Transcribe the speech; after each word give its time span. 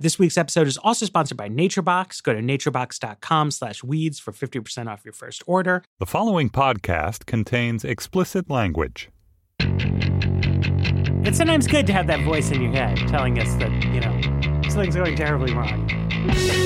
This 0.00 0.18
week's 0.18 0.38
episode 0.38 0.66
is 0.66 0.78
also 0.78 1.04
sponsored 1.04 1.36
by 1.36 1.50
NatureBox. 1.50 2.22
Go 2.22 2.32
to 2.32 2.40
naturebox.com 2.40 3.50
slash 3.50 3.84
weeds 3.84 4.18
for 4.18 4.32
50% 4.32 4.86
off 4.86 5.04
your 5.04 5.12
first 5.12 5.42
order. 5.46 5.84
The 5.98 6.06
following 6.06 6.48
podcast 6.48 7.26
contains 7.26 7.84
explicit 7.84 8.48
language. 8.48 9.10
It's 9.58 11.36
sometimes 11.36 11.66
good 11.66 11.86
to 11.86 11.92
have 11.92 12.06
that 12.06 12.24
voice 12.24 12.50
in 12.50 12.62
your 12.62 12.72
head 12.72 12.96
telling 13.08 13.38
us 13.38 13.54
that, 13.56 13.70
you 13.92 14.00
know, 14.00 14.70
something's 14.70 14.96
going 14.96 15.16
terribly 15.16 15.52
wrong. 15.52 15.86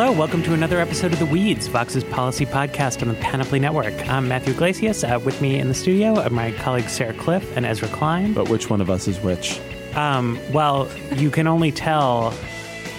Hello, 0.00 0.12
welcome 0.12 0.44
to 0.44 0.52
another 0.54 0.78
episode 0.78 1.12
of 1.12 1.18
The 1.18 1.26
Weeds, 1.26 1.66
Vox's 1.66 2.04
policy 2.04 2.46
podcast 2.46 3.02
on 3.02 3.08
the 3.08 3.14
Panoply 3.14 3.58
Network. 3.58 3.92
I'm 4.08 4.28
Matthew 4.28 4.54
Yglesias. 4.54 5.02
Uh, 5.02 5.18
with 5.24 5.42
me 5.42 5.58
in 5.58 5.66
the 5.66 5.74
studio 5.74 6.20
are 6.20 6.30
my 6.30 6.52
colleagues 6.52 6.92
Sarah 6.92 7.14
Kliff 7.14 7.44
and 7.56 7.66
Ezra 7.66 7.88
Klein. 7.88 8.32
But 8.32 8.48
which 8.48 8.70
one 8.70 8.80
of 8.80 8.90
us 8.90 9.08
is 9.08 9.18
which? 9.18 9.60
Um, 9.96 10.38
well, 10.52 10.88
you 11.16 11.32
can 11.32 11.48
only 11.48 11.72
tell 11.72 12.32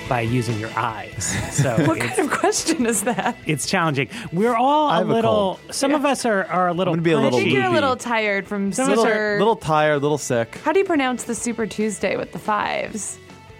by 0.10 0.20
using 0.20 0.60
your 0.60 0.72
eyes. 0.78 1.24
So 1.56 1.74
What 1.88 2.02
kind 2.02 2.20
of 2.20 2.38
question 2.38 2.86
is 2.86 3.04
that? 3.04 3.38
it's 3.46 3.66
challenging. 3.66 4.10
We're 4.34 4.58
all 4.58 4.90
I 4.90 4.96
a 4.96 4.98
have 4.98 5.10
a 5.10 5.14
little. 5.14 5.58
some 5.72 5.96
of 5.96 6.04
us 6.04 6.26
are, 6.26 6.44
are 6.48 6.68
a 6.68 6.74
little. 6.74 6.94
I'm 6.94 7.02
be 7.02 7.14
a 7.14 7.18
I 7.18 7.24
little 7.24 7.40
think 7.40 7.54
you're 7.54 7.64
a 7.64 7.70
little 7.70 7.96
tired 7.96 8.46
from 8.46 8.74
Some 8.74 8.92
of 8.92 8.98
us 9.00 9.06
super. 9.06 9.36
are 9.36 9.40
Little 9.40 9.56
tired, 9.56 9.94
a 9.94 10.00
little 10.00 10.18
sick. 10.18 10.58
How 10.66 10.74
do 10.74 10.80
you 10.80 10.86
pronounce 10.86 11.24
the 11.24 11.34
Super 11.34 11.66
Tuesday 11.66 12.18
with 12.18 12.34
the 12.34 12.40
fives? 12.40 13.18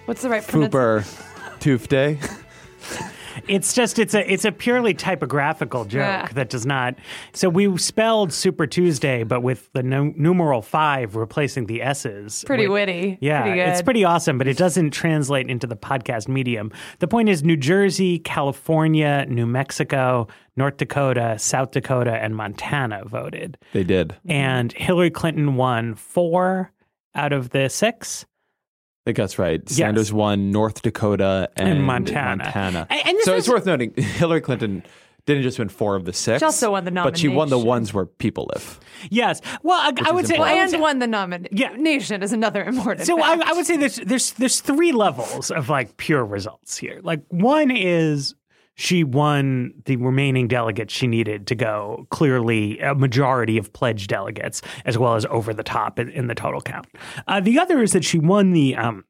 What's 0.08 0.24
the 0.24 0.30
right 0.30 0.46
pronunciation? 0.46 1.06
Fuber 1.06 1.60
Tuesday. 1.62 2.20
It's 3.48 3.74
just 3.74 4.00
it's 4.00 4.14
a 4.14 4.32
it's 4.32 4.46
a 4.46 4.52
purely 4.52 4.94
typographical 4.94 5.86
joke 5.86 6.00
Yeah. 6.02 6.28
that 6.34 6.50
does 6.50 6.66
not. 6.66 6.96
So 7.34 7.50
we 7.50 7.78
spelled 7.78 8.34
Super 8.34 8.68
Tuesday, 8.68 9.24
but 9.24 9.42
with 9.42 9.72
the 9.74 9.84
nu- 9.84 10.14
numeral 10.18 10.62
five 10.62 11.16
replacing 11.16 11.66
the 11.68 11.82
s's. 11.82 12.44
Pretty 12.46 12.68
With- 12.68 12.88
witty. 12.88 13.18
Yeah, 13.22 13.42
pretty 13.42 13.58
good. 13.58 13.70
it's 13.70 13.82
pretty 13.82 14.04
awesome, 14.04 14.38
but 14.38 14.48
it 14.48 14.58
doesn't 14.58 14.92
translate 14.92 15.50
into 15.50 15.68
the 15.68 15.76
podcast 15.76 16.28
medium. 16.28 16.72
The 17.00 17.08
point 17.08 17.30
is, 17.30 17.44
New 17.44 17.58
Jersey, 17.58 18.20
California, 18.20 19.26
New 19.30 19.46
Mexico, 19.46 20.28
North 20.56 20.78
Dakota, 20.78 21.36
South 21.40 21.72
Dakota, 21.72 22.12
and 22.12 22.36
Montana 22.36 23.04
voted, 23.06 23.58
They 23.74 23.84
did. 23.84 24.16
and 24.28 24.72
Hillary 24.74 25.10
Clinton 25.12 25.56
won 25.56 25.96
four 25.96 26.72
out 27.16 27.34
of 27.34 27.50
the 27.52 27.70
six. 27.70 28.26
I 29.10 29.12
think 29.12 29.18
that's 29.18 29.40
right. 29.40 29.68
Sanders 29.68 30.14
won 30.14 30.52
North 30.52 30.84
Dakota 30.84 31.50
and, 31.56 31.70
And 31.70 31.84
Montana. 31.84 32.44
Montana. 32.44 32.88
And- 32.92 33.08
and 33.08 33.18
so 33.24 33.34
was- 33.34 33.46
it's 33.46 33.50
worth 33.52 33.66
noting 33.66 33.92
Hillary 33.98 34.42
Clinton 34.42 34.84
didn't 35.26 35.42
just 35.44 35.58
win 35.58 35.70
four 35.70 35.96
of 35.96 36.06
the 36.06 36.14
six. 36.14 36.40
She 36.40 36.46
also 36.46 36.72
won 36.72 36.86
the 36.86 36.92
But 36.92 37.18
she 37.18 37.28
won 37.28 37.50
the 37.50 37.58
ones 37.58 37.92
where 37.94 38.06
people 38.06 38.50
live. 38.54 38.80
Yes, 39.10 39.42
well, 39.64 39.80
I, 39.80 39.94
I 40.10 40.12
would 40.12 40.28
say, 40.28 40.38
Well, 40.38 40.48
I 40.48 40.64
would 40.64 40.74
and 40.74 40.82
won 40.82 41.00
the 41.00 41.08
nomination. 41.08 41.58
Yeah. 41.58 41.70
Nation 41.76 42.22
is 42.22 42.34
another 42.34 42.64
important. 42.64 43.08
So 43.08 43.20
I. 43.22 43.40
I 43.44 43.54
would 43.54 43.66
say 43.66 43.78
there's 43.78 43.96
there's 43.98 44.32
there's 44.34 44.60
three 44.62 44.92
levels 44.92 45.50
of 45.52 45.70
like 45.70 45.98
pure 45.98 46.24
results 46.26 46.78
here. 46.78 47.00
Like 47.04 47.22
one 47.30 47.72
is 47.72 48.36
she 48.80 49.04
won 49.04 49.74
the 49.84 49.98
remaining 49.98 50.48
delegates 50.48 50.94
she 50.94 51.06
needed 51.06 51.46
to 51.48 51.54
go 51.54 52.08
clearly 52.12 52.80
a 52.80 52.96
majority 52.96 53.58
of 53.58 53.74
pledged 53.74 54.10
delegates 54.10 54.62
as 54.86 54.98
well 54.98 55.16
as 55.16 55.26
over 55.26 55.54
the 55.54 55.64
top 55.64 56.00
in, 56.00 56.10
in 56.12 56.28
the 56.28 56.34
total 56.34 56.62
count. 56.62 56.88
Uh, 57.28 57.42
the 57.42 57.60
other 57.60 57.82
is 57.82 57.92
that 57.92 58.06
she 58.06 58.18
won 58.18 58.54
the 58.54 58.78
um, 58.78 59.04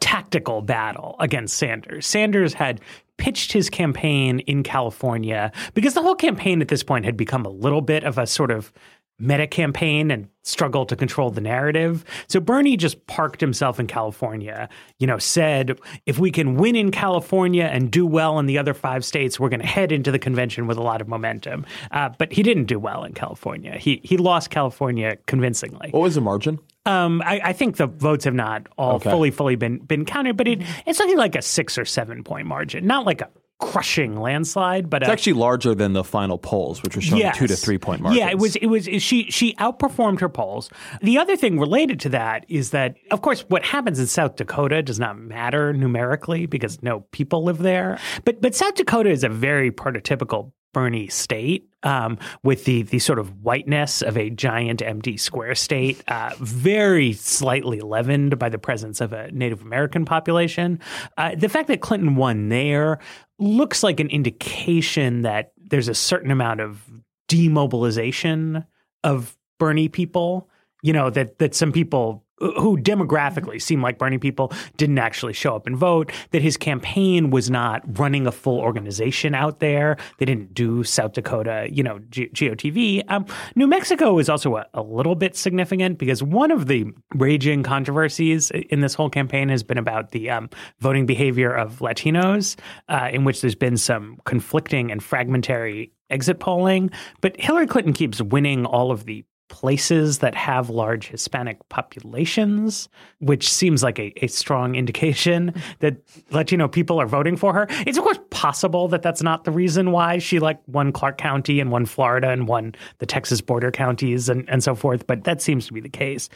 tactical 0.00 0.60
battle 0.60 1.16
against 1.20 1.56
Sanders. 1.56 2.06
Sanders 2.06 2.52
had 2.52 2.82
pitched 3.16 3.50
his 3.50 3.70
campaign 3.70 4.40
in 4.40 4.62
California 4.62 5.50
because 5.72 5.94
the 5.94 6.02
whole 6.02 6.14
campaign 6.14 6.60
at 6.60 6.68
this 6.68 6.82
point 6.82 7.06
had 7.06 7.16
become 7.16 7.46
a 7.46 7.50
little 7.50 7.80
bit 7.80 8.04
of 8.04 8.18
a 8.18 8.26
sort 8.26 8.50
of 8.50 8.74
meta 9.22 9.46
campaign 9.46 10.10
and 10.10 10.28
struggle 10.42 10.84
to 10.84 10.96
control 10.96 11.30
the 11.30 11.40
narrative. 11.40 12.04
So 12.28 12.40
Bernie 12.40 12.76
just 12.76 13.06
parked 13.06 13.40
himself 13.40 13.78
in 13.78 13.86
California, 13.86 14.68
you 14.98 15.06
know, 15.06 15.16
said 15.18 15.78
if 16.04 16.18
we 16.18 16.32
can 16.32 16.56
win 16.56 16.74
in 16.74 16.90
California 16.90 17.64
and 17.64 17.90
do 17.90 18.04
well 18.04 18.40
in 18.40 18.46
the 18.46 18.58
other 18.58 18.74
five 18.74 19.04
states, 19.04 19.38
we're 19.38 19.48
going 19.48 19.60
to 19.60 19.66
head 19.66 19.92
into 19.92 20.10
the 20.10 20.18
convention 20.18 20.66
with 20.66 20.76
a 20.78 20.82
lot 20.82 21.00
of 21.00 21.06
momentum. 21.06 21.64
Uh, 21.92 22.08
but 22.18 22.32
he 22.32 22.42
didn't 22.42 22.64
do 22.64 22.78
well 22.80 23.04
in 23.04 23.12
California. 23.12 23.78
He 23.78 24.00
he 24.02 24.16
lost 24.16 24.50
California 24.50 25.16
convincingly. 25.26 25.90
What 25.90 26.02
was 26.02 26.16
the 26.16 26.20
margin? 26.20 26.58
Um, 26.84 27.22
I, 27.24 27.40
I 27.44 27.52
think 27.52 27.76
the 27.76 27.86
votes 27.86 28.24
have 28.24 28.34
not 28.34 28.66
all 28.76 28.96
Okay. 28.96 29.08
fully, 29.10 29.30
fully 29.30 29.54
been 29.54 29.78
been 29.78 30.04
counted, 30.04 30.36
but 30.36 30.48
it, 30.48 30.62
it's 30.86 30.98
something 30.98 31.16
like 31.16 31.36
a 31.36 31.42
six 31.42 31.78
or 31.78 31.84
seven 31.84 32.24
point 32.24 32.48
margin, 32.48 32.84
not 32.88 33.06
like 33.06 33.20
a 33.20 33.28
crushing 33.62 34.20
landslide, 34.20 34.90
but 34.90 35.02
It's 35.02 35.08
a, 35.08 35.12
actually 35.12 35.34
larger 35.34 35.74
than 35.74 35.92
the 35.92 36.02
final 36.04 36.36
polls, 36.36 36.82
which 36.82 36.96
were 36.96 37.02
showing 37.02 37.22
Yes. 37.22 37.38
two 37.38 37.46
to 37.46 37.54
three 37.56 37.78
point 37.78 38.00
margins. 38.02 38.18
Yeah, 38.18 38.30
it 38.30 38.38
was. 38.38 38.56
It 38.56 38.66
was. 38.66 38.84
She 38.84 39.30
she 39.30 39.54
outperformed 39.54 40.20
her 40.20 40.28
polls. 40.28 40.68
The 41.00 41.16
other 41.18 41.36
thing 41.36 41.58
related 41.60 42.00
to 42.00 42.08
that 42.10 42.44
is 42.48 42.70
that, 42.70 42.96
of 43.10 43.22
course, 43.22 43.42
what 43.48 43.64
happens 43.64 43.98
in 43.98 44.06
South 44.06 44.36
Dakota 44.36 44.82
does 44.82 44.98
not 44.98 45.16
matter 45.18 45.72
numerically 45.72 46.46
because 46.46 46.82
no 46.82 47.00
people 47.12 47.44
live 47.44 47.58
there. 47.58 47.98
But 48.24 48.42
but 48.42 48.54
South 48.54 48.74
Dakota 48.74 49.10
is 49.10 49.22
a 49.24 49.28
very 49.28 49.70
prototypical 49.70 50.52
Bernie 50.72 51.08
state 51.08 51.68
um, 51.82 52.18
with 52.42 52.64
the 52.64 52.82
the 52.82 52.98
sort 52.98 53.18
of 53.18 53.42
whiteness 53.42 54.02
of 54.02 54.16
a 54.16 54.30
giant 54.30 54.82
empty 54.82 55.16
square 55.16 55.54
state, 55.54 56.02
uh, 56.08 56.30
very 56.38 57.12
slightly 57.12 57.80
leavened 57.80 58.38
by 58.38 58.48
the 58.48 58.58
presence 58.58 59.00
of 59.00 59.12
a 59.12 59.30
Native 59.32 59.62
American 59.62 60.04
population. 60.04 60.78
Uh, 61.16 61.34
the 61.34 61.48
fact 61.48 61.68
that 61.68 61.80
Clinton 61.80 62.16
won 62.16 62.48
there 62.48 62.98
looks 63.38 63.82
like 63.82 64.00
an 64.00 64.08
indication 64.08 65.22
that 65.22 65.52
there's 65.58 65.88
a 65.88 65.94
certain 65.94 66.30
amount 66.30 66.60
of 66.60 66.82
demobilization 67.28 68.64
of 69.04 69.36
Bernie 69.58 69.88
people. 69.88 70.48
You 70.82 70.92
know 70.92 71.10
that 71.10 71.38
that 71.38 71.54
some 71.54 71.72
people 71.72 72.24
who 72.42 72.76
demographically 72.76 73.60
seem 73.60 73.82
like 73.82 73.98
Bernie 73.98 74.18
people 74.18 74.52
didn't 74.76 74.98
actually 74.98 75.32
show 75.32 75.54
up 75.54 75.66
and 75.66 75.76
vote. 75.76 76.12
That 76.30 76.42
his 76.42 76.56
campaign 76.56 77.30
was 77.30 77.50
not 77.50 77.82
running 77.98 78.26
a 78.26 78.32
full 78.32 78.58
organization 78.58 79.34
out 79.34 79.60
there. 79.60 79.96
They 80.18 80.24
didn't 80.24 80.54
do 80.54 80.84
South 80.84 81.12
Dakota, 81.12 81.68
you 81.70 81.82
know, 81.82 81.98
GOTV. 82.10 83.04
Um, 83.08 83.26
New 83.54 83.66
Mexico 83.66 84.18
is 84.18 84.28
also 84.28 84.56
a, 84.56 84.66
a 84.74 84.82
little 84.82 85.14
bit 85.14 85.36
significant 85.36 85.98
because 85.98 86.22
one 86.22 86.50
of 86.50 86.66
the 86.66 86.86
raging 87.14 87.62
controversies 87.62 88.50
in 88.50 88.80
this 88.80 88.94
whole 88.94 89.10
campaign 89.10 89.48
has 89.48 89.62
been 89.62 89.78
about 89.78 90.10
the 90.10 90.30
um, 90.30 90.50
voting 90.80 91.06
behavior 91.06 91.52
of 91.52 91.78
Latinos, 91.78 92.56
uh, 92.88 93.08
in 93.12 93.24
which 93.24 93.40
there's 93.40 93.54
been 93.54 93.76
some 93.76 94.18
conflicting 94.24 94.90
and 94.90 95.02
fragmentary 95.02 95.92
exit 96.10 96.38
polling. 96.40 96.90
But 97.20 97.40
Hillary 97.40 97.66
Clinton 97.66 97.92
keeps 97.92 98.20
winning 98.20 98.66
all 98.66 98.90
of 98.90 99.06
the 99.06 99.24
places 99.52 100.18
that 100.18 100.34
have 100.34 100.70
large 100.70 101.08
Hispanic 101.08 101.58
populations, 101.68 102.88
which 103.20 103.52
seems 103.52 103.82
like 103.82 103.98
a, 103.98 104.12
a 104.24 104.26
strong 104.26 104.74
indication 104.74 105.54
that 105.80 105.98
Latino 106.30 106.66
people 106.66 106.98
are 107.00 107.06
voting 107.06 107.36
for 107.36 107.52
her. 107.52 107.66
It's 107.86 107.98
of 107.98 108.02
course 108.04 108.18
possible 108.30 108.88
that 108.88 109.02
that's 109.02 109.22
not 109.22 109.44
the 109.44 109.52
reason 109.52 109.92
why 109.92 110.18
she 110.18 110.38
like 110.40 110.58
won 110.66 110.90
Clark 110.90 111.18
County 111.18 111.60
and 111.60 111.70
won 111.70 111.84
Florida 111.86 112.30
and 112.30 112.48
won 112.48 112.74
the 112.98 113.06
Texas 113.06 113.40
border 113.40 113.70
counties 113.70 114.28
and, 114.28 114.48
and 114.48 114.64
so 114.64 114.74
forth, 114.74 115.06
but 115.06 115.24
that 115.24 115.40
seems 115.42 115.66
to 115.66 115.72
be 115.72 115.80
the 115.80 115.88
case. 115.90 116.28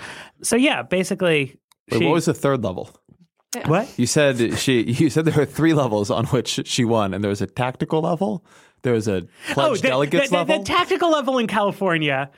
So 0.43 0.55
yeah, 0.55 0.83
basically, 0.83 1.57
Wait, 1.91 1.99
she- 1.99 2.05
what 2.05 2.13
was 2.15 2.27
the 2.27 2.35
third 2.35 2.63
level? 2.63 2.91
what? 3.65 3.89
You 3.99 4.07
said 4.07 4.59
she. 4.59 4.83
You 4.83 5.09
said 5.09 5.25
there 5.25 5.35
were 5.35 5.47
three 5.47 5.73
levels 5.73 6.11
on 6.11 6.27
which 6.27 6.61
she 6.67 6.85
won, 6.85 7.15
and 7.15 7.25
there 7.25 7.31
was 7.31 7.41
a 7.41 7.47
tactical 7.47 8.03
level. 8.03 8.45
There 8.83 8.93
was 8.93 9.09
a 9.09 9.23
oh, 9.23 9.55
pledged 9.55 9.59
Oh, 9.71 9.75
the, 9.77 9.89
delegates 9.89 10.25
the- 10.25 10.31
the- 10.31 10.37
level. 10.37 10.59
The 10.59 10.65
tactical 10.65 11.11
level 11.11 11.39
in 11.39 11.47
California, 11.47 12.31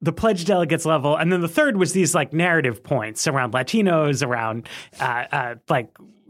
the 0.00 0.12
pledge 0.12 0.44
delegates 0.44 0.84
level, 0.84 1.16
and 1.16 1.32
then 1.32 1.40
the 1.40 1.48
third 1.48 1.76
was 1.76 1.92
these 1.92 2.14
like 2.14 2.32
narrative 2.32 2.82
points 2.82 3.26
around 3.26 3.52
Latinos, 3.54 4.26
around 4.26 4.68
uh, 5.00 5.24
uh, 5.32 5.54
like 5.68 5.88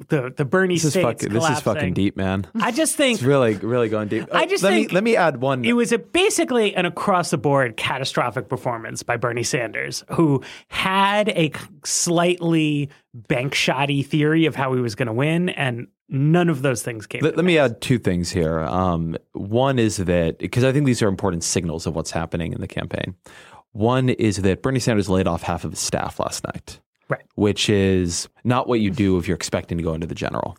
the 0.08 0.32
the 0.36 0.44
Bernie 0.44 0.74
this 0.74 0.84
is 0.84 0.94
fucking. 0.94 1.32
This 1.32 1.48
is 1.48 1.60
fucking 1.60 1.94
deep, 1.94 2.16
man. 2.16 2.46
I 2.60 2.70
just 2.72 2.96
think 2.96 3.16
It's 3.18 3.22
really, 3.22 3.54
really 3.54 3.88
going 3.88 4.08
deep. 4.08 4.28
I 4.32 4.46
just 4.46 4.62
let 4.62 4.70
think 4.70 4.90
me 4.90 4.94
let 4.94 5.04
me 5.04 5.16
add 5.16 5.40
one. 5.40 5.64
it 5.64 5.72
was 5.74 5.92
a 5.92 5.98
basically 5.98 6.74
an 6.74 6.86
across 6.86 7.30
the 7.30 7.38
board 7.38 7.76
catastrophic 7.76 8.48
performance 8.48 9.02
by 9.02 9.16
Bernie 9.16 9.42
Sanders, 9.42 10.04
who 10.12 10.42
had 10.68 11.28
a 11.30 11.52
slightly 11.84 12.90
bank 13.14 13.54
shoddy 13.54 14.02
theory 14.02 14.46
of 14.46 14.56
how 14.56 14.72
he 14.74 14.80
was 14.80 14.94
going 14.94 15.06
to 15.06 15.12
win, 15.12 15.48
and 15.50 15.86
none 16.08 16.48
of 16.48 16.62
those 16.62 16.82
things 16.82 17.06
came. 17.06 17.22
Let, 17.22 17.36
let 17.36 17.44
me 17.44 17.58
add 17.58 17.80
two 17.80 17.98
things 17.98 18.30
here. 18.30 18.60
Um, 18.60 19.16
one 19.32 19.78
is 19.78 19.96
that 19.98 20.38
because 20.38 20.64
I 20.64 20.72
think 20.72 20.86
these 20.86 21.02
are 21.02 21.08
important 21.08 21.44
signals 21.44 21.86
of 21.86 21.94
what's 21.94 22.10
happening 22.10 22.52
in 22.52 22.60
the 22.60 22.68
campaign. 22.68 23.14
One 23.74 24.08
is 24.08 24.38
that 24.38 24.62
Bernie 24.62 24.78
Sanders 24.80 25.08
laid 25.08 25.26
off 25.26 25.42
half 25.42 25.64
of 25.64 25.72
his 25.72 25.80
staff 25.80 26.18
last 26.20 26.44
night, 26.46 26.80
Right. 27.08 27.22
which 27.34 27.68
is 27.68 28.28
not 28.44 28.68
what 28.68 28.78
you 28.80 28.90
do 28.90 29.18
if 29.18 29.28
you're 29.28 29.34
expecting 29.34 29.76
to 29.78 29.84
go 29.84 29.94
into 29.94 30.06
the 30.06 30.14
general. 30.14 30.56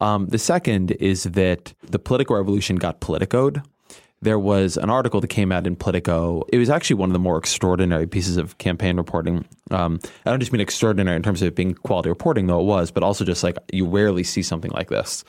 Um, 0.00 0.26
the 0.26 0.38
second 0.38 0.90
is 0.92 1.24
that 1.24 1.74
the 1.82 1.98
political 1.98 2.34
revolution 2.36 2.76
got 2.76 3.00
politicoed. 3.00 3.62
There 4.22 4.38
was 4.38 4.78
an 4.78 4.88
article 4.88 5.20
that 5.20 5.28
came 5.28 5.52
out 5.52 5.66
in 5.66 5.76
Politico. 5.76 6.44
It 6.50 6.56
was 6.56 6.70
actually 6.70 6.96
one 6.96 7.10
of 7.10 7.12
the 7.12 7.18
more 7.18 7.36
extraordinary 7.36 8.06
pieces 8.06 8.38
of 8.38 8.56
campaign 8.56 8.96
reporting. 8.96 9.44
Um, 9.70 10.00
I 10.24 10.30
don't 10.30 10.40
just 10.40 10.52
mean 10.52 10.60
extraordinary 10.62 11.16
in 11.16 11.22
terms 11.22 11.42
of 11.42 11.48
it 11.48 11.54
being 11.54 11.74
quality 11.74 12.08
reporting, 12.08 12.46
though 12.46 12.60
it 12.60 12.64
was, 12.64 12.90
but 12.90 13.02
also 13.02 13.24
just 13.24 13.44
like 13.44 13.58
you 13.70 13.84
rarely 13.86 14.24
see 14.24 14.42
something 14.42 14.70
like 14.70 14.88
this. 14.88 15.22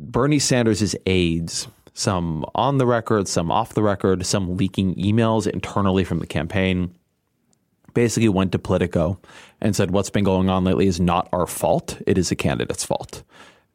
Bernie 0.00 0.40
Sanders' 0.40 0.96
aides, 1.06 1.68
some 1.96 2.44
on 2.54 2.76
the 2.76 2.86
record, 2.86 3.26
some 3.26 3.50
off 3.50 3.72
the 3.72 3.82
record, 3.82 4.24
some 4.26 4.56
leaking 4.58 4.94
emails 4.96 5.46
internally 5.46 6.04
from 6.04 6.18
the 6.18 6.26
campaign, 6.26 6.94
basically 7.94 8.28
went 8.28 8.52
to 8.52 8.58
Politico 8.58 9.18
and 9.62 9.74
said, 9.74 9.90
What's 9.90 10.10
been 10.10 10.22
going 10.22 10.50
on 10.50 10.62
lately 10.62 10.86
is 10.86 11.00
not 11.00 11.26
our 11.32 11.46
fault. 11.46 12.00
It 12.06 12.18
is 12.18 12.28
the 12.28 12.36
candidate's 12.36 12.84
fault. 12.84 13.22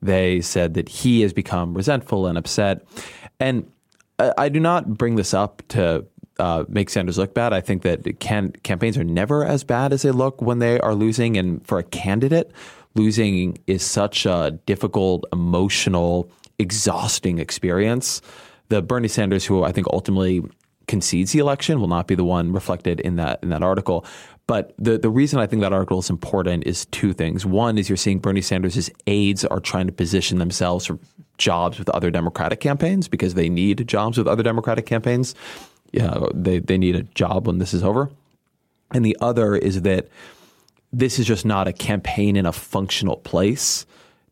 They 0.03 0.39
said 0.39 0.75
that 0.75 0.87
he 0.87 1.21
has 1.21 1.33
become 1.33 1.73
resentful 1.73 2.27
and 2.27 2.37
upset. 2.37 2.85
And 3.39 3.69
I, 4.19 4.49
do 4.49 4.59
not 4.59 4.99
bring 4.99 5.15
this 5.15 5.33
up 5.33 5.63
to 5.69 6.05
uh, 6.37 6.65
make 6.67 6.91
Sanders 6.91 7.17
look 7.17 7.33
bad. 7.33 7.53
I 7.53 7.61
think 7.61 7.81
that 7.81 8.19
can, 8.19 8.51
campaigns 8.63 8.99
are 8.99 9.03
never 9.03 9.43
as 9.43 9.63
bad 9.63 9.93
as 9.93 10.03
they 10.03 10.11
look 10.11 10.43
when 10.43 10.59
they 10.59 10.79
are 10.79 10.93
losing. 10.93 11.37
And 11.37 11.65
for 11.65 11.79
a 11.79 11.83
candidate, 11.83 12.51
losing 12.93 13.57
is 13.65 13.83
such 13.83 14.27
a 14.27 14.59
difficult, 14.67 15.25
emotional, 15.33 16.31
exhausting 16.61 17.39
experience. 17.39 18.21
The 18.69 18.81
Bernie 18.81 19.07
Sanders, 19.07 19.45
who 19.45 19.63
I 19.63 19.71
think 19.71 19.87
ultimately 19.91 20.41
concedes 20.87 21.31
the 21.31 21.39
election, 21.39 21.79
will 21.79 21.87
not 21.87 22.07
be 22.07 22.15
the 22.15 22.23
one 22.23 22.53
reflected 22.53 22.99
in 23.01 23.17
that 23.17 23.39
in 23.43 23.49
that 23.49 23.63
article. 23.63 24.05
But 24.47 24.73
the, 24.77 24.97
the 24.97 25.09
reason 25.09 25.39
I 25.39 25.47
think 25.47 25.61
that 25.61 25.71
article 25.71 25.99
is 25.99 26.09
important 26.09 26.65
is 26.65 26.85
two 26.87 27.13
things. 27.13 27.45
One 27.45 27.77
is 27.77 27.89
you're 27.89 27.97
seeing 27.97 28.19
Bernie 28.19 28.41
Sanders' 28.41 28.89
aides 29.07 29.45
are 29.45 29.59
trying 29.59 29.87
to 29.87 29.93
position 29.93 30.39
themselves 30.39 30.85
for 30.85 30.99
jobs 31.37 31.79
with 31.79 31.89
other 31.89 32.11
Democratic 32.11 32.59
campaigns 32.59 33.07
because 33.07 33.33
they 33.33 33.49
need 33.49 33.87
jobs 33.87 34.17
with 34.17 34.27
other 34.27 34.43
Democratic 34.43 34.85
campaigns. 34.85 35.35
Yeah, 35.91 36.27
they, 36.33 36.59
they 36.59 36.77
need 36.77 36.95
a 36.95 37.03
job 37.03 37.47
when 37.47 37.59
this 37.59 37.73
is 37.73 37.83
over. 37.83 38.09
And 38.93 39.05
the 39.05 39.15
other 39.21 39.55
is 39.55 39.83
that 39.83 40.07
this 40.91 41.19
is 41.19 41.25
just 41.25 41.45
not 41.45 41.67
a 41.67 41.73
campaign 41.73 42.35
in 42.35 42.45
a 42.45 42.51
functional 42.51 43.17
place 43.17 43.85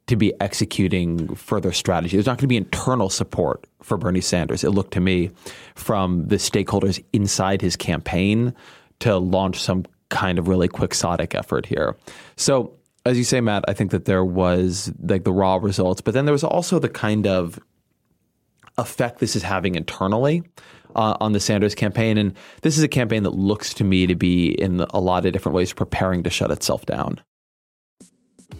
to 0.09 0.15
be 0.15 0.33
executing 0.41 1.33
further 1.35 1.71
strategy. 1.71 2.17
There's 2.17 2.25
not 2.25 2.33
going 2.37 2.43
to 2.43 2.47
be 2.47 2.57
internal 2.57 3.09
support 3.09 3.65
for 3.81 3.97
Bernie 3.97 4.21
Sanders, 4.21 4.63
it 4.63 4.71
looked 4.71 4.93
to 4.93 4.99
me, 4.99 5.31
from 5.75 6.27
the 6.27 6.35
stakeholders 6.35 7.03
inside 7.13 7.61
his 7.61 7.75
campaign 7.75 8.53
to 8.99 9.17
launch 9.17 9.61
some 9.61 9.85
kind 10.09 10.39
of 10.39 10.47
really 10.47 10.67
quixotic 10.67 11.35
effort 11.35 11.65
here. 11.65 11.95
So, 12.35 12.73
as 13.05 13.17
you 13.17 13.23
say, 13.23 13.39
Matt, 13.39 13.63
I 13.67 13.73
think 13.73 13.91
that 13.91 14.05
there 14.05 14.25
was 14.25 14.91
like 15.01 15.23
the 15.23 15.31
raw 15.31 15.55
results, 15.55 16.01
but 16.01 16.13
then 16.13 16.25
there 16.25 16.33
was 16.33 16.43
also 16.43 16.79
the 16.79 16.89
kind 16.89 17.27
of 17.27 17.59
effect 18.77 19.19
this 19.19 19.35
is 19.35 19.43
having 19.43 19.75
internally 19.75 20.43
uh, 20.95 21.15
on 21.21 21.33
the 21.33 21.39
Sanders 21.39 21.75
campaign. 21.75 22.17
And 22.17 22.33
this 22.61 22.77
is 22.77 22.83
a 22.83 22.87
campaign 22.87 23.23
that 23.23 23.31
looks 23.35 23.73
to 23.75 23.83
me 23.83 24.07
to 24.07 24.15
be 24.15 24.49
in 24.49 24.81
a 24.89 24.99
lot 24.99 25.25
of 25.25 25.33
different 25.33 25.55
ways 25.55 25.71
preparing 25.71 26.23
to 26.23 26.29
shut 26.29 26.51
itself 26.51 26.85
down 26.85 27.21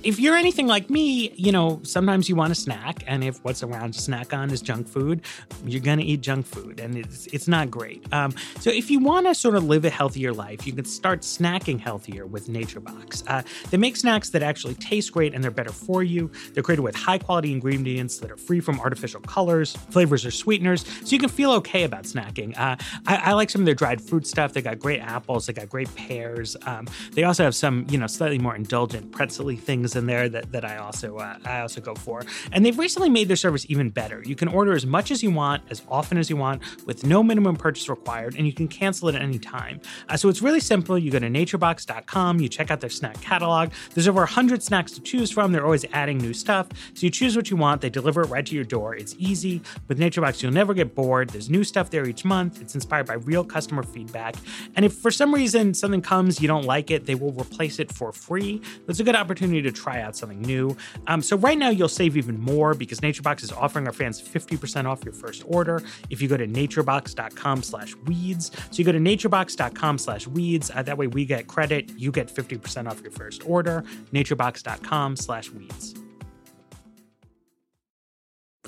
if 0.03 0.19
you're 0.19 0.35
anything 0.35 0.67
like 0.67 0.89
me, 0.89 1.31
you 1.35 1.51
know, 1.51 1.79
sometimes 1.83 2.29
you 2.29 2.35
want 2.35 2.51
a 2.51 2.55
snack, 2.55 3.03
and 3.07 3.23
if 3.23 3.43
what's 3.43 3.63
around 3.63 3.93
to 3.93 3.99
snack 3.99 4.33
on 4.33 4.49
is 4.51 4.61
junk 4.61 4.87
food, 4.87 5.21
you're 5.65 5.81
gonna 5.81 6.03
eat 6.03 6.21
junk 6.21 6.45
food, 6.45 6.79
and 6.79 6.97
it's 6.97 7.27
it's 7.27 7.47
not 7.47 7.69
great. 7.69 8.05
Um, 8.13 8.33
so 8.59 8.69
if 8.69 8.89
you 8.89 8.99
want 8.99 9.27
to 9.27 9.35
sort 9.35 9.55
of 9.55 9.65
live 9.65 9.83
a 9.85 9.89
healthier 9.89 10.31
life, 10.31 10.65
you 10.65 10.73
can 10.73 10.85
start 10.85 11.21
snacking 11.21 11.79
healthier 11.79 12.25
with 12.25 12.47
NatureBox. 12.47 13.23
Uh, 13.27 13.41
they 13.71 13.77
make 13.77 13.97
snacks 13.97 14.29
that 14.29 14.41
actually 14.41 14.75
taste 14.75 15.11
great 15.11 15.33
and 15.33 15.43
they're 15.43 15.51
better 15.51 15.71
for 15.71 16.03
you. 16.03 16.31
They're 16.53 16.63
created 16.63 16.81
with 16.81 16.95
high 16.95 17.17
quality 17.17 17.51
ingredients 17.51 18.19
that 18.19 18.31
are 18.31 18.37
free 18.37 18.59
from 18.61 18.79
artificial 18.79 19.21
colors, 19.21 19.75
flavors, 19.89 20.25
or 20.25 20.31
sweeteners, 20.31 20.85
so 20.85 21.07
you 21.07 21.19
can 21.19 21.29
feel 21.29 21.51
okay 21.53 21.83
about 21.83 22.03
snacking. 22.03 22.57
Uh, 22.57 22.77
I, 23.07 23.15
I, 23.15 23.33
like 23.33 23.49
some 23.49 23.61
of 23.61 23.65
their 23.65 23.75
dried 23.75 24.01
fruit 24.01 24.25
stuff. 24.27 24.53
They 24.53 24.61
got 24.61 24.79
great 24.79 25.01
apples. 25.01 25.47
They 25.47 25.53
got 25.53 25.69
great 25.69 25.93
pears. 25.95 26.55
Um, 26.65 26.87
they 27.11 27.23
also 27.23 27.43
have 27.43 27.55
some, 27.55 27.85
you 27.89 27.97
know, 27.97 28.07
slightly 28.07 28.39
more 28.39 28.55
indulgent 28.55 29.11
pretzel 29.11 29.49
things 29.55 29.88
things 29.89 30.01
in 30.01 30.07
there 30.07 30.29
that, 30.29 30.51
that 30.51 30.65
I 30.65 30.77
also 30.77 31.17
uh, 31.17 31.37
I 31.45 31.61
also 31.61 31.81
go 31.81 31.95
for. 31.95 32.23
And 32.51 32.65
they've 32.65 32.77
recently 32.77 33.09
made 33.09 33.27
their 33.27 33.37
service 33.37 33.65
even 33.69 33.89
better. 33.89 34.21
You 34.25 34.35
can 34.35 34.47
order 34.47 34.73
as 34.73 34.85
much 34.85 35.11
as 35.11 35.23
you 35.23 35.31
want, 35.31 35.63
as 35.69 35.81
often 35.89 36.17
as 36.17 36.29
you 36.29 36.37
want, 36.37 36.61
with 36.85 37.05
no 37.05 37.23
minimum 37.23 37.55
purchase 37.55 37.89
required, 37.89 38.35
and 38.35 38.45
you 38.45 38.53
can 38.53 38.67
cancel 38.67 39.09
it 39.09 39.15
at 39.15 39.21
any 39.21 39.39
time. 39.39 39.81
Uh, 40.07 40.17
so 40.17 40.29
it's 40.29 40.41
really 40.41 40.59
simple. 40.59 40.97
You 40.97 41.11
go 41.11 41.19
to 41.19 41.29
naturebox.com, 41.29 42.39
you 42.39 42.49
check 42.49 42.71
out 42.71 42.81
their 42.81 42.89
snack 42.89 43.19
catalog. 43.21 43.71
There's 43.93 44.07
over 44.07 44.21
100 44.21 44.61
snacks 44.63 44.91
to 44.93 45.01
choose 45.01 45.31
from. 45.31 45.51
They're 45.51 45.65
always 45.65 45.85
adding 45.93 46.17
new 46.17 46.33
stuff. 46.33 46.67
So 46.93 47.05
you 47.05 47.09
choose 47.09 47.35
what 47.35 47.49
you 47.49 47.57
want, 47.57 47.81
they 47.81 47.89
deliver 47.89 48.21
it 48.21 48.27
right 48.27 48.45
to 48.45 48.55
your 48.55 48.63
door. 48.63 48.95
It's 48.95 49.15
easy. 49.17 49.61
With 49.87 49.99
NatureBox, 49.99 50.41
you'll 50.41 50.51
never 50.51 50.73
get 50.73 50.95
bored. 50.95 51.29
There's 51.29 51.49
new 51.49 51.63
stuff 51.63 51.89
there 51.89 52.07
each 52.07 52.25
month. 52.25 52.61
It's 52.61 52.75
inspired 52.75 53.07
by 53.07 53.15
real 53.15 53.43
customer 53.43 53.83
feedback. 53.83 54.35
And 54.75 54.85
if 54.85 54.93
for 54.93 55.11
some 55.11 55.33
reason 55.33 55.73
something 55.73 56.01
comes, 56.01 56.41
you 56.41 56.47
don't 56.47 56.65
like 56.65 56.91
it, 56.91 57.05
they 57.05 57.15
will 57.15 57.31
replace 57.31 57.79
it 57.79 57.91
for 57.91 58.11
free. 58.11 58.61
That's 58.85 58.99
a 58.99 59.03
good 59.03 59.15
opportunity 59.15 59.61
to 59.61 59.71
try 59.79 60.01
out 60.01 60.15
something 60.15 60.41
new. 60.41 60.75
Um, 61.07 61.21
so 61.21 61.37
right 61.37 61.57
now 61.57 61.69
you'll 61.69 61.87
save 61.87 62.17
even 62.17 62.39
more 62.39 62.73
because 62.73 62.99
NatureBox 62.99 63.43
is 63.43 63.51
offering 63.51 63.87
our 63.87 63.93
fans 63.93 64.21
50% 64.21 64.85
off 64.85 65.03
your 65.03 65.13
first 65.13 65.43
order 65.45 65.81
if 66.09 66.21
you 66.21 66.27
go 66.27 66.37
to 66.37 66.47
naturebox.com 66.47 67.63
slash 67.63 67.95
weeds. 68.05 68.51
So 68.71 68.77
you 68.77 68.83
go 68.83 68.91
to 68.91 68.99
naturebox.com 68.99 69.97
slash 69.97 70.27
weeds. 70.27 70.71
Uh, 70.73 70.83
that 70.83 70.97
way 70.97 71.07
we 71.07 71.25
get 71.25 71.47
credit. 71.47 71.91
You 71.97 72.11
get 72.11 72.27
50% 72.27 72.89
off 72.89 73.01
your 73.01 73.11
first 73.11 73.47
order. 73.47 73.83
naturebox.com 74.13 75.15
slash 75.15 75.49
weeds. 75.51 75.95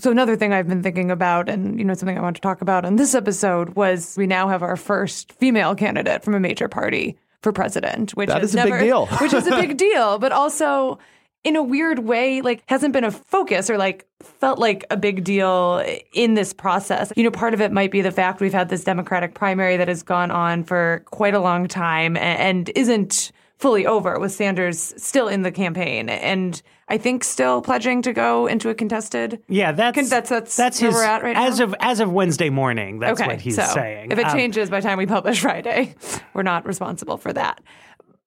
So 0.01 0.09
another 0.09 0.35
thing 0.35 0.51
I've 0.51 0.67
been 0.67 0.81
thinking 0.81 1.11
about, 1.11 1.47
and 1.47 1.77
you 1.77 1.85
know, 1.85 1.93
something 1.93 2.17
I 2.17 2.21
want 2.21 2.35
to 2.35 2.41
talk 2.41 2.61
about 2.61 2.85
in 2.85 2.95
this 2.95 3.13
episode 3.13 3.75
was 3.75 4.15
we 4.17 4.25
now 4.25 4.47
have 4.47 4.63
our 4.63 4.75
first 4.75 5.31
female 5.33 5.75
candidate 5.75 6.23
from 6.23 6.33
a 6.33 6.39
major 6.39 6.67
party 6.67 7.19
for 7.41 7.51
president, 7.51 8.11
which 8.11 8.29
that 8.29 8.43
is 8.43 8.53
a 8.53 8.57
never, 8.57 8.77
big 8.77 8.87
deal. 8.87 9.05
which 9.21 9.33
is 9.33 9.47
a 9.47 9.51
big 9.51 9.77
deal, 9.89 10.19
but 10.19 10.31
also 10.31 10.99
in 11.43 11.55
a 11.55 11.63
weird 11.63 11.99
way, 11.99 12.41
like 12.41 12.63
hasn't 12.67 12.93
been 12.93 13.03
a 13.03 13.11
focus 13.11 13.69
or 13.69 13.77
like 13.77 14.07
felt 14.21 14.59
like 14.59 14.85
a 14.91 14.97
big 14.97 15.23
deal 15.23 15.83
in 16.13 16.35
this 16.35 16.53
process. 16.53 17.11
You 17.15 17.23
know, 17.23 17.31
part 17.31 17.53
of 17.53 17.61
it 17.61 17.71
might 17.71 17.91
be 17.91 18.01
the 18.01 18.11
fact 18.11 18.41
we've 18.41 18.53
had 18.53 18.69
this 18.69 18.83
Democratic 18.83 19.33
primary 19.33 19.77
that 19.77 19.87
has 19.87 20.03
gone 20.03 20.29
on 20.29 20.63
for 20.63 21.03
quite 21.07 21.33
a 21.33 21.39
long 21.39 21.67
time 21.67 22.15
and 22.17 22.69
isn't 22.75 23.31
fully 23.57 23.85
over 23.85 24.19
with 24.19 24.31
Sanders 24.31 24.93
still 24.97 25.27
in 25.27 25.43
the 25.43 25.51
campaign 25.51 26.09
and 26.09 26.61
I 26.91 26.97
think 26.97 27.23
still 27.23 27.61
pledging 27.61 28.01
to 28.01 28.11
go 28.11 28.47
into 28.47 28.67
a 28.67 28.75
contested. 28.75 29.41
Yeah, 29.47 29.71
that's 29.71 30.09
that's 30.09 30.29
that's, 30.29 30.57
that's 30.57 30.81
where 30.81 30.91
his, 30.91 30.95
we're 30.97 31.05
at 31.05 31.23
right 31.23 31.37
as 31.37 31.59
now. 31.59 31.65
of 31.65 31.75
as 31.79 32.01
of 32.01 32.11
Wednesday 32.11 32.49
morning. 32.49 32.99
That's 32.99 33.21
okay, 33.21 33.29
what 33.31 33.39
he's 33.39 33.55
so 33.55 33.63
saying. 33.63 34.11
If 34.11 34.19
it 34.19 34.25
Um, 34.25 34.33
changes 34.37 34.69
by 34.69 34.81
the 34.81 34.87
time 34.89 34.97
we 34.97 35.05
publish 35.05 35.39
Friday, 35.39 35.95
we're 36.33 36.43
not 36.43 36.65
responsible 36.65 37.15
for 37.15 37.31
that. 37.31 37.61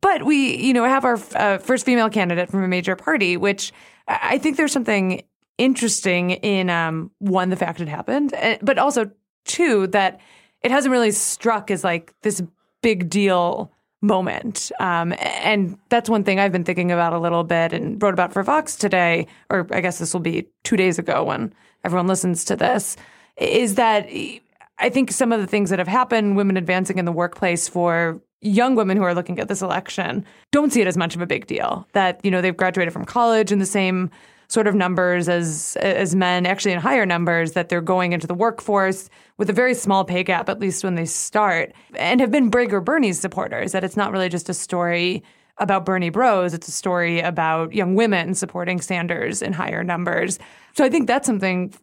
But 0.01 0.23
we, 0.23 0.57
you 0.57 0.73
know, 0.73 0.85
have 0.85 1.05
our 1.05 1.21
uh, 1.35 1.59
first 1.59 1.85
female 1.85 2.09
candidate 2.09 2.51
from 2.51 2.65
a 2.65 2.69
major 2.69 2.97
party, 2.97 3.37
which 3.37 3.71
I 4.09 4.39
think 4.39 4.57
there's 4.57 4.73
something 4.73 5.23
interesting 5.59 6.31
in 6.31 6.71
um, 6.71 7.11
one, 7.19 7.51
the 7.51 7.57
fact 7.57 7.83
it 7.83 7.89
happened, 7.89 8.33
eh, 8.35 8.57
but 8.63 8.79
also 8.79 9.11
two, 9.45 9.89
that 9.89 10.21
it 10.63 10.71
hasn't 10.71 10.91
really 10.91 11.11
struck 11.11 11.71
as 11.71 11.85
like 11.85 12.15
this 12.23 12.43
big 12.81 13.11
deal 13.11 13.71
moment. 14.05 14.71
Um, 14.79 15.15
and 15.19 15.79
that's 15.89 16.11
one 16.11 16.25
thing 16.25 16.39
I've 16.39 16.53
been 16.53 16.65
thinking 16.65 16.93
about 16.93 17.13
a 17.13 17.19
little 17.19 17.45
bit 17.45 17.73
and 17.73 18.01
wrote 18.03 18.15
about 18.15 18.33
for 18.33 18.43
Vox 18.43 18.77
today, 18.77 19.27
or 19.51 19.67
I 19.71 19.81
guess 19.81 19.99
this 19.99 20.13
will 20.13 20.21
be 20.21 20.47
two 20.63 20.77
days 20.77 20.99
ago 20.99 21.25
when 21.25 21.53
everyone 21.85 22.07
listens 22.07 22.45
to 22.45 22.57
this, 22.57 22.97
is 23.37 23.77
that 23.77 24.09
I 24.79 24.89
think 24.91 25.11
some 25.11 25.33
of 25.33 25.41
the 25.41 25.47
things 25.47 25.71
that 25.71 25.79
have 25.79 25.89
happened, 25.89 26.37
women 26.37 26.57
advancing 26.57 26.99
in 26.99 27.05
the 27.05 27.13
workplace 27.13 27.69
for 27.69 28.21
young 28.41 28.75
women 28.75 28.97
who 28.97 29.03
are 29.03 29.15
looking 29.15 29.39
at 29.41 29.49
this 29.49 29.63
election 29.63 30.25
don't 30.53 30.73
see 30.73 30.83
it 30.83 30.87
as 30.87 30.97
much 30.97 31.15
of 31.15 31.23
a 31.23 31.27
big 31.27 31.47
deal. 31.47 31.89
That, 31.93 32.21
you 32.23 32.31
know, 32.31 32.43
they've 32.43 32.57
graduated 32.57 32.93
from 32.93 33.07
college 33.07 33.51
in 33.51 33.59
the 33.59 33.67
same 33.67 34.11
sort 34.55 34.67
of 34.67 34.75
numbers 34.75 35.29
as 35.29 35.77
as 35.81 36.15
men, 36.15 36.47
actually 36.47 36.73
in 36.73 36.81
higher 36.81 37.05
numbers, 37.05 37.53
that 37.53 37.69
they're 37.69 37.83
going 37.83 38.13
into 38.13 38.27
the 38.27 38.35
workforce 38.35 39.11
with 39.37 39.51
a 39.51 39.53
very 39.53 39.75
small 39.75 40.05
pay 40.05 40.23
gap, 40.23 40.49
at 40.49 40.61
least 40.61 40.85
when 40.85 40.95
they 40.95 41.05
start, 41.05 41.73
and 41.97 42.21
have 42.21 42.31
been 42.31 42.49
Brig 42.49 42.73
or 42.73 42.81
Bernie's 42.81 43.21
supporters, 43.21 43.73
that 43.73 43.85
it's 43.85 43.97
not 43.97 44.13
really 44.13 44.29
just 44.29 44.49
a 44.49 44.55
story 44.55 45.23
about 45.59 45.85
Bernie 45.85 46.11
bros. 46.11 46.55
It's 46.55 46.69
a 46.69 46.73
story 46.73 47.21
about 47.21 47.73
young 47.75 47.95
women 47.95 48.35
supporting 48.35 48.81
Sanders 48.81 49.43
in 49.43 49.53
higher 49.53 49.85
numbers. 49.85 50.39
So 50.75 50.85
I 50.85 50.89
think 50.89 51.07
that's 51.07 51.27
something 51.27 51.75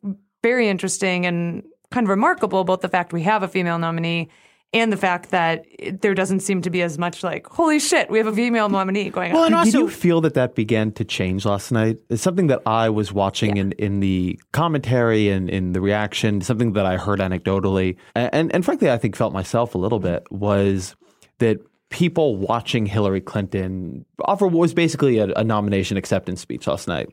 very 0.42 0.68
interesting 0.68 1.26
and 1.26 1.64
kind 1.92 2.06
of 2.06 2.10
remarkable, 2.10 2.64
both 2.64 2.82
the 2.82 2.90
fact 2.90 3.14
we 3.14 3.22
have 3.24 3.44
a 3.44 3.48
female 3.48 3.80
nominee 3.80 4.30
and 4.74 4.92
the 4.92 4.98
fact 4.98 5.32
that 5.32 5.66
there 6.02 6.14
doesn't 6.14 6.40
seem 6.40 6.62
to 6.62 6.70
be 6.70 6.82
as 6.82 6.98
much 6.98 7.24
like, 7.24 7.46
holy 7.48 7.80
shit, 7.80 8.10
we 8.10 8.18
have 8.18 8.28
a 8.28 8.34
female 8.34 8.70
nominee 8.70 9.10
going 9.10 9.34
Well, 9.34 9.42
on. 9.42 9.48
and 9.48 9.56
also- 9.56 9.72
Did 9.72 9.78
you 9.80 9.90
feel 9.90 10.22
that 10.22 10.34
that 10.36 10.56
began 10.56 10.92
to 10.94 11.04
change 11.04 11.46
last 11.46 11.72
night? 11.72 11.98
It's 12.10 12.22
something 12.22 12.48
that 12.48 12.62
I 12.66 12.90
was 12.90 13.12
watching 13.12 13.58
in, 13.58 13.74
in 13.74 14.00
the 14.00 14.40
commentary 14.54 15.30
and 15.30 15.50
in 15.50 15.74
the 15.74 15.82
reaction, 15.82 16.42
something 16.42 16.74
that 16.74 16.86
I 16.86 16.98
heard 16.98 17.20
anecdotally, 17.20 17.98
and, 18.16 18.54
and 18.54 18.64
frankly, 18.64 18.90
I 18.90 18.98
think 18.98 19.16
felt 19.16 19.34
myself 19.34 19.76
a 19.76 19.78
little 19.78 20.00
bit 20.00 20.24
was 20.32 20.96
that 21.40 21.60
people 21.90 22.38
watching 22.38 22.86
Hillary 22.86 23.20
Clinton 23.20 24.06
offer 24.24 24.48
what 24.48 24.60
was 24.62 24.74
basically 24.74 25.18
a, 25.18 25.26
a 25.34 25.44
nomination 25.44 25.98
acceptance 25.98 26.40
speech 26.40 26.66
last 26.68 26.88
night. 26.88 27.10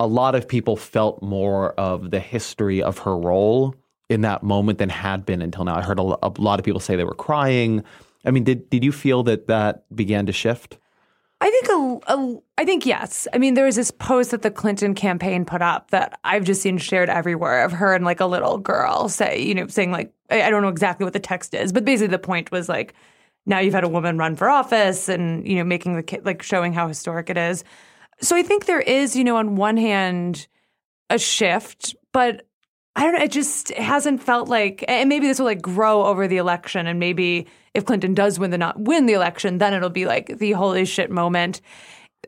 A 0.00 0.06
lot 0.08 0.34
of 0.34 0.48
people 0.48 0.76
felt 0.76 1.22
more 1.22 1.72
of 1.74 2.10
the 2.10 2.18
history 2.20 2.82
of 2.82 2.98
her 2.98 3.16
role 3.16 3.74
in 4.08 4.22
that 4.22 4.42
moment 4.42 4.78
than 4.78 4.88
had 4.88 5.26
been 5.26 5.42
until 5.42 5.64
now. 5.64 5.76
I 5.76 5.82
heard 5.82 5.98
a, 5.98 6.02
a 6.22 6.32
lot 6.38 6.58
of 6.58 6.64
people 6.64 6.80
say 6.80 6.96
they 6.96 7.04
were 7.04 7.14
crying. 7.14 7.84
I 8.24 8.30
mean, 8.30 8.44
did 8.44 8.68
did 8.70 8.84
you 8.84 8.92
feel 8.92 9.22
that 9.24 9.46
that 9.48 9.84
began 9.94 10.26
to 10.26 10.32
shift? 10.32 10.78
I 11.40 11.50
think 11.50 11.68
a, 11.68 12.12
a, 12.14 12.36
I 12.58 12.64
think 12.64 12.84
yes. 12.84 13.28
I 13.32 13.38
mean, 13.38 13.54
there 13.54 13.64
was 13.64 13.76
this 13.76 13.92
post 13.92 14.32
that 14.32 14.42
the 14.42 14.50
Clinton 14.50 14.94
campaign 14.94 15.44
put 15.44 15.62
up 15.62 15.92
that 15.92 16.18
I've 16.24 16.42
just 16.42 16.62
seen 16.62 16.78
shared 16.78 17.08
everywhere 17.08 17.64
of 17.64 17.70
her 17.72 17.94
and 17.94 18.04
like 18.04 18.18
a 18.18 18.26
little 18.26 18.58
girl 18.58 19.08
say, 19.08 19.40
you 19.40 19.54
know, 19.54 19.68
saying 19.68 19.92
like 19.92 20.12
I, 20.30 20.50
don't 20.50 20.62
know 20.62 20.68
exactly 20.68 21.04
what 21.04 21.12
the 21.12 21.20
text 21.20 21.54
is, 21.54 21.72
but 21.72 21.84
basically 21.84 22.08
the 22.08 22.18
point 22.18 22.50
was 22.50 22.68
like, 22.68 22.92
now 23.46 23.60
you've 23.60 23.72
had 23.72 23.84
a 23.84 23.88
woman 23.88 24.18
run 24.18 24.34
for 24.34 24.48
office 24.48 25.08
and 25.08 25.46
you 25.46 25.56
know 25.56 25.64
making 25.64 25.94
the 25.94 26.02
kid 26.02 26.26
like 26.26 26.42
showing 26.42 26.72
how 26.72 26.88
historic 26.88 27.30
it 27.30 27.36
is. 27.36 27.62
So 28.20 28.34
I 28.34 28.42
think 28.42 28.64
there 28.64 28.80
is, 28.80 29.14
you 29.14 29.22
know, 29.22 29.36
on 29.36 29.54
one 29.54 29.76
hand, 29.76 30.48
a 31.08 31.18
shift, 31.18 31.94
but 32.12 32.47
I 32.98 33.02
don't 33.02 33.14
know. 33.14 33.22
It 33.22 33.30
just 33.30 33.72
hasn't 33.74 34.20
felt 34.20 34.48
like, 34.48 34.84
and 34.88 35.08
maybe 35.08 35.28
this 35.28 35.38
will 35.38 35.46
like 35.46 35.62
grow 35.62 36.04
over 36.04 36.26
the 36.26 36.38
election, 36.38 36.88
and 36.88 36.98
maybe 36.98 37.46
if 37.72 37.84
Clinton 37.84 38.12
does 38.12 38.40
win 38.40 38.50
the 38.50 38.58
not 38.58 38.80
win 38.80 39.06
the 39.06 39.12
election, 39.12 39.58
then 39.58 39.72
it'll 39.72 39.88
be 39.88 40.04
like 40.04 40.38
the 40.38 40.50
holy 40.50 40.84
shit 40.84 41.08
moment. 41.08 41.60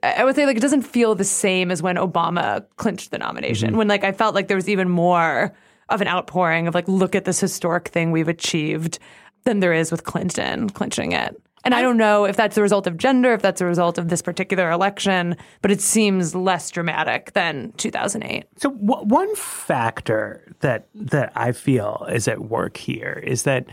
I 0.04 0.24
would 0.24 0.36
say 0.36 0.46
like 0.46 0.56
it 0.56 0.60
doesn't 0.60 0.82
feel 0.82 1.16
the 1.16 1.24
same 1.24 1.72
as 1.72 1.82
when 1.82 1.96
Obama 1.96 2.64
clinched 2.76 3.10
the 3.10 3.18
nomination. 3.18 3.70
Mm-hmm. 3.70 3.78
When 3.78 3.88
like 3.88 4.04
I 4.04 4.12
felt 4.12 4.36
like 4.36 4.46
there 4.46 4.56
was 4.56 4.68
even 4.68 4.88
more 4.88 5.52
of 5.88 6.00
an 6.00 6.06
outpouring 6.06 6.68
of 6.68 6.74
like, 6.76 6.86
look 6.86 7.16
at 7.16 7.24
this 7.24 7.40
historic 7.40 7.88
thing 7.88 8.12
we've 8.12 8.28
achieved 8.28 9.00
than 9.42 9.58
there 9.58 9.72
is 9.72 9.90
with 9.90 10.04
Clinton 10.04 10.70
clinching 10.70 11.10
it. 11.10 11.34
And 11.64 11.74
I 11.74 11.82
don't 11.82 11.98
know 11.98 12.24
if 12.24 12.36
that's 12.36 12.54
the 12.54 12.62
result 12.62 12.86
of 12.86 12.96
gender, 12.96 13.34
if 13.34 13.42
that's 13.42 13.60
a 13.60 13.66
result 13.66 13.98
of 13.98 14.08
this 14.08 14.22
particular 14.22 14.70
election, 14.70 15.36
but 15.60 15.70
it 15.70 15.80
seems 15.80 16.34
less 16.34 16.70
dramatic 16.70 17.32
than 17.32 17.72
2008. 17.76 18.44
So 18.56 18.70
w- 18.70 19.04
one 19.06 19.34
factor 19.36 20.52
that 20.60 20.88
that 20.94 21.32
I 21.36 21.52
feel 21.52 22.06
is 22.10 22.28
at 22.28 22.40
work 22.40 22.76
here 22.76 23.22
is 23.24 23.42
that 23.42 23.66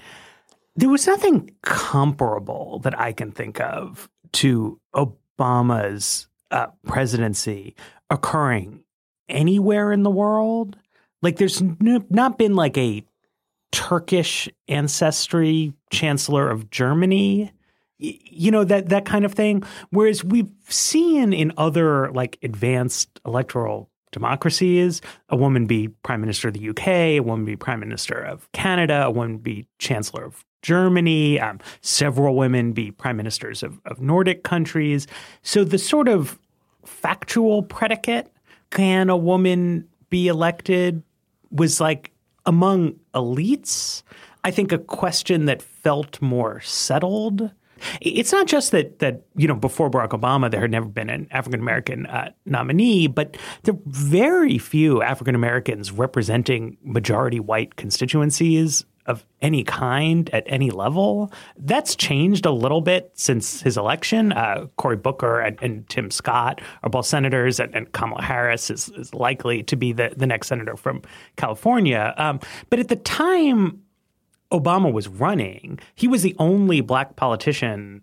there 0.76 0.90
was 0.90 1.08
nothing 1.08 1.52
comparable 1.64 2.80
that 2.84 3.00
I 3.00 3.14
can 3.14 3.32
think 3.32 3.62
of 3.62 4.10
to 4.34 4.80
Obama's 4.94 6.28
uh, 6.52 6.68
presidency 6.86 7.76
occurring 8.10 8.84
anywhere 9.30 9.92
in 9.92 10.04
the 10.04 10.12
world. 10.12 10.78
Like 11.22 11.38
there's 11.38 11.62
n- 11.62 12.06
not 12.10 12.38
been 12.38 12.56
like 12.56 12.78
a 12.78 13.04
Turkish 13.72 14.50
ancestry 14.68 15.74
chancellor 15.90 16.50
of 16.50 16.70
Germany 16.70 17.52
you 18.00 18.52
know 18.52 18.64
that 18.64 18.90
that 18.90 19.06
kind 19.06 19.26
of 19.26 19.34
thing. 19.34 19.64
Whereas 19.90 20.24
we've 20.24 20.52
seen 20.70 21.34
in 21.34 21.54
other 21.58 22.12
like 22.12 22.38
advanced 22.44 23.20
electoral 23.26 23.90
democracies 24.12 25.02
a 25.30 25.36
woman 25.36 25.66
be 25.66 25.90
prime 25.90 26.22
minister 26.22 26.48
of 26.48 26.54
the 26.54 26.70
UK 26.70 26.88
a 26.88 27.20
woman 27.20 27.46
be 27.46 27.58
prime 27.58 27.80
minister 27.80 28.16
of 28.18 28.50
Canada 28.54 29.04
a 29.06 29.12
woman 29.12 29.38
be 29.38 29.68
chancellor 29.80 30.24
of 30.24 30.46
Germany 30.62 31.40
um, 31.40 31.60
several 31.82 32.36
women 32.36 32.72
be 32.72 32.92
prime 32.92 33.18
ministers 33.18 33.64
of, 33.64 33.80
of 33.86 34.02
Nordic 34.02 34.44
countries. 34.44 35.08
So 35.42 35.64
the 35.64 35.78
sort 35.78 36.08
of 36.08 36.40
factual 36.86 37.64
predicate 37.64 38.32
can 38.70 39.10
a 39.10 39.18
woman 39.18 39.88
be 40.10 40.28
elected 40.28 41.04
was 41.52 41.80
like 41.80 42.12
among 42.46 42.96
elites? 43.14 44.04
I 44.44 44.52
think 44.52 44.72
a 44.72 44.78
question 44.78 45.46
that 45.46 45.62
felt 45.62 46.22
more 46.22 46.62
settled 46.62 47.52
it's 48.02 48.32
not 48.32 48.48
just 48.48 48.72
that 48.72 49.00
that 49.00 49.22
you 49.36 49.48
know 49.48 49.56
before 49.56 49.90
Barack 49.90 50.10
Obama 50.10 50.50
there 50.50 50.62
had 50.62 50.72
never 50.72 50.88
been 50.88 51.10
an 51.10 51.28
African 51.32 51.60
American 51.60 52.06
uh, 52.06 52.32
nominee, 52.46 53.08
but 53.08 53.38
there 53.64 53.74
are 53.74 53.80
very 53.86 54.58
few 54.58 55.02
African 55.02 55.36
Americans 55.36 55.92
representing 55.92 56.78
majority 56.84 57.40
white 57.40 57.76
constituencies 57.76 58.86
of 59.08 59.26
any 59.42 59.64
kind 59.64 60.30
at 60.32 60.44
any 60.48 60.70
level. 60.70 61.32
That's 61.58 61.96
changed 61.96 62.46
a 62.46 62.52
little 62.52 62.82
bit 62.82 63.12
since 63.14 63.62
his 63.62 63.78
election. 63.78 64.34
Uh, 64.34 64.68
Cory 64.76 64.98
Booker 64.98 65.40
and, 65.40 65.58
and, 65.62 65.88
Tim 65.88 66.12
Scott 66.12 66.62
are 66.84 66.90
both 66.90 67.06
senators, 67.06 67.60
and, 67.60 67.74
and 67.74 67.92
Kamala 67.94 68.22
Harris 68.22 68.70
is, 68.70 68.90
is, 68.90 69.14
likely 69.14 69.64
to 69.64 69.76
be 69.78 69.94
the, 69.94 70.14
the 70.16 70.28
next 70.28 70.48
senator 70.48 70.76
from 70.76 71.02
California. 71.38 72.14
Um, 72.18 72.42
but 72.70 72.80
at 72.80 72.90
the 72.90 72.98
time, 72.98 73.82
Obama 74.52 74.92
was 74.92 75.08
running, 75.08 75.80
he 75.96 76.08
was 76.08 76.24
the 76.24 76.36
only 76.40 76.82
black 76.82 77.16
politician 77.16 78.02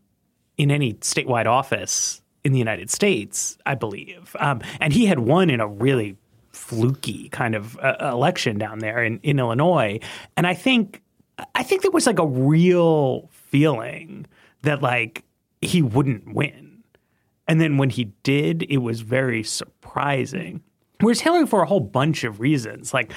in 0.57 0.71
any 0.71 0.95
statewide 0.95 1.47
office 1.47 2.23
in 2.45 2.53
the 2.53 2.59
United 2.59 2.91
States, 2.91 3.57
I 3.65 3.75
believe. 3.75 4.37
Um, 4.39 4.61
and 4.81 4.93
he 4.93 5.07
had 5.07 5.21
won 5.21 5.51
in 5.51 5.61
a 5.61 5.67
really 5.67 6.17
fluky 6.53 7.29
kind 7.31 7.55
of 7.55 7.79
uh, 7.79 7.97
election 8.01 8.59
down 8.59 8.79
there 8.79 9.03
in, 9.03 9.19
in 9.23 9.39
Illinois. 9.39 9.99
And 10.37 10.47
I 10.47 10.55
think 10.55 11.03
I 11.55 11.63
think 11.63 11.83
there 11.83 11.91
was 11.91 12.07
like 12.07 12.19
a 12.19 12.27
real 12.27 13.29
feeling 13.33 14.27
that 14.63 14.83
like 14.83 15.25
he 15.61 15.83
wouldn't 15.83 16.33
win. 16.33 16.85
And 17.49 17.61
then 17.61 17.77
when 17.77 17.91
he 17.91 18.05
did, 18.23 18.65
it 18.69 18.79
was 18.79 19.01
very 19.01 19.43
surprising. 19.43 20.63
Whereas 21.01 21.21
Hillary, 21.21 21.47
for 21.47 21.63
a 21.63 21.67
whole 21.67 21.81
bunch 21.81 22.25
of 22.25 22.41
reasons, 22.41 22.95
like 22.95 23.13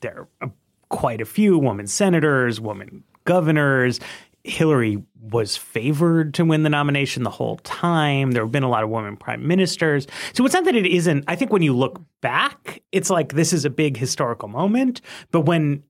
there 0.00 0.28
are 0.40 0.52
quite 0.92 1.20
a 1.20 1.24
few 1.24 1.58
women 1.58 1.88
senators, 1.88 2.60
women 2.60 3.02
governors. 3.24 3.98
Hillary 4.44 5.02
was 5.20 5.56
favored 5.56 6.34
to 6.34 6.44
win 6.44 6.64
the 6.64 6.70
nomination 6.70 7.22
the 7.22 7.30
whole 7.30 7.56
time. 7.58 8.32
There 8.32 8.42
have 8.42 8.52
been 8.52 8.64
a 8.64 8.68
lot 8.68 8.82
of 8.82 8.90
women 8.90 9.16
prime 9.16 9.46
ministers. 9.46 10.06
So 10.32 10.44
it's 10.44 10.54
not 10.54 10.64
that 10.64 10.74
it 10.74 10.86
isn't. 10.86 11.24
I 11.28 11.36
think 11.36 11.52
when 11.52 11.62
you 11.62 11.74
look 11.74 12.00
back, 12.20 12.82
it's 12.90 13.08
like 13.08 13.34
this 13.34 13.52
is 13.52 13.64
a 13.64 13.70
big 13.70 13.96
historical 13.96 14.48
moment. 14.48 15.00
But 15.30 15.42
when 15.42 15.84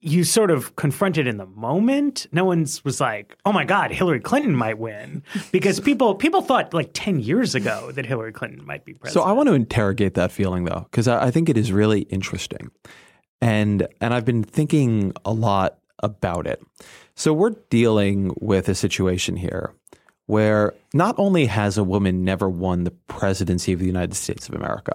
you 0.00 0.24
sort 0.24 0.50
of 0.50 0.76
confront 0.76 1.18
it 1.18 1.26
in 1.26 1.36
the 1.36 1.46
moment, 1.46 2.26
no 2.32 2.44
one's 2.44 2.84
was 2.84 3.00
like, 3.00 3.36
"Oh 3.44 3.52
my 3.52 3.64
God, 3.64 3.90
Hillary 3.90 4.20
Clinton 4.20 4.54
might 4.54 4.78
win," 4.78 5.22
because 5.52 5.80
people 5.80 6.14
people 6.14 6.42
thought 6.42 6.72
like 6.72 6.90
ten 6.94 7.20
years 7.20 7.54
ago 7.54 7.92
that 7.92 8.06
Hillary 8.06 8.32
Clinton 8.32 8.64
might 8.64 8.84
be 8.84 8.94
president. 8.94 9.22
So 9.22 9.28
I 9.28 9.32
want 9.32 9.48
to 9.48 9.54
interrogate 9.54 10.14
that 10.14 10.32
feeling 10.32 10.64
though, 10.64 10.86
because 10.90 11.08
I, 11.08 11.26
I 11.26 11.30
think 11.30 11.48
it 11.48 11.58
is 11.58 11.72
really 11.72 12.02
interesting 12.02 12.70
and 13.40 13.86
and 14.00 14.14
I've 14.14 14.24
been 14.24 14.42
thinking 14.42 15.12
a 15.24 15.32
lot 15.32 15.78
about 16.00 16.46
it. 16.46 16.62
So 17.14 17.32
we're 17.32 17.54
dealing 17.70 18.34
with 18.40 18.68
a 18.68 18.74
situation 18.74 19.36
here 19.36 19.72
where 20.26 20.74
not 20.92 21.14
only 21.18 21.46
has 21.46 21.78
a 21.78 21.84
woman 21.84 22.24
never 22.24 22.48
won 22.48 22.84
the 22.84 22.90
presidency 22.90 23.72
of 23.72 23.78
the 23.78 23.86
United 23.86 24.14
States 24.14 24.48
of 24.48 24.54
America, 24.54 24.92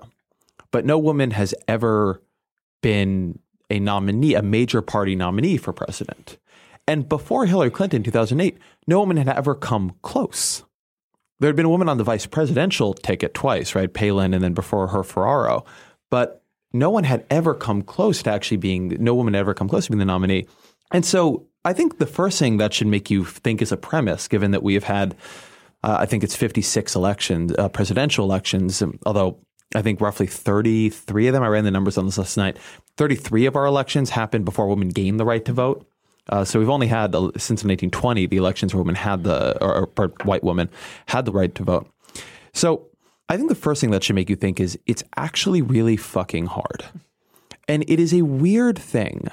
but 0.71 0.86
no 0.86 0.98
woman 0.98 1.31
has 1.31 1.55
ever 1.67 2.21
been 2.81 3.39
a 3.69 3.79
nominee, 3.79 4.36
a 4.36 4.41
major 4.41 4.81
party 4.81 5.15
nominee 5.15 5.57
for 5.57 5.71
president. 5.71 6.38
And 6.88 7.07
before 7.07 7.45
Hillary 7.45 7.71
Clinton 7.71 7.98
in 7.98 8.03
2008, 8.03 8.57
no 8.88 9.00
woman 9.00 9.17
had 9.17 9.29
ever 9.29 9.55
come 9.55 9.93
close. 10.01 10.63
There 11.39 11.48
had 11.48 11.55
been 11.55 11.65
a 11.65 11.69
woman 11.69 11.89
on 11.89 11.98
the 11.98 12.03
vice 12.03 12.25
presidential 12.25 12.93
ticket 12.93 13.33
twice, 13.33 13.74
right? 13.74 13.91
Palin 13.91 14.33
and 14.33 14.43
then 14.43 14.53
before 14.53 14.88
her 14.88 15.03
Ferraro. 15.03 15.65
But 16.10 16.40
no 16.73 16.89
one 16.89 17.03
had 17.03 17.25
ever 17.29 17.53
come 17.53 17.81
close 17.81 18.23
to 18.23 18.31
actually 18.31 18.57
being, 18.57 18.95
no 18.99 19.13
woman 19.13 19.33
had 19.33 19.41
ever 19.41 19.53
come 19.53 19.67
close 19.67 19.85
to 19.85 19.91
being 19.91 19.99
the 19.99 20.05
nominee. 20.05 20.47
And 20.91 21.05
so 21.05 21.47
I 21.63 21.73
think 21.73 21.97
the 21.97 22.05
first 22.05 22.39
thing 22.39 22.57
that 22.57 22.73
should 22.73 22.87
make 22.87 23.09
you 23.09 23.25
think 23.25 23.61
is 23.61 23.71
a 23.71 23.77
premise, 23.77 24.27
given 24.27 24.51
that 24.51 24.63
we 24.63 24.73
have 24.73 24.83
had, 24.83 25.15
uh, 25.83 25.97
I 25.99 26.05
think 26.05 26.23
it's 26.23 26.35
56 26.35 26.95
elections, 26.95 27.53
uh, 27.57 27.69
presidential 27.69 28.25
elections, 28.25 28.81
um, 28.81 28.99
although 29.05 29.39
I 29.75 29.81
think 29.81 30.01
roughly 30.01 30.27
33 30.27 31.27
of 31.27 31.33
them, 31.33 31.43
I 31.43 31.47
ran 31.47 31.63
the 31.63 31.71
numbers 31.71 31.97
on 31.97 32.05
this 32.05 32.17
last 32.17 32.37
night, 32.37 32.57
33 32.97 33.45
of 33.45 33.55
our 33.55 33.65
elections 33.65 34.09
happened 34.09 34.45
before 34.45 34.67
women 34.67 34.89
gained 34.89 35.19
the 35.19 35.25
right 35.25 35.43
to 35.45 35.53
vote. 35.53 35.87
Uh, 36.29 36.45
so 36.45 36.59
we've 36.59 36.69
only 36.69 36.87
had 36.87 37.15
uh, 37.15 37.31
since 37.37 37.63
1920 37.63 38.27
the 38.27 38.37
elections 38.37 38.73
where 38.73 38.81
women 38.81 38.95
had 38.95 39.23
the 39.23 39.57
or, 39.63 39.89
or 39.97 40.07
white 40.23 40.43
women 40.43 40.69
had 41.07 41.25
the 41.25 41.31
right 41.31 41.53
to 41.55 41.63
vote. 41.63 41.89
So 42.53 42.87
I 43.31 43.38
think 43.38 43.47
the 43.47 43.55
first 43.55 43.79
thing 43.79 43.91
that 43.91 44.03
should 44.03 44.17
make 44.17 44.29
you 44.29 44.35
think 44.35 44.59
is 44.59 44.77
it's 44.88 45.05
actually 45.15 45.61
really 45.61 45.95
fucking 45.95 46.47
hard. 46.47 46.83
And 47.65 47.85
it 47.88 47.97
is 47.97 48.13
a 48.13 48.23
weird 48.23 48.77
thing 48.77 49.29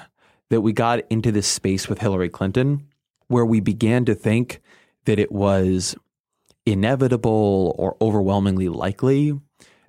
that 0.49 0.61
we 0.61 0.71
got 0.71 1.01
into 1.09 1.33
this 1.33 1.47
space 1.47 1.89
with 1.89 1.99
Hillary 1.99 2.29
Clinton 2.29 2.87
where 3.27 3.45
we 3.45 3.59
began 3.59 4.05
to 4.05 4.15
think 4.15 4.61
that 5.03 5.19
it 5.19 5.33
was 5.33 5.97
inevitable 6.65 7.75
or 7.77 7.97
overwhelmingly 7.99 8.69
likely 8.69 9.37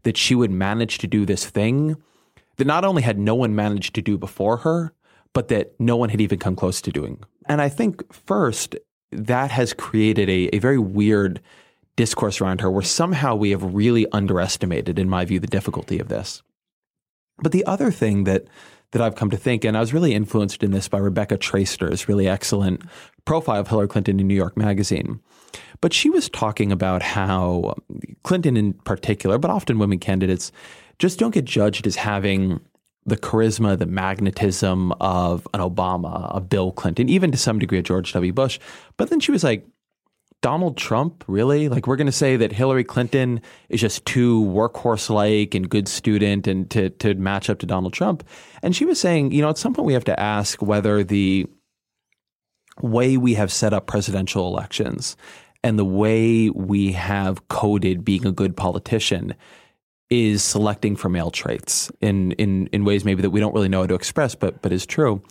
that 0.03 0.17
she 0.17 0.35
would 0.35 0.51
manage 0.51 0.99
to 0.99 1.07
do 1.07 1.25
this 1.25 1.47
thing 1.47 1.97
that 2.57 2.67
not 2.67 2.85
only 2.85 3.03
had 3.03 3.17
no 3.17 3.37
one 3.37 3.55
managed 3.55 3.95
to 3.95 4.03
do 4.03 4.19
before 4.19 4.57
her, 4.57 4.93
but 5.33 5.47
that 5.47 5.73
no 5.79 5.97
one 5.97 6.09
had 6.09 6.21
even 6.21 6.41
come 6.41 6.57
close 6.57 6.81
to 6.81 6.91
doing. 6.91 7.23
And 7.47 7.63
I 7.63 7.69
think 7.69 8.13
first, 8.13 8.75
that 9.13 9.53
has 9.53 9.73
created 9.73 10.29
a, 10.29 10.57
a 10.57 10.59
very 10.59 10.79
weird 10.79 11.41
discourse 12.01 12.41
around 12.41 12.63
her 12.63 12.71
where 12.71 12.83
somehow 12.83 13.35
we 13.35 13.51
have 13.51 13.75
really 13.75 14.11
underestimated, 14.11 14.99
in 14.99 15.07
my 15.07 15.23
view, 15.27 15.39
the 15.39 15.47
difficulty 15.47 15.99
of 15.99 16.09
this. 16.09 16.43
But 17.43 17.53
the 17.53 17.67
other 17.67 17.91
thing 17.91 18.25
that 18.25 18.47
that 18.93 19.03
I've 19.03 19.17
come 19.17 19.29
to 19.31 19.37
think, 19.37 19.65
and 19.65 19.77
I 19.77 19.81
was 19.81 19.93
really 19.93 20.15
influenced 20.15 20.63
in 20.63 20.71
this 20.71 20.89
by 20.89 20.97
Rebecca 20.97 21.37
Traister's 21.37 22.09
really 22.09 22.27
excellent 22.27 22.81
profile 23.27 23.61
of 23.61 23.69
Hillary 23.69 23.87
Clinton 23.87 24.19
in 24.19 24.27
New 24.27 24.35
York 24.35 24.57
Magazine. 24.57 25.21
But 25.83 25.93
she 25.93 26.09
was 26.09 26.31
talking 26.31 26.73
about 26.73 27.03
how 27.03 27.75
Clinton 28.23 28.57
in 28.57 28.73
particular, 28.73 29.37
but 29.37 29.51
often 29.51 29.79
women 29.79 29.99
candidates, 29.99 30.53
just 30.99 31.19
don't 31.19 31.35
get 31.35 31.45
judged 31.45 31.87
as 31.87 31.97
having 31.97 32.61
the 33.05 33.19
charisma, 33.19 33.79
the 33.79 33.87
magnetism 33.87 34.93
of 35.01 35.47
an 35.53 35.61
Obama, 35.61 36.35
a 36.35 36.41
Bill 36.41 36.73
Clinton, 36.73 37.11
even 37.11 37.31
to 37.31 37.37
some 37.37 37.59
degree 37.59 37.79
a 37.79 37.83
George 37.83 38.13
W. 38.15 38.33
Bush. 38.33 38.59
But 38.97 39.11
then 39.11 39.21
she 39.21 39.33
was 39.33 39.45
like, 39.45 39.67
Donald 40.43 40.77
Trump, 40.77 41.23
really? 41.27 41.69
Like, 41.69 41.87
we're 41.87 41.97
going 41.97 42.07
to 42.07 42.13
say 42.13 42.37
that 42.37 42.53
Hillary 42.53 42.85
Clinton 42.85 43.43
is 43.69 43.81
just 43.81 44.07
too 44.07 44.43
workhorse 44.45 45.11
like 45.11 45.55
and 45.55 45.69
good 45.69 45.87
student 45.87 46.47
and 46.47 46.71
to, 46.71 46.91
to 46.91 47.15
match 47.15 47.51
up 47.51 47.59
to 47.59 47.67
Donald 47.67 47.93
Trump. 47.93 48.25
And 48.63 48.75
she 48.75 48.87
was 48.87 48.99
saying, 48.99 49.33
you 49.33 49.43
know, 49.43 49.51
at 49.51 49.59
some 49.59 49.75
point 49.75 49.87
we 49.87 49.93
have 49.93 50.05
to 50.05 50.19
ask 50.19 50.63
whether 50.63 51.05
the 51.05 51.47
way 52.81 53.19
we 53.19 53.35
have 53.35 53.53
set 53.53 53.75
up 53.75 53.87
presidential 53.87 54.47
elections 54.47 55.17
and 55.63 55.79
the 55.79 55.85
way 55.85 56.49
we 56.51 56.93
have 56.93 57.49
coded 57.49 58.05
being 58.05 58.27
a 58.27 58.33
good 58.33 58.57
politician 58.57 59.35
is 60.11 60.43
selecting 60.43 60.97
for 60.97 61.09
male 61.09 61.31
traits 61.31 61.91
in, 62.01 62.33
in, 62.33 62.67
in 62.73 62.85
ways 62.85 63.05
maybe 63.05 63.23
that 63.23 63.31
we 63.31 63.39
don't 63.39 63.55
really 63.55 63.69
know 63.69 63.83
how 63.83 63.87
to 63.87 63.95
express, 63.95 64.35
but, 64.35 64.61
but 64.61 64.73
is 64.73 64.85
true. 64.85 65.23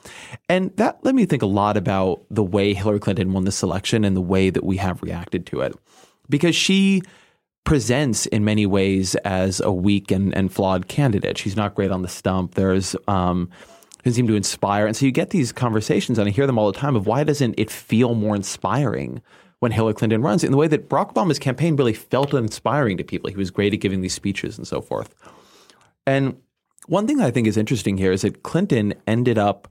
And 0.48 0.76
that 0.78 1.04
led 1.04 1.16
me 1.16 1.26
think 1.26 1.42
a 1.42 1.48
lot 1.48 1.76
about 1.76 2.24
the 2.32 2.44
way 2.44 2.74
Hillary 2.74 3.00
Clinton 3.00 3.34
won 3.34 3.44
this 3.44 3.62
election 3.62 4.06
and 4.06 4.16
the 4.16 4.22
way 4.22 4.50
that 4.50 4.64
we 4.64 4.78
have 4.78 5.02
reacted 5.04 5.46
to 5.48 5.62
it. 5.62 5.76
Because 6.30 6.56
she 6.56 7.02
presents 7.66 8.26
in 8.28 8.46
many 8.46 8.66
ways 8.66 9.16
as 9.16 9.60
a 9.60 9.72
weak 9.72 10.12
and, 10.12 10.34
and 10.36 10.52
flawed 10.52 10.88
candidate. 10.88 11.38
She's 11.38 11.58
not 11.58 11.76
great 11.76 11.92
on 11.92 12.02
the 12.02 12.08
stump. 12.08 12.56
There's, 12.56 12.96
um, 13.08 13.50
doesn't 14.04 14.14
seem 14.14 14.28
to 14.28 14.36
inspire. 14.36 14.88
And 14.88 14.96
so 14.96 15.06
you 15.06 15.12
get 15.12 15.32
these 15.32 15.52
conversations, 15.52 16.18
and 16.18 16.28
I 16.28 16.32
hear 16.32 16.48
them 16.48 16.58
all 16.58 16.72
the 16.72 16.78
time 16.78 16.96
of 16.96 17.06
why 17.06 17.26
doesn't 17.26 17.56
it 17.58 17.70
feel 17.70 18.16
more 18.16 18.36
inspiring 18.36 19.22
when 19.60 19.72
Hillary 19.72 19.94
Clinton 19.94 20.22
runs 20.22 20.44
in 20.44 20.52
the 20.52 20.58
way 20.58 20.68
that 20.68 20.90
Barack 20.90 21.14
Obama's 21.14 21.40
campaign 21.40 21.76
really 21.76 21.94
felt 21.94 22.34
inspiring 22.34 22.98
to 22.98 23.04
people. 23.04 23.30
He 23.30 23.36
was 23.36 23.52
great 23.52 23.74
at 23.74 23.80
giving 23.80 24.02
these 24.02 24.14
speeches 24.14 24.58
and 24.58 24.68
so 24.68 24.82
forth. 24.82 25.14
And 26.08 26.38
one 26.88 27.08
thing 27.08 27.22
I 27.22 27.30
think 27.30 27.48
is 27.48 27.58
interesting 27.58 27.98
here 27.98 28.12
is 28.12 28.22
that 28.22 28.44
Clinton 28.44 28.94
ended 29.06 29.38
up 29.38 29.68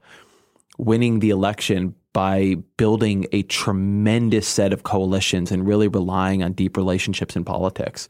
winning 0.76 1.18
the 1.18 1.30
election 1.30 1.94
by 2.12 2.56
building 2.76 3.26
a 3.32 3.42
tremendous 3.44 4.46
set 4.46 4.72
of 4.72 4.82
coalitions 4.82 5.50
and 5.50 5.66
really 5.66 5.88
relying 5.88 6.42
on 6.42 6.52
deep 6.52 6.76
relationships 6.76 7.34
in 7.34 7.44
politics. 7.44 8.08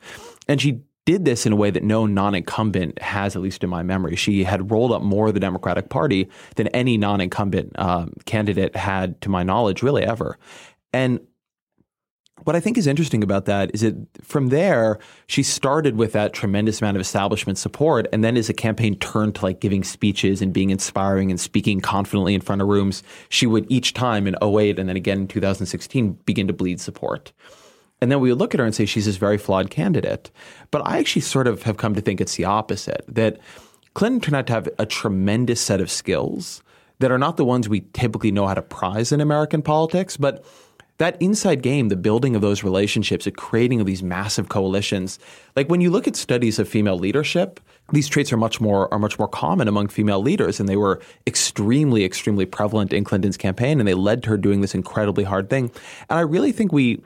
And 0.49 0.61
she 0.61 0.81
did 1.07 1.25
this 1.25 1.47
in 1.47 1.53
a 1.53 1.57
way 1.57 1.71
that 1.71 1.83
no 1.83 2.05
non-incumbent 2.05 3.01
has, 3.01 3.35
at 3.35 3.41
least 3.41 3.65
in 3.65 3.71
my 3.71 3.83
memory. 3.83 4.15
She 4.15 4.45
had 4.45 4.71
rolled 4.71 4.93
up 4.93 5.01
more 5.01 5.29
of 5.29 5.35
the 5.35 5.41
Democratic 5.41 5.89
Party 5.89 6.29
than 6.57 6.69
any 6.69 6.99
non-incumbent 6.99 7.79
um, 7.79 8.13
candidate 8.27 8.77
had, 8.77 9.19
to 9.23 9.31
my 9.31 9.43
knowledge, 9.43 9.83
really 9.83 10.05
ever. 10.05 10.39
And 10.93 11.21
what 12.45 12.57
I 12.57 12.61
think 12.61 12.79
is 12.79 12.87
interesting 12.87 13.23
about 13.23 13.45
that 13.47 13.71
is 13.75 13.81
that 13.81 13.97
from 14.23 14.49
there, 14.49 14.99
she 15.27 15.43
started 15.43 15.97
with 15.97 16.13
that 16.13 16.33
tremendous 16.33 16.81
amount 16.81 16.97
of 16.97 17.01
establishment 17.01 17.59
support. 17.59 18.07
And 18.13 18.23
then 18.23 18.37
as 18.37 18.47
the 18.47 18.55
campaign 18.55 18.97
turned 18.99 19.35
to 19.37 19.45
like 19.45 19.61
giving 19.61 19.85
speeches 19.85 20.41
and 20.41 20.53
being 20.53 20.71
inspiring 20.71 21.31
and 21.31 21.41
speaking 21.41 21.81
confidently 21.81 22.35
in 22.35 22.41
front 22.41 22.63
of 22.63 22.69
rooms, 22.69 23.03
she 23.29 23.47
would 23.47 23.71
each 23.71 23.95
time 23.95 24.27
in 24.27 24.37
08 24.43 24.79
and 24.79 24.89
then 24.89 24.97
again 24.97 25.21
in 25.21 25.29
2016 25.29 26.19
begin 26.25 26.47
to 26.47 26.53
bleed 26.53 26.81
support. 26.81 27.33
And 28.01 28.11
then 28.13 28.21
we 28.21 28.31
would 28.31 28.39
look 28.39 28.55
at 28.55 28.61
her 28.61 28.67
and 28.67 28.75
say 28.75 28.87
she's 28.87 29.07
this 29.07 29.17
very 29.17 29.39
flawed 29.39 29.71
candidate. 29.71 30.31
But 30.71 30.87
I 30.87 30.99
actually 30.99 31.23
sort 31.23 31.49
of 31.49 31.63
have 31.65 31.77
come 31.77 31.95
to 31.95 32.01
think 32.01 32.21
it's 32.21 32.37
the 32.37 32.45
opposite 32.45 33.05
that 33.09 33.39
Clinton 33.95 34.21
turned 34.21 34.37
out 34.37 34.47
to 34.47 34.53
have 34.53 34.69
a 34.79 34.87
tremendous 34.87 35.61
set 35.61 35.81
of 35.81 35.91
skills 35.91 36.63
that 37.01 37.11
are 37.11 37.19
not 37.19 37.37
the 37.37 37.45
ones 37.45 37.69
we 37.69 37.81
typically 37.93 38.31
know 38.31 38.47
how 38.47 38.55
to 38.55 38.63
prize 38.63 39.13
in 39.13 39.21
American 39.21 39.63
politics, 39.63 40.17
but 40.17 40.45
that 40.99 41.21
inside 41.21 41.63
game, 41.63 41.89
the 41.89 41.97
building 41.97 42.35
of 42.37 42.43
those 42.43 42.63
relationships, 42.63 43.25
the 43.25 43.31
creating 43.31 43.81
of 43.81 43.87
these 43.87 44.03
massive 44.03 44.49
coalitions. 44.49 45.19
Like 45.57 45.69
when 45.69 45.81
you 45.81 45.91
look 45.91 46.07
at 46.07 46.17
studies 46.17 46.59
of 46.59 46.69
female 46.69 46.99
leadership, 46.99 47.61
these 47.93 48.09
traits 48.09 48.33
are 48.33 48.37
much 48.37 48.61
more 48.61 48.93
are 48.93 48.99
much 48.99 49.19
more 49.19 49.29
common 49.29 49.69
among 49.69 49.89
female 49.89 50.21
leaders, 50.21 50.61
and 50.61 50.69
they 50.69 50.77
were 50.77 51.01
extremely, 51.27 52.05
extremely 52.05 52.45
prevalent 52.45 52.93
in 52.93 53.05
Clinton's 53.05 53.37
campaign, 53.37 53.81
and 53.81 53.89
they 53.89 53.95
led 53.95 54.23
to 54.25 54.31
her 54.31 54.37
doing 54.37 54.61
this 54.61 54.75
incredibly 54.75 55.25
hard 55.25 55.49
thing. 55.49 55.71
And 56.11 56.19
I 56.19 56.23
really 56.23 56.53
think 56.53 56.73
we 56.73 57.03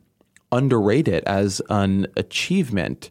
underrate 0.50 1.08
it 1.08 1.24
as 1.24 1.62
an 1.70 2.06
achievement. 2.16 3.10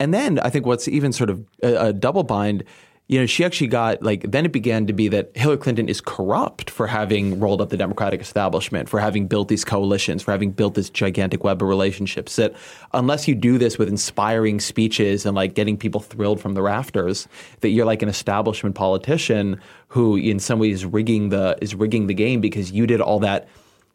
And 0.00 0.12
then 0.12 0.40
I 0.40 0.50
think 0.50 0.66
what's 0.66 0.88
even 0.88 1.12
sort 1.12 1.30
of 1.30 1.44
a, 1.62 1.88
a 1.88 1.92
double 1.92 2.24
bind 2.24 2.64
you 3.08 3.18
know, 3.18 3.26
she 3.26 3.44
actually 3.44 3.66
got 3.66 4.02
like 4.02 4.30
then 4.30 4.46
it 4.46 4.52
began 4.52 4.86
to 4.86 4.92
be 4.92 5.08
that 5.08 5.32
Hillary 5.34 5.58
Clinton 5.58 5.88
is 5.88 6.00
corrupt 6.00 6.70
for 6.70 6.86
having 6.86 7.38
rolled 7.40 7.60
up 7.60 7.68
the 7.68 7.76
Democratic 7.76 8.20
establishment, 8.20 8.88
for 8.88 9.00
having 9.00 9.26
built 9.26 9.48
these 9.48 9.64
coalitions, 9.64 10.22
for 10.22 10.30
having 10.30 10.50
built 10.50 10.74
this 10.74 10.88
gigantic 10.88 11.44
web 11.44 11.60
of 11.60 11.68
relationships. 11.68 12.36
That 12.36 12.54
unless 12.94 13.28
you 13.28 13.34
do 13.34 13.58
this 13.58 13.76
with 13.76 13.88
inspiring 13.88 14.60
speeches 14.60 15.26
and 15.26 15.34
like 15.34 15.54
getting 15.54 15.76
people 15.76 16.00
thrilled 16.00 16.40
from 16.40 16.54
the 16.54 16.62
rafters, 16.62 17.28
that 17.60 17.70
you're 17.70 17.86
like 17.86 18.02
an 18.02 18.08
establishment 18.08 18.76
politician 18.76 19.60
who 19.88 20.16
in 20.16 20.38
some 20.38 20.58
ways 20.58 20.76
is 20.76 20.86
rigging 20.86 21.28
the 21.28 21.58
is 21.60 21.74
rigging 21.74 22.06
the 22.06 22.14
game 22.14 22.40
because 22.40 22.70
you 22.72 22.86
did 22.86 23.00
all 23.00 23.18
that 23.18 23.48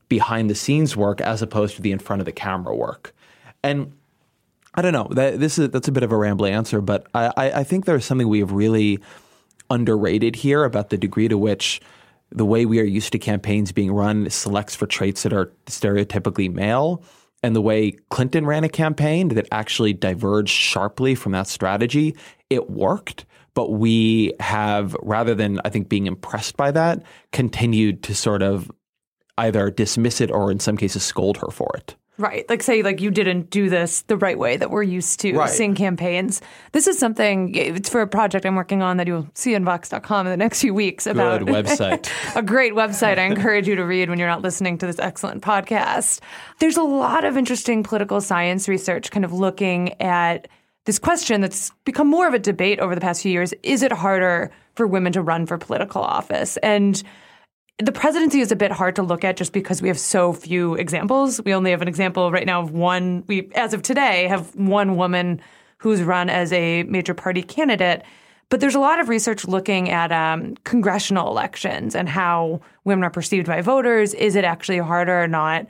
behind 0.09 0.49
the 0.49 0.55
scenes 0.55 0.95
work 0.95 1.21
as 1.21 1.41
opposed 1.41 1.75
to 1.75 1.81
the 1.81 1.91
in 1.91 1.99
front 1.99 2.21
of 2.21 2.25
the 2.25 2.31
camera 2.31 2.75
work. 2.75 3.15
And 3.63 3.93
I 4.77 4.83
don't 4.83 4.93
know. 4.93 5.07
That, 5.09 5.39
this 5.39 5.57
is 5.57 5.69
that's 5.71 5.87
a 5.87 5.91
bit 5.91 6.03
of 6.03 6.11
a 6.11 6.17
rambling 6.17 6.53
answer, 6.53 6.81
but 6.81 7.07
I, 7.15 7.31
I 7.35 7.63
think 7.63 7.85
there's 7.85 8.05
something 8.05 8.27
we 8.27 8.39
have 8.39 8.51
really 8.51 8.99
underrated 9.71 10.35
here 10.35 10.63
about 10.63 10.91
the 10.91 10.97
degree 10.97 11.27
to 11.27 11.37
which 11.37 11.81
the 12.29 12.45
way 12.45 12.65
we 12.65 12.79
are 12.79 12.83
used 12.83 13.11
to 13.13 13.19
campaigns 13.19 13.71
being 13.71 13.91
run 13.91 14.29
selects 14.29 14.75
for 14.75 14.85
traits 14.85 15.23
that 15.23 15.33
are 15.33 15.51
stereotypically 15.65 16.53
male, 16.53 17.03
and 17.41 17.55
the 17.55 17.61
way 17.61 17.93
Clinton 18.09 18.45
ran 18.45 18.63
a 18.63 18.69
campaign 18.69 19.29
that 19.29 19.47
actually 19.51 19.93
diverged 19.93 20.53
sharply 20.53 21.15
from 21.15 21.31
that 21.31 21.47
strategy. 21.47 22.15
It 22.51 22.69
worked, 22.69 23.25
but 23.55 23.71
we 23.71 24.33
have, 24.39 24.95
rather 25.01 25.33
than 25.33 25.59
I 25.65 25.69
think 25.69 25.89
being 25.89 26.05
impressed 26.05 26.55
by 26.55 26.69
that, 26.71 27.01
continued 27.31 28.03
to 28.03 28.13
sort 28.13 28.43
of 28.43 28.71
either 29.39 29.71
dismiss 29.71 30.21
it 30.21 30.29
or 30.29 30.51
in 30.51 30.59
some 30.59 30.77
cases 30.77 31.01
scold 31.01 31.37
her 31.37 31.49
for 31.49 31.71
it. 31.77 31.95
Right. 32.19 32.49
Like 32.49 32.63
say 32.63 32.81
like 32.81 32.99
you 32.99 33.11
didn't 33.11 33.51
do 33.51 33.69
this 33.69 34.01
the 34.03 34.17
right 34.17 34.37
way 34.39 34.57
that 34.57 34.71
we're 34.71 34.81
used 34.83 35.19
to 35.19 35.33
Right. 35.37 35.49
seeing 35.49 35.75
campaigns. 35.75 36.41
This 36.71 36.87
is 36.87 36.97
something 36.97 37.53
it's 37.53 37.89
for 37.89 38.01
a 38.01 38.07
project 38.07 38.45
I'm 38.45 38.55
working 38.55 38.81
on 38.81 38.97
that 38.97 39.05
you'll 39.05 39.27
see 39.35 39.55
on 39.55 39.63
Vox.com 39.63 40.25
in 40.25 40.31
the 40.31 40.37
next 40.37 40.61
few 40.61 40.73
weeks 40.73 41.05
about 41.05 41.43
a 41.43 41.45
Good 41.45 41.65
website. 41.65 42.09
a 42.35 42.41
great 42.41 42.73
website 42.73 43.19
I 43.19 43.23
encourage 43.25 43.67
you 43.67 43.75
to 43.75 43.85
read 43.85 44.09
when 44.09 44.17
you're 44.17 44.27
not 44.27 44.41
listening 44.41 44.77
to 44.79 44.87
this 44.87 44.97
excellent 44.99 45.43
podcast. 45.43 46.19
There's 46.59 46.77
a 46.77 46.83
lot 46.83 47.23
of 47.23 47.37
interesting 47.37 47.83
political 47.83 48.19
science 48.19 48.67
research 48.67 49.11
kind 49.11 49.23
of 49.23 49.31
looking 49.31 49.99
at 50.01 50.47
this 50.85 50.97
question 50.99 51.41
that's 51.41 51.71
become 51.85 52.07
more 52.07 52.27
of 52.27 52.33
a 52.33 52.39
debate 52.39 52.79
over 52.79 52.95
the 52.95 53.01
past 53.01 53.21
few 53.21 53.31
years. 53.31 53.53
Is 53.61 53.83
it 53.83 53.91
harder 53.91 54.49
for 54.75 54.87
women 54.87 55.11
to 55.13 55.21
run 55.21 55.45
for 55.45 55.57
political 55.57 56.01
office? 56.01 56.57
And 56.57 57.03
the 57.79 57.91
presidency 57.91 58.39
is 58.39 58.51
a 58.51 58.55
bit 58.55 58.71
hard 58.71 58.95
to 58.95 59.03
look 59.03 59.23
at 59.23 59.37
just 59.37 59.53
because 59.53 59.81
we 59.81 59.87
have 59.87 59.99
so 59.99 60.33
few 60.33 60.73
examples. 60.75 61.39
We 61.43 61.53
only 61.53 61.71
have 61.71 61.81
an 61.81 61.87
example 61.87 62.31
right 62.31 62.45
now 62.45 62.61
of 62.61 62.71
one. 62.71 63.23
We, 63.27 63.51
as 63.53 63.73
of 63.73 63.83
today, 63.83 64.27
have 64.27 64.55
one 64.55 64.95
woman 64.95 65.41
who's 65.77 66.01
run 66.01 66.29
as 66.29 66.51
a 66.51 66.83
major 66.83 67.13
party 67.13 67.43
candidate. 67.43 68.03
But 68.49 68.61
there's 68.61 68.75
a 68.75 68.79
lot 68.79 68.99
of 68.99 69.09
research 69.09 69.45
looking 69.45 69.89
at 69.89 70.11
um, 70.11 70.55
congressional 70.63 71.27
elections 71.27 71.95
and 71.95 72.09
how 72.09 72.61
women 72.83 73.03
are 73.03 73.11
perceived 73.11 73.45
by 73.45 73.61
voters. 73.61 74.13
Is 74.15 74.35
it 74.35 74.43
actually 74.43 74.79
harder 74.79 75.21
or 75.21 75.27
not? 75.27 75.67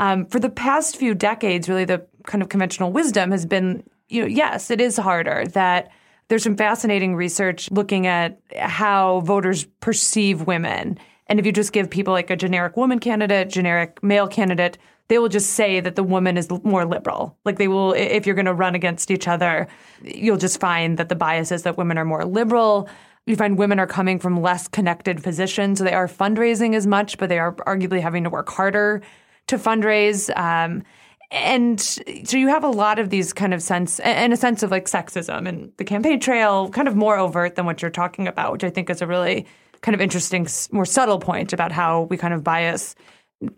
Um, 0.00 0.26
for 0.26 0.40
the 0.40 0.50
past 0.50 0.96
few 0.96 1.14
decades, 1.14 1.68
really, 1.68 1.84
the 1.84 2.04
kind 2.26 2.42
of 2.42 2.48
conventional 2.48 2.90
wisdom 2.90 3.30
has 3.30 3.46
been, 3.46 3.84
you 4.08 4.22
know, 4.22 4.26
yes, 4.26 4.72
it 4.72 4.80
is 4.80 4.96
harder. 4.96 5.44
That 5.52 5.92
there's 6.26 6.42
some 6.42 6.56
fascinating 6.56 7.14
research 7.14 7.70
looking 7.70 8.08
at 8.08 8.40
how 8.56 9.20
voters 9.20 9.66
perceive 9.78 10.48
women 10.48 10.98
and 11.26 11.38
if 11.38 11.46
you 11.46 11.52
just 11.52 11.72
give 11.72 11.90
people 11.90 12.12
like 12.12 12.30
a 12.30 12.36
generic 12.36 12.76
woman 12.76 12.98
candidate, 12.98 13.48
generic 13.48 14.02
male 14.02 14.28
candidate, 14.28 14.78
they 15.08 15.18
will 15.18 15.28
just 15.28 15.50
say 15.50 15.80
that 15.80 15.96
the 15.96 16.02
woman 16.02 16.36
is 16.36 16.48
more 16.62 16.84
liberal. 16.84 17.36
Like 17.44 17.58
they 17.58 17.68
will, 17.68 17.92
if 17.92 18.26
you're 18.26 18.34
going 18.34 18.46
to 18.46 18.54
run 18.54 18.74
against 18.74 19.10
each 19.10 19.28
other, 19.28 19.68
you'll 20.02 20.38
just 20.38 20.60
find 20.60 20.98
that 20.98 21.08
the 21.08 21.14
bias 21.14 21.52
is 21.52 21.62
that 21.62 21.76
women 21.76 21.98
are 21.98 22.04
more 22.04 22.24
liberal. 22.24 22.88
You 23.26 23.36
find 23.36 23.58
women 23.58 23.78
are 23.78 23.86
coming 23.86 24.18
from 24.18 24.40
less 24.40 24.68
connected 24.68 25.22
positions. 25.22 25.78
So 25.78 25.84
they 25.84 25.92
are 25.92 26.08
fundraising 26.08 26.74
as 26.74 26.86
much, 26.86 27.18
but 27.18 27.28
they 27.28 27.38
are 27.38 27.54
arguably 27.54 28.00
having 28.00 28.24
to 28.24 28.30
work 28.30 28.48
harder 28.48 29.02
to 29.46 29.58
fundraise. 29.58 30.34
Um, 30.38 30.82
and 31.30 31.80
so 31.80 32.36
you 32.36 32.48
have 32.48 32.64
a 32.64 32.68
lot 32.68 32.98
of 32.98 33.10
these 33.10 33.32
kind 33.32 33.52
of 33.52 33.62
sense 33.62 33.98
and 34.00 34.32
a 34.32 34.36
sense 34.36 34.62
of 34.62 34.70
like 34.70 34.86
sexism 34.86 35.48
and 35.48 35.72
the 35.78 35.84
campaign 35.84 36.20
trail 36.20 36.68
kind 36.70 36.86
of 36.86 36.96
more 36.96 37.18
overt 37.18 37.56
than 37.56 37.66
what 37.66 37.82
you're 37.82 37.90
talking 37.90 38.28
about, 38.28 38.52
which 38.52 38.64
I 38.64 38.70
think 38.70 38.88
is 38.88 39.02
a 39.02 39.06
really 39.06 39.46
kind 39.84 39.94
of 39.94 40.00
interesting, 40.00 40.48
more 40.72 40.86
subtle 40.86 41.18
point 41.18 41.52
about 41.52 41.70
how 41.70 42.04
we 42.04 42.16
kind 42.16 42.32
of 42.32 42.42
bias 42.42 42.94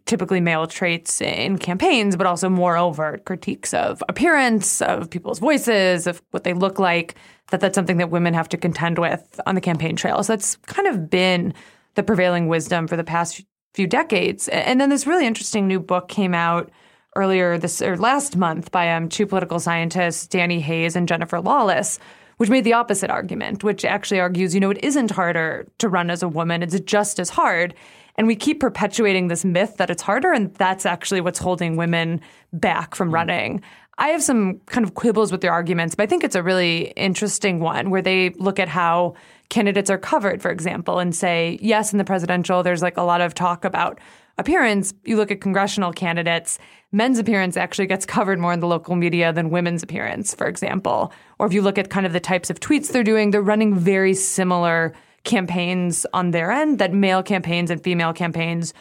typically 0.06 0.40
male 0.40 0.66
traits 0.66 1.20
in 1.20 1.56
campaigns, 1.56 2.16
but 2.16 2.26
also 2.26 2.48
more 2.48 2.76
overt 2.76 3.24
critiques 3.24 3.72
of 3.72 4.02
appearance, 4.08 4.82
of 4.82 5.08
people's 5.08 5.38
voices, 5.38 6.08
of 6.08 6.20
what 6.32 6.42
they 6.42 6.52
look 6.52 6.80
like, 6.80 7.14
that 7.52 7.60
that's 7.60 7.76
something 7.76 7.98
that 7.98 8.10
women 8.10 8.34
have 8.34 8.48
to 8.48 8.56
contend 8.56 8.98
with 8.98 9.40
on 9.46 9.54
the 9.54 9.60
campaign 9.60 9.94
trail. 9.94 10.20
So 10.24 10.32
that's 10.32 10.56
kind 10.66 10.88
of 10.88 11.08
been 11.08 11.54
the 11.94 12.02
prevailing 12.02 12.48
wisdom 12.48 12.88
for 12.88 12.96
the 12.96 13.04
past 13.04 13.44
few 13.74 13.86
decades. 13.86 14.48
And 14.48 14.80
then 14.80 14.90
this 14.90 15.06
really 15.06 15.28
interesting 15.28 15.68
new 15.68 15.78
book 15.78 16.08
came 16.08 16.34
out 16.34 16.72
earlier 17.14 17.56
this 17.56 17.80
or 17.80 17.96
last 17.96 18.36
month 18.36 18.72
by 18.72 18.92
um, 18.92 19.08
two 19.08 19.28
political 19.28 19.60
scientists, 19.60 20.26
Danny 20.26 20.58
Hayes 20.58 20.96
and 20.96 21.06
Jennifer 21.06 21.40
Lawless, 21.40 22.00
which 22.36 22.50
made 22.50 22.64
the 22.64 22.72
opposite 22.72 23.10
argument, 23.10 23.64
which 23.64 23.84
actually 23.84 24.20
argues, 24.20 24.54
you 24.54 24.60
know, 24.60 24.70
it 24.70 24.82
isn't 24.82 25.10
harder 25.10 25.66
to 25.78 25.88
run 25.88 26.10
as 26.10 26.22
a 26.22 26.28
woman, 26.28 26.62
it's 26.62 26.78
just 26.80 27.18
as 27.18 27.30
hard. 27.30 27.74
And 28.16 28.26
we 28.26 28.36
keep 28.36 28.60
perpetuating 28.60 29.28
this 29.28 29.44
myth 29.44 29.76
that 29.76 29.90
it's 29.90 30.02
harder, 30.02 30.32
and 30.32 30.54
that's 30.54 30.86
actually 30.86 31.20
what's 31.20 31.38
holding 31.38 31.76
women 31.76 32.20
back 32.52 32.94
from 32.94 33.08
hmm. 33.08 33.14
running. 33.14 33.62
I 33.98 34.08
have 34.08 34.22
some 34.22 34.60
kind 34.66 34.84
of 34.84 34.94
quibbles 34.94 35.32
with 35.32 35.40
their 35.40 35.52
arguments, 35.52 35.94
but 35.94 36.02
I 36.02 36.06
think 36.06 36.22
it's 36.22 36.36
a 36.36 36.42
really 36.42 36.92
interesting 36.96 37.60
one 37.60 37.88
where 37.88 38.02
they 38.02 38.30
look 38.30 38.58
at 38.58 38.68
how 38.68 39.14
candidates 39.48 39.88
are 39.88 39.98
covered, 39.98 40.42
for 40.42 40.50
example, 40.50 40.98
and 40.98 41.14
say, 41.14 41.58
yes, 41.62 41.92
in 41.92 41.98
the 41.98 42.04
presidential, 42.04 42.62
there's 42.62 42.82
like 42.82 42.98
a 42.98 43.02
lot 43.02 43.22
of 43.22 43.32
talk 43.32 43.64
about 43.64 43.98
appearance. 44.36 44.92
You 45.04 45.16
look 45.16 45.30
at 45.30 45.40
congressional 45.40 45.92
candidates, 45.92 46.58
men's 46.92 47.18
appearance 47.18 47.56
actually 47.56 47.86
gets 47.86 48.04
covered 48.04 48.38
more 48.38 48.52
in 48.52 48.60
the 48.60 48.66
local 48.66 48.96
media 48.96 49.32
than 49.32 49.48
women's 49.48 49.82
appearance, 49.82 50.34
for 50.34 50.46
example. 50.46 51.12
Or 51.38 51.46
if 51.46 51.52
you 51.52 51.62
look 51.62 51.78
at 51.78 51.90
kind 51.90 52.06
of 52.06 52.12
the 52.12 52.20
types 52.20 52.50
of 52.50 52.60
tweets 52.60 52.92
they're 52.92 53.04
doing, 53.04 53.30
they're 53.30 53.42
running 53.42 53.74
very 53.74 54.14
similar 54.14 54.94
campaigns 55.24 56.06
on 56.12 56.30
their 56.30 56.50
end 56.50 56.78
that 56.78 56.92
male 56.92 57.22
campaigns 57.22 57.70
and 57.70 57.82
female 57.82 58.12
campaigns 58.12 58.72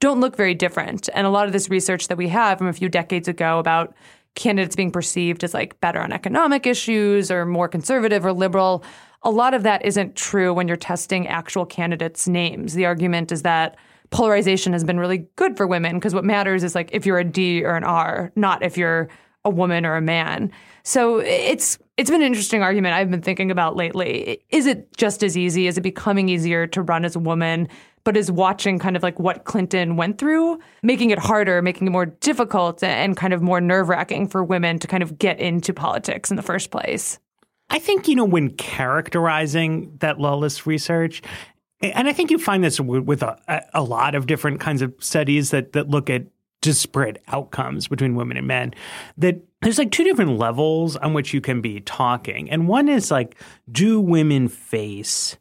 don't 0.00 0.20
look 0.20 0.34
very 0.34 0.54
different. 0.54 1.08
And 1.14 1.26
a 1.26 1.30
lot 1.30 1.46
of 1.46 1.52
this 1.52 1.68
research 1.68 2.08
that 2.08 2.16
we 2.16 2.28
have 2.28 2.58
from 2.58 2.66
a 2.66 2.72
few 2.72 2.88
decades 2.88 3.28
ago 3.28 3.58
about 3.58 3.94
candidates 4.34 4.74
being 4.74 4.90
perceived 4.90 5.44
as 5.44 5.54
like 5.54 5.78
better 5.80 6.00
on 6.00 6.12
economic 6.12 6.66
issues 6.66 7.30
or 7.30 7.44
more 7.44 7.68
conservative 7.68 8.24
or 8.24 8.32
liberal, 8.32 8.82
a 9.22 9.30
lot 9.30 9.52
of 9.52 9.62
that 9.64 9.84
isn't 9.84 10.16
true 10.16 10.54
when 10.54 10.66
you're 10.66 10.76
testing 10.76 11.28
actual 11.28 11.66
candidates' 11.66 12.26
names. 12.26 12.74
The 12.74 12.86
argument 12.86 13.30
is 13.30 13.42
that 13.42 13.76
polarization 14.08 14.72
has 14.72 14.84
been 14.84 14.98
really 14.98 15.26
good 15.36 15.56
for 15.56 15.66
women 15.66 15.96
because 15.96 16.14
what 16.14 16.24
matters 16.24 16.64
is 16.64 16.74
like 16.74 16.90
if 16.92 17.04
you're 17.04 17.18
a 17.18 17.24
D 17.24 17.62
or 17.64 17.76
an 17.76 17.84
R, 17.84 18.32
not 18.34 18.62
if 18.62 18.78
you're 18.78 19.08
a 19.44 19.50
woman 19.50 19.86
or 19.86 19.96
a 19.96 20.00
man. 20.00 20.50
So 20.82 21.18
it's 21.18 21.78
it's 21.96 22.10
been 22.10 22.22
an 22.22 22.26
interesting 22.26 22.62
argument 22.62 22.94
I've 22.94 23.10
been 23.10 23.22
thinking 23.22 23.50
about 23.50 23.76
lately. 23.76 24.42
Is 24.48 24.66
it 24.66 24.96
just 24.96 25.22
as 25.22 25.36
easy? 25.36 25.66
Is 25.66 25.76
it 25.78 25.82
becoming 25.82 26.28
easier 26.28 26.66
to 26.68 26.82
run 26.82 27.04
as 27.04 27.16
a 27.16 27.18
woman? 27.18 27.68
But 28.02 28.16
is 28.16 28.32
watching 28.32 28.78
kind 28.78 28.96
of 28.96 29.02
like 29.02 29.18
what 29.18 29.44
Clinton 29.44 29.96
went 29.96 30.16
through, 30.16 30.58
making 30.82 31.10
it 31.10 31.18
harder, 31.18 31.60
making 31.60 31.86
it 31.86 31.90
more 31.90 32.06
difficult, 32.06 32.82
and 32.82 33.14
kind 33.14 33.34
of 33.34 33.42
more 33.42 33.60
nerve 33.60 33.90
wracking 33.90 34.26
for 34.26 34.42
women 34.42 34.78
to 34.78 34.86
kind 34.86 35.02
of 35.02 35.18
get 35.18 35.38
into 35.38 35.74
politics 35.74 36.30
in 36.30 36.36
the 36.36 36.42
first 36.42 36.70
place? 36.70 37.18
I 37.68 37.78
think, 37.78 38.08
you 38.08 38.16
know, 38.16 38.24
when 38.24 38.50
characterizing 38.56 39.96
that 39.98 40.18
lawless 40.18 40.66
research, 40.66 41.20
and 41.82 42.08
I 42.08 42.14
think 42.14 42.30
you 42.30 42.38
find 42.38 42.64
this 42.64 42.80
with 42.80 43.22
a, 43.22 43.68
a 43.74 43.82
lot 43.82 44.14
of 44.14 44.26
different 44.26 44.60
kinds 44.60 44.80
of 44.80 44.94
studies 44.98 45.50
that, 45.50 45.72
that 45.74 45.88
look 45.90 46.08
at 46.08 46.22
disparate 46.60 47.22
outcomes 47.28 47.88
between 47.88 48.14
women 48.14 48.36
and 48.36 48.46
men, 48.46 48.74
that 49.16 49.40
there's 49.62 49.78
like 49.78 49.90
two 49.90 50.04
different 50.04 50.38
levels 50.38 50.96
on 50.96 51.12
which 51.12 51.34
you 51.34 51.40
can 51.40 51.60
be 51.60 51.80
talking. 51.80 52.50
And 52.50 52.68
one 52.68 52.88
is 52.88 53.10
like, 53.10 53.36
do 53.70 54.00
women 54.00 54.48
face 54.48 55.36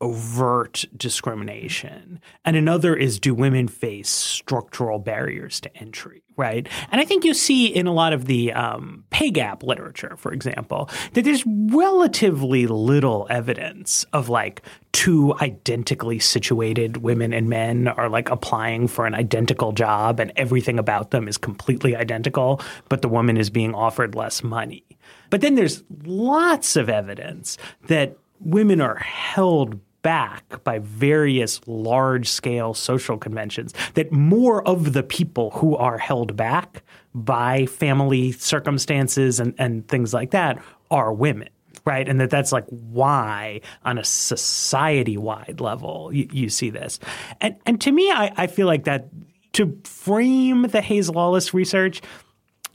overt 0.00 0.84
discrimination. 0.96 2.20
And 2.44 2.56
another 2.56 2.94
is 2.94 3.18
do 3.18 3.34
women 3.34 3.68
face 3.68 4.08
structural 4.08 4.98
barriers 4.98 5.60
to 5.60 5.76
entry 5.76 6.22
right? 6.38 6.68
And 6.90 7.00
i 7.00 7.04
think 7.04 7.24
you 7.24 7.34
see 7.34 7.66
in 7.66 7.86
a 7.86 7.92
lot 7.92 8.14
of 8.14 8.24
the 8.24 8.52
um, 8.52 9.04
pay 9.10 9.30
gap 9.30 9.62
literature 9.62 10.16
for 10.16 10.32
example 10.32 10.88
that 11.12 11.22
there's 11.22 11.44
relatively 11.46 12.66
little 12.66 13.26
evidence 13.28 14.04
of 14.12 14.28
like 14.30 14.62
two 14.92 15.34
identically 15.42 16.18
situated 16.18 16.98
women 16.98 17.34
and 17.34 17.48
men 17.48 17.88
are 17.88 18.08
like 18.08 18.30
applying 18.30 18.88
for 18.88 19.04
an 19.04 19.14
identical 19.14 19.72
job 19.72 20.20
and 20.20 20.32
everything 20.36 20.78
about 20.78 21.10
them 21.10 21.28
is 21.28 21.36
completely 21.36 21.94
identical 21.94 22.60
but 22.88 23.02
the 23.02 23.08
woman 23.08 23.36
is 23.36 23.50
being 23.50 23.74
offered 23.74 24.14
less 24.14 24.42
money. 24.42 24.84
But 25.30 25.40
then 25.40 25.56
there's 25.56 25.82
lots 26.04 26.76
of 26.76 26.88
evidence 26.88 27.58
that 27.86 28.16
women 28.40 28.80
are 28.80 28.96
held 28.96 29.80
back 30.08 30.64
by 30.64 30.78
various 30.78 31.60
large 31.66 32.30
scale 32.30 32.72
social 32.72 33.18
conventions, 33.18 33.74
that 33.92 34.10
more 34.10 34.66
of 34.66 34.94
the 34.94 35.02
people 35.02 35.50
who 35.50 35.76
are 35.76 35.98
held 35.98 36.34
back 36.34 36.82
by 37.14 37.66
family 37.66 38.32
circumstances 38.32 39.38
and, 39.38 39.54
and 39.58 39.86
things 39.86 40.14
like 40.14 40.30
that 40.30 40.62
are 40.90 41.12
women. 41.12 41.50
Right. 41.84 42.08
And 42.08 42.18
that 42.22 42.30
that's 42.30 42.52
like 42.52 42.64
why, 42.70 43.60
on 43.84 43.98
a 43.98 44.04
society 44.04 45.18
wide 45.18 45.60
level, 45.60 46.10
you, 46.10 46.26
you, 46.32 46.48
see 46.48 46.70
this. 46.70 46.98
And, 47.42 47.56
and 47.66 47.78
to 47.82 47.92
me, 47.92 48.10
I, 48.10 48.32
I 48.34 48.46
feel 48.46 48.66
like 48.66 48.84
that 48.84 49.10
to 49.52 49.78
frame 49.84 50.62
the 50.62 50.80
Hayes 50.80 51.10
Lawless 51.10 51.52
research 51.52 52.00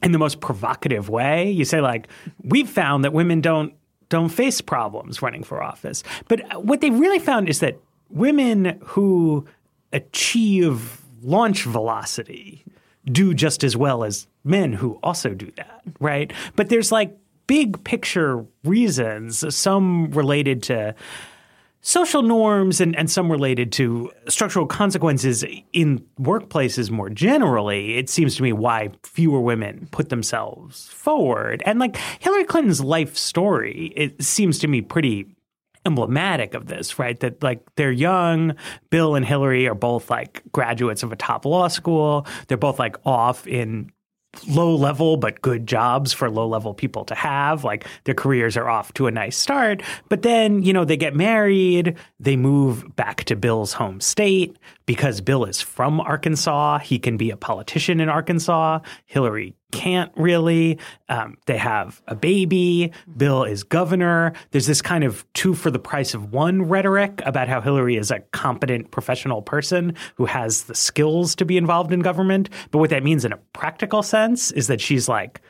in 0.03 0.11
the 0.11 0.19
most 0.19 0.39
provocative 0.39 1.09
way, 1.09 1.49
you 1.49 1.65
say, 1.65 1.81
like, 1.81 2.09
we've 2.43 2.69
found 2.69 3.03
that 3.05 3.13
women 3.13 3.41
don't 3.41 3.73
don't 4.13 4.30
face 4.30 4.62
problems 4.62 5.23
running 5.23 5.41
for 5.43 5.63
office. 5.63 6.04
But 6.28 6.63
what 6.63 6.82
they 6.82 6.91
really 6.91 7.17
found 7.17 7.49
is 7.49 7.62
that 7.62 7.80
women 8.12 8.80
who 8.84 9.47
achieve 9.91 11.02
launch 11.23 11.63
velocity 11.63 12.63
do 13.06 13.34
just 13.34 13.63
as 13.63 13.76
well 13.76 14.04
as 14.04 14.28
men 14.43 14.71
who 14.71 14.99
also 15.02 15.34
do 15.34 15.52
that, 15.56 15.82
right? 15.99 16.32
But 16.56 16.69
there's 16.69 16.91
like 16.91 17.17
big 17.47 17.84
picture 17.86 18.45
reasons, 18.63 19.43
some 19.56 20.12
related 20.12 20.62
to 20.63 20.93
social 21.83 22.23
norms 22.23 22.81
and, 22.81 22.95
and 22.95 23.11
some 23.11 23.31
related 23.31 23.71
to 23.73 24.11
structural 24.27 24.65
consequences 24.65 25.43
in 25.73 26.03
workplaces 26.19 26.89
more 26.89 27.09
generally, 27.09 27.97
it 27.97 28.09
seems 28.09 28.35
to 28.37 28.43
me 28.43 28.53
why 28.53 28.89
fewer 29.03 29.41
women 29.41 29.87
put 29.91 30.09
themselves 30.09 30.87
forward. 30.87 31.61
And 31.65 31.79
like 31.79 31.97
Hillary 32.19 32.45
Clinton's 32.45 32.81
life 32.81 33.15
story, 33.17 33.93
it 33.95 34.23
seems 34.23 34.59
to 34.59 34.67
me 34.67 34.81
pretty 34.81 35.27
emblematic 35.85 36.53
of 36.53 36.67
this, 36.67 36.97
right? 36.97 37.19
That 37.19 37.43
like 37.43 37.61
they're 37.75 37.91
young. 37.91 38.55
Bill 38.89 39.15
and 39.15 39.25
Hillary 39.25 39.67
are 39.67 39.75
both 39.75 40.09
like 40.09 40.41
graduates 40.53 41.03
of 41.03 41.11
a 41.11 41.17
top 41.17 41.45
law 41.45 41.67
school. 41.67 42.25
They're 42.47 42.57
both 42.57 42.79
like 42.79 42.95
off 43.05 43.45
in 43.45 43.91
low 44.47 44.75
level 44.75 45.17
but 45.17 45.41
good 45.41 45.67
jobs 45.67 46.13
for 46.13 46.29
low 46.29 46.47
level 46.47 46.73
people 46.73 47.05
to 47.05 47.15
have. 47.15 47.63
Like 47.63 47.85
their 48.03 48.15
careers 48.15 48.57
are 48.57 48.69
off 48.69 48.93
to 48.95 49.07
a 49.07 49.11
nice 49.11 49.37
start. 49.37 49.81
But 50.09 50.21
then 50.21 50.63
you 50.63 50.73
know 50.73 50.85
they 50.85 50.97
get 50.97 51.15
married 51.15 51.95
they 52.19 52.35
move 52.35 52.95
back 52.95 53.23
to 53.25 53.35
Bill's 53.35 53.73
home 53.73 53.99
state. 54.01 54.57
Because 54.85 55.21
Bill 55.21 55.45
is 55.45 55.61
from 55.61 56.01
Arkansas 56.01 56.79
he 56.79 56.99
can 56.99 57.17
be 57.17 57.31
a 57.31 57.37
politician 57.37 57.99
in 57.99 58.09
Arkansas. 58.09 58.79
Hillary 59.05 59.55
can't 59.73 60.12
really. 60.15 60.77
Um, 61.09 61.38
they 61.47 61.57
have 61.57 62.01
a 62.07 62.15
baby. 62.15 62.91
Bill 63.17 63.43
is 63.43 63.63
governor. 63.63 64.33
There's 64.51 64.67
this 64.67 64.81
kind 64.81 65.03
of 65.03 65.25
two 65.33 65.53
for 65.53 65.71
the 65.71 65.79
price 65.79 66.13
of 66.13 66.31
one 66.31 66.62
rhetoric 66.63 67.21
about 67.25 67.49
how 67.49 67.59
Hillary 67.59 67.97
is 67.97 68.12
a 68.12 68.19
competent 68.31 68.91
professional 68.91 69.41
person 69.41 69.95
who 70.15 70.25
has 70.25 70.63
the 70.63 70.75
skills 70.75 71.36
to 71.36 71.45
be 71.45 71.57
involved 71.57 71.91
in 71.91 72.01
government. 72.01 72.49
But 72.71 72.77
what 72.79 72.91
that 72.91 73.03
means 73.03 73.25
in 73.25 73.33
a 73.33 73.38
practical 73.53 74.03
sense 74.03 74.51
is 74.51 74.67
that 74.67 74.79
she's 74.79 75.09
like 75.09 75.41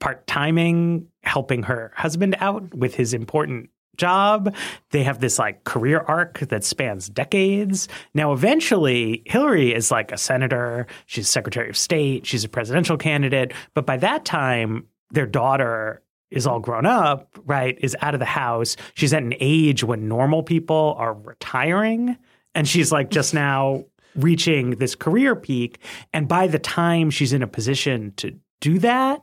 part 0.00 0.26
timing, 0.26 1.08
helping 1.22 1.62
her 1.64 1.92
husband 1.96 2.36
out 2.40 2.74
with 2.74 2.94
his 2.94 3.14
important 3.14 3.70
job. 3.96 4.54
They 4.90 5.02
have 5.02 5.20
this 5.20 5.38
like 5.38 5.64
career 5.64 6.00
arc 6.06 6.40
that 6.40 6.64
spans 6.64 7.08
decades. 7.08 7.88
Now, 8.14 8.32
eventually, 8.32 9.22
Hillary 9.26 9.74
is 9.74 9.90
like 9.90 10.12
a 10.12 10.18
senator. 10.18 10.86
She's 11.06 11.28
Secretary 11.28 11.68
of 11.68 11.76
State. 11.76 12.26
She's 12.26 12.44
a 12.44 12.48
presidential 12.48 12.96
candidate. 12.96 13.52
But 13.74 13.86
by 13.86 13.96
that 13.98 14.24
time, 14.24 14.86
their 15.10 15.26
daughter 15.26 16.02
is 16.30 16.46
all 16.46 16.60
grown 16.60 16.86
up, 16.86 17.38
right? 17.44 17.78
Is 17.80 17.96
out 18.00 18.14
of 18.14 18.20
the 18.20 18.26
house. 18.26 18.76
She's 18.94 19.14
at 19.14 19.22
an 19.22 19.34
age 19.40 19.84
when 19.84 20.08
normal 20.08 20.42
people 20.42 20.94
are 20.98 21.14
retiring. 21.14 22.16
And 22.54 22.66
she's 22.66 22.90
like 22.90 23.10
just 23.10 23.34
now 23.34 23.84
reaching 24.14 24.70
this 24.70 24.94
career 24.94 25.36
peak. 25.36 25.78
And 26.12 26.26
by 26.26 26.46
the 26.46 26.58
time 26.58 27.10
she's 27.10 27.32
in 27.32 27.42
a 27.42 27.46
position 27.46 28.12
to 28.16 28.34
do 28.60 28.78
that, 28.80 29.22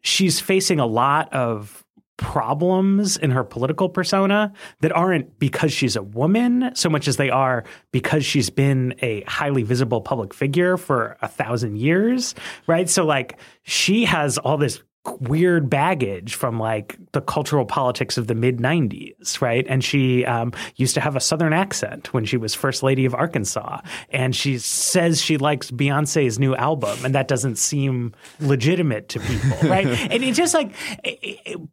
she's 0.00 0.40
facing 0.40 0.80
a 0.80 0.86
lot 0.86 1.32
of 1.32 1.84
problems 2.20 3.16
in 3.16 3.30
her 3.30 3.42
political 3.42 3.88
persona 3.88 4.52
that 4.80 4.92
aren't 4.92 5.38
because 5.38 5.72
she's 5.72 5.96
a 5.96 6.02
woman 6.02 6.70
so 6.74 6.90
much 6.90 7.08
as 7.08 7.16
they 7.16 7.30
are 7.30 7.64
because 7.92 8.26
she's 8.26 8.50
been 8.50 8.94
a 9.00 9.22
highly 9.22 9.62
visible 9.62 10.02
public 10.02 10.34
figure 10.34 10.76
for 10.76 11.16
a 11.22 11.28
thousand 11.28 11.78
years, 11.78 12.34
right? 12.66 12.90
So, 12.90 13.06
like, 13.06 13.40
she 13.62 14.04
has 14.04 14.36
all 14.36 14.58
this 14.58 14.82
weird 15.20 15.70
baggage 15.70 16.34
from 16.34 16.58
like 16.58 16.98
the 17.12 17.20
cultural 17.20 17.64
politics 17.64 18.18
of 18.18 18.26
the 18.26 18.34
mid 18.34 18.58
90s, 18.58 19.40
right? 19.40 19.66
And 19.68 19.82
she 19.82 20.24
um, 20.26 20.52
used 20.76 20.94
to 20.94 21.00
have 21.00 21.16
a 21.16 21.20
Southern 21.20 21.52
accent 21.52 22.12
when 22.12 22.24
she 22.24 22.36
was 22.36 22.54
First 22.54 22.82
Lady 22.82 23.06
of 23.06 23.14
Arkansas. 23.14 23.80
And 24.10 24.36
she 24.36 24.58
says 24.58 25.22
she 25.22 25.38
likes 25.38 25.70
Beyonce's 25.70 26.38
new 26.38 26.54
album, 26.54 26.98
and 27.04 27.14
that 27.14 27.28
doesn't 27.28 27.56
seem 27.56 28.12
legitimate 28.40 29.08
to 29.10 29.20
people, 29.20 29.56
right? 29.68 29.86
and 29.86 30.22
it's 30.22 30.36
just 30.36 30.54
like, 30.54 30.74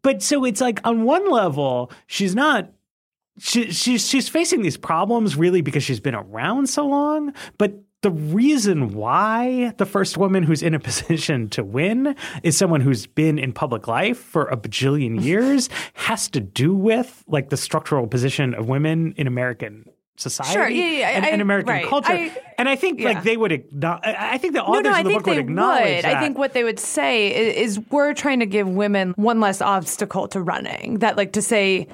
but 0.01 0.23
so 0.23 0.45
it's 0.45 0.61
like 0.61 0.79
on 0.85 1.03
one 1.03 1.29
level, 1.29 1.91
she's 2.07 2.35
not 2.35 2.71
she, 3.39 3.71
she's 3.71 4.07
she's 4.07 4.27
facing 4.27 4.63
these 4.63 4.77
problems 4.77 5.35
really 5.35 5.61
because 5.61 5.83
she's 5.83 5.99
been 5.99 6.15
around 6.15 6.67
so 6.67 6.87
long. 6.87 7.33
But 7.57 7.79
the 8.03 8.11
reason 8.11 8.93
why 8.93 9.73
the 9.77 9.85
first 9.85 10.17
woman 10.17 10.43
who's 10.43 10.61
in 10.61 10.73
a 10.75 10.79
position 10.89 11.49
to 11.49 11.63
win 11.63 12.15
is 12.43 12.57
someone 12.57 12.81
who's 12.81 13.07
been 13.07 13.39
in 13.39 13.53
public 13.53 13.87
life 13.87 14.17
for 14.17 14.43
a 14.45 14.57
bajillion 14.57 15.21
years 15.23 15.69
has 15.93 16.29
to 16.29 16.39
do 16.39 16.73
with 16.75 17.23
like 17.27 17.49
the 17.49 17.57
structural 17.57 18.07
position 18.07 18.53
of 18.53 18.69
women 18.69 19.13
in 19.17 19.27
American 19.27 19.85
society 20.15 20.53
Sure, 20.53 20.67
yeah, 20.69 20.99
yeah, 20.99 21.09
and, 21.09 21.25
I- 21.25 21.29
and 21.29 21.41
American 21.41 21.73
right. 21.73 21.87
culture. 21.87 22.11
I- 22.11 22.31
and 22.57 22.67
I 22.67 22.75
think 22.75 22.99
yeah. 22.99 23.09
like 23.09 23.23
they 23.23 23.37
would 23.37 23.51
acknowledge, 23.51 24.01
I 24.03 24.37
think 24.39 24.53
the 24.53 24.63
authors 24.63 24.83
no, 24.83 24.91
no, 24.91 24.97
of 24.99 25.03
the 25.05 25.13
book 25.13 25.25
would 25.27 25.37
acknowledge 25.37 25.95
would. 25.97 26.05
that. 26.05 26.17
I 26.17 26.19
think 26.21 26.37
what 26.39 26.53
they 26.53 26.63
would 26.63 26.79
say 26.79 27.27
is, 27.55 27.77
is 27.77 27.85
we're 27.91 28.15
trying 28.15 28.39
to 28.39 28.47
give 28.47 28.67
women 28.67 29.13
one 29.15 29.39
less 29.39 29.61
obstacle 29.61 30.27
to 30.29 30.41
running. 30.41 30.99
That, 30.99 31.17
like, 31.17 31.33
to 31.33 31.41
say 31.43 31.87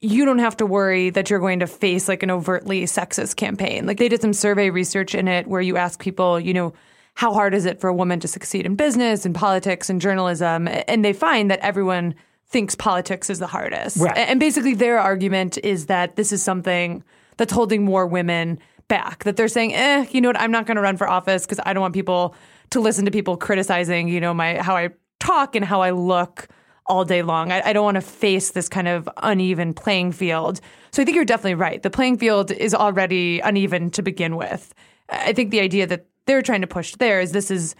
you 0.00 0.24
don't 0.24 0.38
have 0.38 0.56
to 0.58 0.66
worry 0.66 1.10
that 1.10 1.28
you're 1.28 1.40
going 1.40 1.60
to 1.60 1.66
face 1.66 2.08
like 2.08 2.22
an 2.22 2.30
overtly 2.30 2.84
sexist 2.84 3.36
campaign. 3.36 3.86
Like, 3.86 3.98
they 3.98 4.08
did 4.08 4.20
some 4.20 4.32
survey 4.32 4.70
research 4.70 5.14
in 5.14 5.26
it 5.26 5.46
where 5.46 5.60
you 5.60 5.76
ask 5.76 6.00
people, 6.00 6.38
you 6.38 6.54
know, 6.54 6.72
how 7.14 7.32
hard 7.32 7.52
is 7.52 7.64
it 7.64 7.80
for 7.80 7.88
a 7.88 7.94
woman 7.94 8.20
to 8.20 8.28
succeed 8.28 8.64
in 8.64 8.76
business 8.76 9.26
and 9.26 9.34
politics 9.34 9.90
and 9.90 10.00
journalism? 10.00 10.68
And 10.68 11.04
they 11.04 11.12
find 11.12 11.50
that 11.50 11.58
everyone 11.60 12.14
thinks 12.46 12.76
politics 12.76 13.28
is 13.28 13.40
the 13.40 13.48
hardest. 13.48 13.96
Right. 13.96 14.16
And 14.16 14.38
basically, 14.38 14.74
their 14.74 15.00
argument 15.00 15.58
is 15.64 15.86
that 15.86 16.14
this 16.14 16.32
is 16.32 16.42
something 16.42 17.02
that's 17.36 17.52
holding 17.52 17.84
more 17.84 18.06
women 18.06 18.60
back. 18.86 19.24
That 19.24 19.36
they're 19.36 19.48
saying, 19.48 19.74
eh, 19.74 20.06
you 20.12 20.20
know 20.20 20.28
what, 20.28 20.40
I'm 20.40 20.52
not 20.52 20.66
going 20.66 20.76
to 20.76 20.80
run 20.80 20.96
for 20.96 21.08
office 21.08 21.44
because 21.44 21.60
I 21.66 21.72
don't 21.72 21.80
want 21.80 21.94
people 21.94 22.36
to 22.70 22.80
listen 22.80 23.04
to 23.04 23.10
people 23.10 23.36
criticizing, 23.36 24.08
you 24.08 24.20
know, 24.20 24.32
my 24.32 24.62
how 24.62 24.76
I 24.76 24.90
talk 25.18 25.56
and 25.56 25.64
how 25.64 25.82
I 25.82 25.90
look 25.90 26.48
all 26.88 27.04
day 27.04 27.22
long. 27.22 27.52
I, 27.52 27.62
I 27.68 27.72
don't 27.72 27.84
want 27.84 27.96
to 27.96 28.00
face 28.00 28.50
this 28.52 28.68
kind 28.68 28.88
of 28.88 29.08
uneven 29.18 29.74
playing 29.74 30.12
field. 30.12 30.60
So 30.90 31.02
I 31.02 31.04
think 31.04 31.14
you're 31.16 31.24
definitely 31.24 31.54
right. 31.54 31.82
The 31.82 31.90
playing 31.90 32.18
field 32.18 32.50
is 32.50 32.74
already 32.74 33.40
uneven 33.40 33.90
to 33.90 34.02
begin 34.02 34.36
with. 34.36 34.74
I 35.10 35.32
think 35.32 35.50
the 35.50 35.60
idea 35.60 35.86
that 35.86 36.06
they're 36.26 36.42
trying 36.42 36.62
to 36.62 36.66
push 36.66 36.94
there 36.96 37.20
is 37.20 37.32
this 37.32 37.50
is 37.50 37.74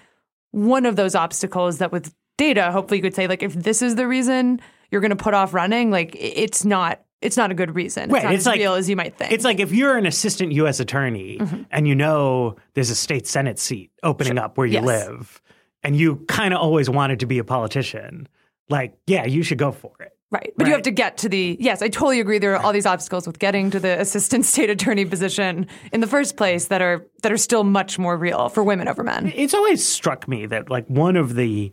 one 0.50 0.86
of 0.86 0.96
those 0.96 1.14
obstacles 1.14 1.78
that 1.78 1.92
with 1.92 2.14
data, 2.36 2.70
hopefully 2.72 2.98
you 2.98 3.02
could 3.02 3.14
say 3.14 3.26
like 3.26 3.42
if 3.42 3.54
this 3.54 3.82
is 3.82 3.94
the 3.96 4.06
reason 4.06 4.60
you're 4.90 5.00
going 5.00 5.10
to 5.10 5.16
put 5.16 5.34
off 5.34 5.52
running, 5.54 5.90
like 5.90 6.14
it's 6.18 6.64
not 6.64 7.00
it's 7.20 7.36
not 7.36 7.50
a 7.50 7.54
good 7.54 7.74
reason. 7.74 8.04
It's 8.04 8.12
Right, 8.12 8.22
not 8.24 8.32
it's 8.34 8.42
as 8.42 8.46
like- 8.46 8.60
real 8.60 8.74
as 8.74 8.88
you 8.88 8.94
might 8.94 9.16
think. 9.18 9.32
It's 9.32 9.44
like 9.44 9.58
if 9.58 9.72
you're 9.72 9.96
an 9.96 10.06
assistant 10.06 10.52
U.S. 10.52 10.78
attorney 10.80 11.38
Mm-hmm. 11.38 11.62
and 11.72 11.88
you 11.88 11.94
know 11.96 12.54
there's 12.74 12.90
a 12.90 12.94
state 12.94 13.26
senate 13.26 13.58
seat 13.58 13.90
opening 14.04 14.38
up 14.38 14.56
where 14.56 14.66
you 14.68 14.74
Yes. 14.74 14.84
live, 14.84 15.42
and 15.82 15.96
you 15.96 16.16
kind 16.28 16.54
of 16.54 16.60
always 16.60 16.88
wanted 16.88 17.18
to 17.20 17.26
be 17.26 17.38
a 17.38 17.44
politician, 17.44 18.28
like 18.68 18.96
yeah, 19.06 19.26
you 19.26 19.42
should 19.42 19.58
go 19.58 19.72
for 19.72 19.92
it. 20.00 20.12
Right. 20.30 20.52
But 20.58 20.66
you 20.66 20.74
have 20.74 20.82
to 20.82 20.90
get 20.90 21.16
to 21.18 21.28
the, 21.30 21.56
yes, 21.58 21.80
I 21.80 21.88
totally 21.88 22.20
agree. 22.20 22.38
There 22.38 22.54
are 22.54 22.62
all 22.62 22.72
these 22.72 22.84
obstacles 22.84 23.26
with 23.26 23.38
getting 23.38 23.70
to 23.70 23.80
the 23.80 23.98
assistant 23.98 24.44
state 24.44 24.68
attorney 24.68 25.06
position 25.06 25.66
in 25.90 26.00
the 26.00 26.06
first 26.06 26.36
place 26.36 26.66
that 26.66 26.82
are, 26.82 27.06
that 27.22 27.32
are 27.32 27.38
still 27.38 27.64
much 27.64 27.98
more 27.98 28.16
real 28.16 28.50
for 28.50 28.62
women 28.62 28.88
over 28.88 29.02
men. 29.02 29.32
It's 29.34 29.54
always 29.54 29.86
struck 29.86 30.28
me 30.28 30.44
that 30.46 30.68
like 30.68 30.86
one 30.88 31.16
of 31.16 31.34
the 31.34 31.72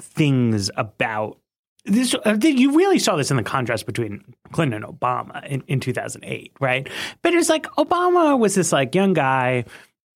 things 0.00 0.70
about 0.76 1.38
this, 1.84 2.14
uh, 2.14 2.36
you 2.40 2.76
really 2.76 3.00
saw 3.00 3.16
this 3.16 3.32
in 3.32 3.36
the 3.36 3.42
contrast 3.42 3.86
between 3.86 4.22
Clinton 4.52 4.84
and 4.84 5.00
Obama 5.00 5.44
in, 5.46 5.64
in 5.66 5.80
2008, 5.80 6.52
right? 6.60 6.88
But 7.22 7.34
it's 7.34 7.48
like 7.48 7.64
Obama 7.76 8.38
was 8.38 8.54
this 8.54 8.70
like 8.70 8.94
young 8.94 9.14
guy, 9.14 9.64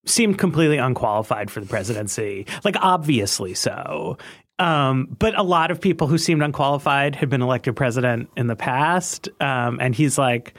seemed 0.07 0.39
completely 0.39 0.77
unqualified 0.77 1.51
for 1.51 1.61
the 1.61 1.67
presidency, 1.67 2.47
like 2.63 2.77
obviously 2.81 3.55
so. 3.55 4.19
Um, 4.59 5.17
but 5.19 5.37
a 5.39 5.43
lot 5.43 5.71
of 5.71 5.81
people 5.81 6.07
who 6.07 6.19
seemed 6.19 6.43
unqualified 6.43 7.17
had 7.17 7.29
been 7.29 7.43
elected 7.43 7.75
president 7.75 8.31
in 8.37 8.47
the 8.47 8.57
past, 8.57 9.29
um, 9.41 9.79
and 9.81 9.95
he's 9.95 10.17
like 10.17 10.55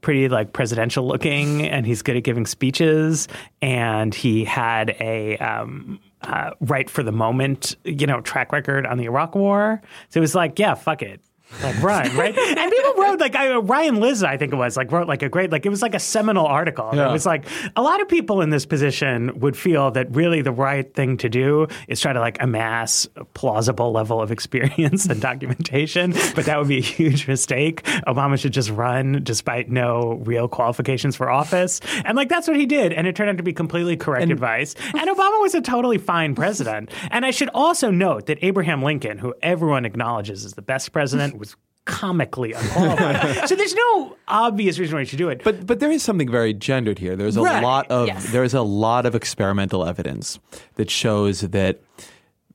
pretty 0.00 0.28
like 0.28 0.52
presidential 0.52 1.06
looking, 1.06 1.66
and 1.66 1.86
he's 1.86 2.02
good 2.02 2.16
at 2.16 2.24
giving 2.24 2.46
speeches, 2.46 3.26
and 3.62 4.14
he 4.14 4.44
had 4.44 4.96
a 5.00 5.38
um, 5.38 5.98
uh, 6.22 6.50
right 6.60 6.90
for 6.90 7.02
the 7.02 7.12
moment, 7.12 7.76
you 7.84 8.06
know, 8.06 8.20
track 8.20 8.52
record 8.52 8.86
on 8.86 8.98
the 8.98 9.04
Iraq 9.04 9.34
War. 9.34 9.80
So 10.10 10.18
it 10.18 10.20
was 10.20 10.34
like, 10.34 10.58
yeah, 10.58 10.74
fuck 10.74 11.02
it. 11.02 11.20
Like 11.62 11.82
run, 11.82 12.16
right? 12.16 12.36
and 12.58 12.70
people 12.70 12.94
wrote 12.94 13.20
like 13.20 13.34
I, 13.34 13.56
Ryan 13.56 14.00
Lizza, 14.00 14.28
I 14.28 14.36
think 14.36 14.52
it 14.52 14.56
was 14.56 14.76
like 14.76 14.92
wrote 14.92 15.08
like 15.08 15.22
a 15.22 15.28
great 15.28 15.50
like 15.50 15.66
it 15.66 15.70
was 15.70 15.82
like 15.82 15.94
a 15.94 15.98
seminal 15.98 16.46
article. 16.46 16.90
Yeah. 16.92 17.08
It 17.08 17.12
was 17.12 17.26
like 17.26 17.46
a 17.74 17.82
lot 17.82 18.00
of 18.00 18.08
people 18.08 18.40
in 18.42 18.50
this 18.50 18.66
position 18.66 19.38
would 19.40 19.56
feel 19.56 19.90
that 19.92 20.14
really 20.14 20.42
the 20.42 20.52
right 20.52 20.92
thing 20.94 21.16
to 21.18 21.28
do 21.28 21.66
is 21.88 22.00
try 22.00 22.12
to 22.12 22.20
like 22.20 22.40
amass 22.40 23.08
a 23.16 23.24
plausible 23.24 23.92
level 23.92 24.20
of 24.20 24.30
experience 24.30 25.06
and 25.06 25.20
documentation, 25.20 26.12
but 26.34 26.44
that 26.44 26.58
would 26.58 26.68
be 26.68 26.78
a 26.78 26.82
huge 26.82 27.26
mistake. 27.26 27.82
Obama 28.06 28.38
should 28.38 28.52
just 28.52 28.70
run 28.70 29.20
despite 29.24 29.70
no 29.70 30.20
real 30.24 30.48
qualifications 30.48 31.16
for 31.16 31.30
office, 31.30 31.80
and 32.04 32.16
like 32.16 32.28
that's 32.28 32.46
what 32.46 32.56
he 32.56 32.66
did, 32.66 32.92
and 32.92 33.06
it 33.06 33.16
turned 33.16 33.30
out 33.30 33.36
to 33.36 33.42
be 33.42 33.52
completely 33.52 33.96
correct 33.96 34.30
advice. 34.30 34.74
And 34.94 35.08
Obama 35.08 35.40
was 35.40 35.54
a 35.54 35.60
totally 35.60 35.98
fine 35.98 36.34
president. 36.34 36.90
And 37.10 37.24
I 37.26 37.30
should 37.30 37.50
also 37.54 37.90
note 37.90 38.26
that 38.26 38.38
Abraham 38.42 38.82
Lincoln, 38.82 39.18
who 39.18 39.34
everyone 39.42 39.84
acknowledges 39.84 40.44
is 40.44 40.54
the 40.54 40.62
best 40.62 40.92
president, 40.92 41.37
was 41.38 41.56
comically 41.84 42.52
unqualified. 42.52 43.48
so 43.48 43.54
there's 43.56 43.74
no 43.74 44.16
obvious 44.28 44.78
reason 44.78 44.94
why 44.94 45.00
you 45.00 45.06
should 45.06 45.16
do 45.18 45.30
it. 45.30 45.42
But 45.42 45.66
but 45.66 45.80
there 45.80 45.90
is 45.90 46.02
something 46.02 46.30
very 46.30 46.52
gendered 46.52 46.98
here. 46.98 47.16
There's 47.16 47.36
a 47.38 47.42
Right. 47.42 47.62
lot 47.62 47.90
of 47.90 48.06
Yes. 48.08 48.30
there 48.30 48.44
is 48.44 48.52
a 48.52 48.60
lot 48.62 49.06
of 49.06 49.14
experimental 49.14 49.86
evidence 49.86 50.38
that 50.74 50.90
shows 50.90 51.40
that 51.40 51.80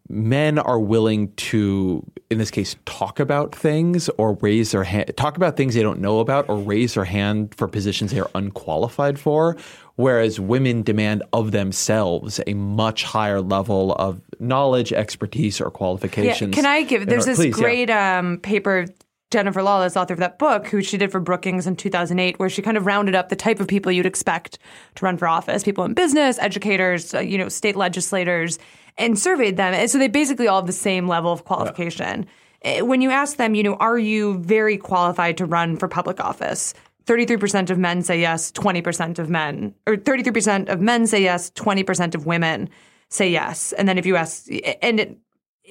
men 0.10 0.60
are 0.60 0.80
willing 0.80 1.32
to 1.36 2.06
in 2.30 2.38
this 2.38 2.52
case 2.52 2.76
talk 2.86 3.20
about 3.20 3.56
things 3.56 4.10
or 4.18 4.34
raise 4.42 4.72
their 4.72 4.84
hand 4.84 5.10
talk 5.16 5.38
about 5.38 5.56
things 5.56 5.74
they 5.76 5.82
don't 5.82 6.02
know 6.02 6.20
about 6.20 6.48
or 6.50 6.58
raise 6.58 6.96
their 6.96 7.06
hand 7.06 7.54
for 7.56 7.68
positions 7.70 8.12
they 8.12 8.20
are 8.20 8.30
unqualified 8.36 9.18
for 9.18 9.56
whereas 9.96 10.39
women 10.42 10.84
demand 10.84 11.24
of 11.32 11.52
themselves 11.52 12.42
a 12.48 12.54
much 12.54 13.04
higher 13.04 13.39
level 13.39 13.94
of 13.94 14.20
knowledge 14.39 14.92
expertise 14.92 15.62
or 15.62 15.66
Yeah. 15.66 15.70
qualifications 15.78 16.54
Can 16.54 16.66
I 16.66 16.84
give, 16.84 17.06
there's 17.08 17.26
this 17.26 17.38
please, 17.38 17.58
yeah. 17.58 17.63
great 17.63 17.89
um, 17.89 18.39
paper, 18.39 18.88
Jennifer 19.32 19.63
Lawless, 19.63 19.96
author 19.98 20.13
of 20.13 20.20
that 20.20 20.38
book, 20.38 20.68
who 20.68 20.82
she 20.82 20.98
did 20.98 21.12
for 21.12 21.20
Brookings 21.20 21.66
in 21.66 21.76
2008, 21.76 22.38
where 22.39 22.50
she 22.50 22.62
kind 22.62 22.78
of 22.78 22.86
rounded 22.86 23.16
up 23.16 23.30
the 23.30 23.36
type 23.36 23.60
of 23.60 23.68
people 23.68 23.92
you'd 23.92 24.06
expect 24.06 24.60
to 24.96 25.06
run 25.06 25.18
for 25.18 25.28
office 25.28 25.63
people 25.63 25.84
in 25.86 25.94
business, 25.96 26.38
educators, 26.39 27.13
uh, 27.16 27.20
you 27.20 27.38
know, 27.38 27.50
state 27.50 27.76
legislators, 27.76 28.60
and 28.97 29.17
surveyed 29.17 29.58
them. 29.58 29.73
And 29.73 29.89
so 29.89 29.97
they 29.97 30.08
basically 30.08 30.47
all 30.47 30.62
have 30.62 30.67
the 30.67 30.73
same 30.73 31.08
level 31.08 31.32
of 31.32 31.45
qualification. 31.45 32.25
Uh, 32.63 32.86
When 32.86 33.01
you 33.01 33.10
ask 33.10 33.38
them, 33.38 33.56
you 33.56 33.63
know, 33.63 33.75
are 33.75 33.97
you 33.97 34.38
very 34.39 34.77
qualified 34.77 35.38
to 35.38 35.45
run 35.45 35.77
for 35.77 35.88
public 35.88 36.19
office? 36.19 36.73
33% 37.06 37.69
of 37.69 37.77
men 37.77 38.01
say 38.01 38.19
yes, 38.21 38.51
20% 38.51 39.19
of 39.19 39.29
men, 39.29 39.75
or 39.86 39.97
33% 39.97 40.69
of 40.69 40.79
men 40.79 41.06
say 41.06 41.21
yes, 41.21 41.51
20% 41.51 42.15
of 42.15 42.25
women 42.25 42.69
say 43.10 43.29
yes. 43.29 43.73
And 43.73 43.88
then 43.88 43.97
if 43.97 44.06
you 44.06 44.15
ask, 44.15 44.47
and 44.82 44.99
it, 44.99 45.17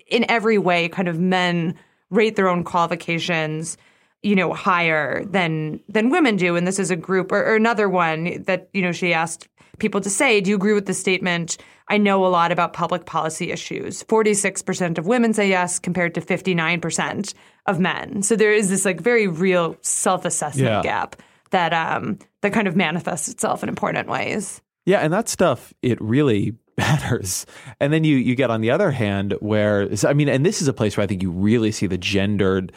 in 0.07 0.31
every 0.31 0.59
way, 0.59 0.89
kind 0.89 1.09
of 1.09 1.19
men 1.19 1.75
rate 2.11 2.37
their 2.37 2.49
own 2.49 2.65
qualifications, 2.65 3.79
you 4.23 4.37
know, 4.37 4.53
higher 4.53 5.25
than 5.25 5.81
than 5.89 6.11
women 6.11 6.37
do. 6.37 6.55
And 6.55 6.67
this 6.67 6.79
is 6.79 6.91
a 6.91 6.97
group 6.97 7.33
or, 7.33 7.43
or 7.43 7.57
another 7.57 7.89
one 7.89 8.43
that 8.45 8.69
you 8.73 8.83
know 8.83 8.93
she 8.93 9.13
asked 9.13 9.49
people 9.83 10.01
to 10.01 10.09
say, 10.11 10.41
"Do 10.41 10.49
you 10.49 10.57
agree 10.57 10.73
with 10.73 10.87
the 10.87 10.95
statement?" 10.95 11.59
I 11.89 11.99
know 11.99 12.25
a 12.25 12.29
lot 12.29 12.53
about 12.53 12.73
public 12.73 13.05
policy 13.05 13.53
issues. 13.53 14.03
Forty 14.05 14.33
six 14.33 14.63
percent 14.63 14.97
of 14.99 15.07
women 15.07 15.35
say 15.35 15.49
yes, 15.51 15.79
compared 15.79 16.15
to 16.15 16.21
fifty 16.23 16.55
nine 16.55 16.81
percent 16.81 17.35
of 17.67 17.79
men. 17.79 18.23
So 18.23 18.35
there 18.37 18.53
is 18.53 18.71
this 18.71 18.85
like 18.87 19.01
very 19.01 19.27
real 19.27 19.77
self 19.83 20.25
assessment 20.25 20.69
Yeah. 20.69 20.83
gap 20.83 21.17
that 21.51 21.73
um 21.75 22.19
that 22.41 22.53
kind 22.55 22.67
of 22.67 22.75
manifests 22.77 23.29
itself 23.29 23.63
in 23.63 23.69
important 23.69 24.09
ways. 24.09 24.63
Yeah, 24.87 25.01
and 25.01 25.13
that 25.13 25.29
stuff 25.29 25.75
it 25.83 26.01
really 26.01 26.55
matters. 26.79 27.45
And 27.79 27.93
then 27.93 28.05
you 28.05 28.17
you 28.17 28.35
get 28.35 28.51
on 28.51 28.63
the 28.63 28.71
other 28.71 28.91
hand 28.91 29.35
where 29.41 29.89
I 30.07 30.15
mean, 30.15 30.29
and 30.29 30.47
this 30.47 30.63
is 30.63 30.69
a 30.69 30.73
place 30.73 30.97
where 30.97 31.05
I 31.05 31.07
think 31.07 31.23
you 31.23 31.31
really 31.31 31.73
see 31.73 31.87
the 31.87 31.99
gendered 31.99 32.73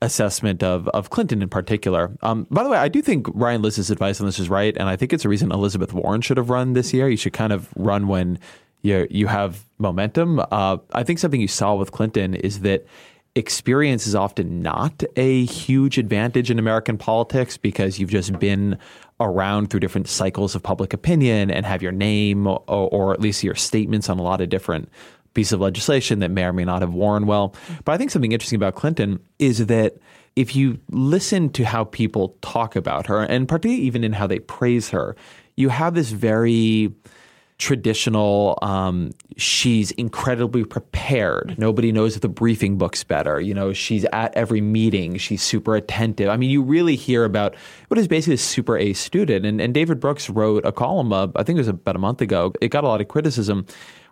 assessment 0.00 0.62
of 0.62 0.88
of 0.88 1.10
Clinton 1.10 1.42
in 1.42 1.48
particular. 1.48 2.16
Um, 2.22 2.46
by 2.50 2.62
the 2.62 2.70
way, 2.70 2.78
I 2.78 2.88
do 2.88 3.02
think 3.02 3.26
Ryan 3.32 3.62
Lizza's 3.62 3.90
advice 3.90 4.20
on 4.20 4.26
this 4.26 4.38
is 4.38 4.48
right, 4.48 4.76
and 4.76 4.88
I 4.88 4.96
think 4.96 5.12
it's 5.12 5.24
a 5.24 5.28
reason 5.28 5.50
Elizabeth 5.52 5.92
Warren 5.92 6.20
should 6.20 6.36
have 6.36 6.50
run 6.50 6.72
this 6.72 6.92
year. 6.92 7.08
You 7.08 7.16
should 7.16 7.32
kind 7.32 7.52
of 7.52 7.68
run 7.76 8.08
when 8.08 8.38
you 8.82 9.06
you 9.10 9.26
have 9.26 9.64
momentum. 9.78 10.40
Uh, 10.50 10.78
I 10.92 11.02
think 11.02 11.18
something 11.18 11.40
you 11.40 11.48
saw 11.48 11.74
with 11.74 11.92
Clinton 11.92 12.34
is 12.34 12.60
that 12.60 12.86
experience 13.34 14.06
is 14.06 14.14
often 14.14 14.62
not 14.62 15.02
a 15.16 15.44
huge 15.44 15.98
advantage 15.98 16.50
in 16.50 16.58
American 16.58 16.98
politics 16.98 17.56
because 17.56 17.98
you've 17.98 18.10
just 18.10 18.38
been 18.38 18.78
around 19.20 19.68
through 19.68 19.80
different 19.80 20.08
cycles 20.08 20.54
of 20.54 20.62
public 20.62 20.92
opinion 20.92 21.50
and 21.50 21.66
have 21.66 21.82
your 21.82 21.92
name 21.92 22.46
or, 22.46 22.62
or 22.68 23.12
at 23.12 23.20
least 23.20 23.44
your 23.44 23.54
statements 23.54 24.08
on 24.08 24.18
a 24.18 24.22
lot 24.22 24.40
of 24.40 24.48
different 24.48 24.88
pieces 25.38 25.52
of 25.52 25.60
legislation 25.60 26.18
that 26.18 26.32
may 26.32 26.42
or 26.42 26.52
may 26.52 26.64
not 26.64 26.82
have 26.82 26.92
worn 26.92 27.24
well. 27.24 27.54
But 27.84 27.92
I 27.92 27.96
think 27.96 28.10
something 28.10 28.32
interesting 28.32 28.56
about 28.56 28.74
Clinton 28.74 29.20
is 29.38 29.66
that 29.66 29.94
if 30.34 30.56
you 30.56 30.80
listen 30.90 31.50
to 31.50 31.64
how 31.64 31.84
people 31.84 32.36
talk 32.42 32.74
about 32.74 33.06
her, 33.06 33.22
and 33.22 33.46
particularly 33.46 33.82
even 33.84 34.02
in 34.02 34.12
how 34.12 34.26
they 34.26 34.40
praise 34.40 34.88
her, 34.90 35.14
you 35.54 35.68
have 35.68 35.94
this 35.94 36.10
very 36.10 36.92
traditional. 37.58 38.58
Um, 38.62 39.10
she's 39.36 39.92
incredibly 39.92 40.64
prepared. 40.64 41.56
Nobody 41.56 41.92
knows 41.92 42.18
the 42.18 42.28
briefing 42.28 42.78
books 42.78 43.04
better. 43.04 43.40
You 43.40 43.54
know, 43.54 43.72
she's 43.72 44.04
at 44.12 44.34
every 44.36 44.60
meeting. 44.60 45.18
She's 45.18 45.42
super 45.42 45.76
attentive. 45.76 46.28
I 46.28 46.36
mean, 46.36 46.50
you 46.50 46.62
really 46.62 46.96
hear 46.96 47.24
about 47.24 47.54
what 47.88 47.98
is 47.98 48.08
basically 48.08 48.34
a 48.34 48.38
super 48.38 48.76
A 48.76 48.92
student. 48.92 49.44
And, 49.46 49.60
and 49.60 49.74
David 49.74 49.98
Brooks 50.00 50.30
wrote 50.30 50.64
a 50.64 50.72
column, 50.72 51.12
uh, 51.12 51.28
I 51.36 51.42
think 51.42 51.58
it 51.58 51.60
was 51.60 51.68
about 51.68 51.96
a 51.96 52.00
month 52.00 52.20
ago. 52.20 52.52
It 52.60 52.68
got 52.68 52.84
a 52.84 52.88
lot 52.88 53.00
of 53.00 53.08
criticism 53.08 53.66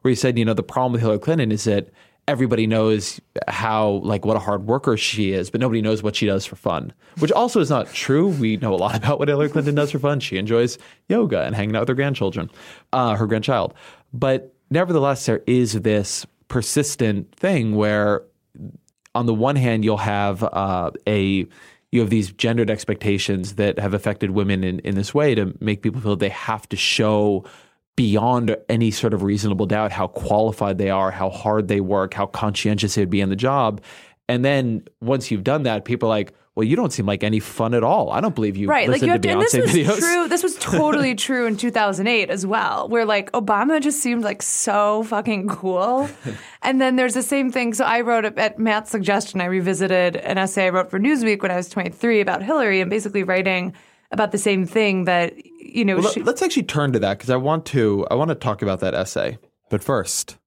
where 0.06 0.10
he 0.10 0.14
said, 0.14 0.38
you 0.38 0.44
know, 0.44 0.54
the 0.54 0.62
problem 0.62 0.92
with 0.92 1.00
Hillary 1.00 1.18
Clinton 1.18 1.50
is 1.50 1.64
that 1.64 1.88
everybody 2.28 2.64
knows 2.64 3.20
how 3.48 4.00
like 4.04 4.24
what 4.24 4.36
a 4.36 4.38
hard 4.38 4.64
worker 4.64 4.96
she 4.96 5.32
is, 5.32 5.50
but 5.50 5.60
nobody 5.60 5.82
knows 5.82 6.00
what 6.00 6.14
she 6.14 6.26
does 6.26 6.46
for 6.46 6.54
fun. 6.54 6.92
Which 7.18 7.32
also 7.32 7.58
is 7.58 7.70
not 7.70 7.92
true. 7.92 8.28
We 8.28 8.56
know 8.58 8.72
a 8.72 8.76
lot 8.76 8.94
about 9.02 9.18
what 9.18 9.26
Hillary 9.26 9.48
Clinton 9.48 9.74
does 9.74 9.90
for 9.90 9.98
fun. 9.98 10.20
She 10.20 10.38
enjoys 10.38 10.78
yoga 11.08 11.42
and 11.42 11.56
hanging 11.56 11.74
out 11.74 11.80
with 11.80 11.88
her 11.88 11.96
grandchildren, 11.96 12.50
uh, 12.92 13.16
her 13.16 13.26
grandchild. 13.26 13.74
But 14.12 14.54
nevertheless, 14.70 15.26
there 15.26 15.42
is 15.48 15.72
this 15.72 16.24
persistent 16.46 17.34
thing 17.34 17.74
where, 17.74 18.22
on 19.12 19.26
the 19.26 19.34
one 19.34 19.56
hand, 19.56 19.84
you'll 19.84 19.96
have 19.96 20.44
uh, 20.44 20.92
a 21.08 21.48
you 21.90 21.98
have 22.00 22.10
these 22.10 22.30
gendered 22.30 22.70
expectations 22.70 23.56
that 23.56 23.80
have 23.80 23.92
affected 23.92 24.30
women 24.30 24.62
in, 24.62 24.78
in 24.80 24.94
this 24.94 25.12
way 25.12 25.34
to 25.34 25.52
make 25.58 25.82
people 25.82 26.00
feel 26.00 26.14
they 26.14 26.28
have 26.28 26.68
to 26.68 26.76
show 26.76 27.44
beyond 27.96 28.56
any 28.68 28.90
sort 28.90 29.14
of 29.14 29.22
reasonable 29.22 29.66
doubt 29.66 29.90
how 29.90 30.06
qualified 30.06 30.78
they 30.78 30.90
are, 30.90 31.10
how 31.10 31.30
hard 31.30 31.68
they 31.68 31.80
work, 31.80 32.14
how 32.14 32.26
conscientious 32.26 32.94
they'd 32.94 33.10
be 33.10 33.20
in 33.20 33.30
the 33.30 33.36
job. 33.36 33.80
And 34.28 34.44
then 34.44 34.86
once 35.00 35.30
you've 35.30 35.44
done 35.44 35.62
that, 35.64 35.84
people 35.84 36.08
are 36.08 36.10
like, 36.10 36.34
well, 36.56 36.64
you 36.64 36.74
don't 36.74 36.90
seem 36.90 37.04
like 37.04 37.22
any 37.22 37.38
fun 37.38 37.74
at 37.74 37.84
all. 37.84 38.10
I 38.10 38.22
don't 38.22 38.34
believe 38.34 38.56
you 38.56 38.66
right. 38.66 38.88
Like 38.88 39.02
listen 39.02 39.08
you 39.08 39.12
have 39.12 39.20
to 39.20 39.28
to, 39.28 39.34
and 39.34 39.42
Beyonce 39.42 39.50
this 39.50 39.62
was 39.62 39.74
videos. 39.74 39.98
true. 39.98 40.28
This 40.28 40.42
was 40.42 40.56
totally 40.60 41.14
true 41.14 41.46
in 41.46 41.58
2008 41.58 42.30
as 42.30 42.46
well, 42.46 42.88
where 42.88 43.04
like 43.04 43.30
Obama 43.32 43.78
just 43.80 44.00
seemed 44.00 44.24
like 44.24 44.40
so 44.40 45.02
fucking 45.04 45.48
cool. 45.48 46.08
and 46.62 46.80
then 46.80 46.96
there's 46.96 47.12
the 47.12 47.22
same 47.22 47.52
thing. 47.52 47.74
So 47.74 47.84
I 47.84 48.00
wrote 48.00 48.24
at 48.24 48.58
Matt's 48.58 48.90
suggestion, 48.90 49.42
I 49.42 49.46
revisited 49.46 50.16
an 50.16 50.38
essay 50.38 50.66
I 50.66 50.70
wrote 50.70 50.90
for 50.90 50.98
Newsweek 50.98 51.42
when 51.42 51.50
I 51.50 51.56
was 51.56 51.68
23 51.68 52.22
about 52.22 52.42
Hillary, 52.42 52.80
and 52.80 52.88
basically 52.88 53.22
writing 53.22 53.74
about 54.10 54.32
the 54.32 54.38
same 54.38 54.64
thing 54.64 55.04
that 55.04 55.34
you 55.72 55.84
know. 55.84 55.96
Well, 55.96 56.10
she, 56.10 56.22
let's 56.22 56.42
actually 56.42 56.64
turn 56.64 56.92
to 56.92 56.98
that 57.00 57.18
because 57.18 57.30
I 57.30 57.36
want 57.36 57.66
to 57.66 58.06
I 58.10 58.14
want 58.14 58.28
to 58.28 58.34
talk 58.34 58.62
about 58.62 58.80
that 58.80 58.94
essay. 58.94 59.38
But 59.70 59.82
first, 59.82 60.38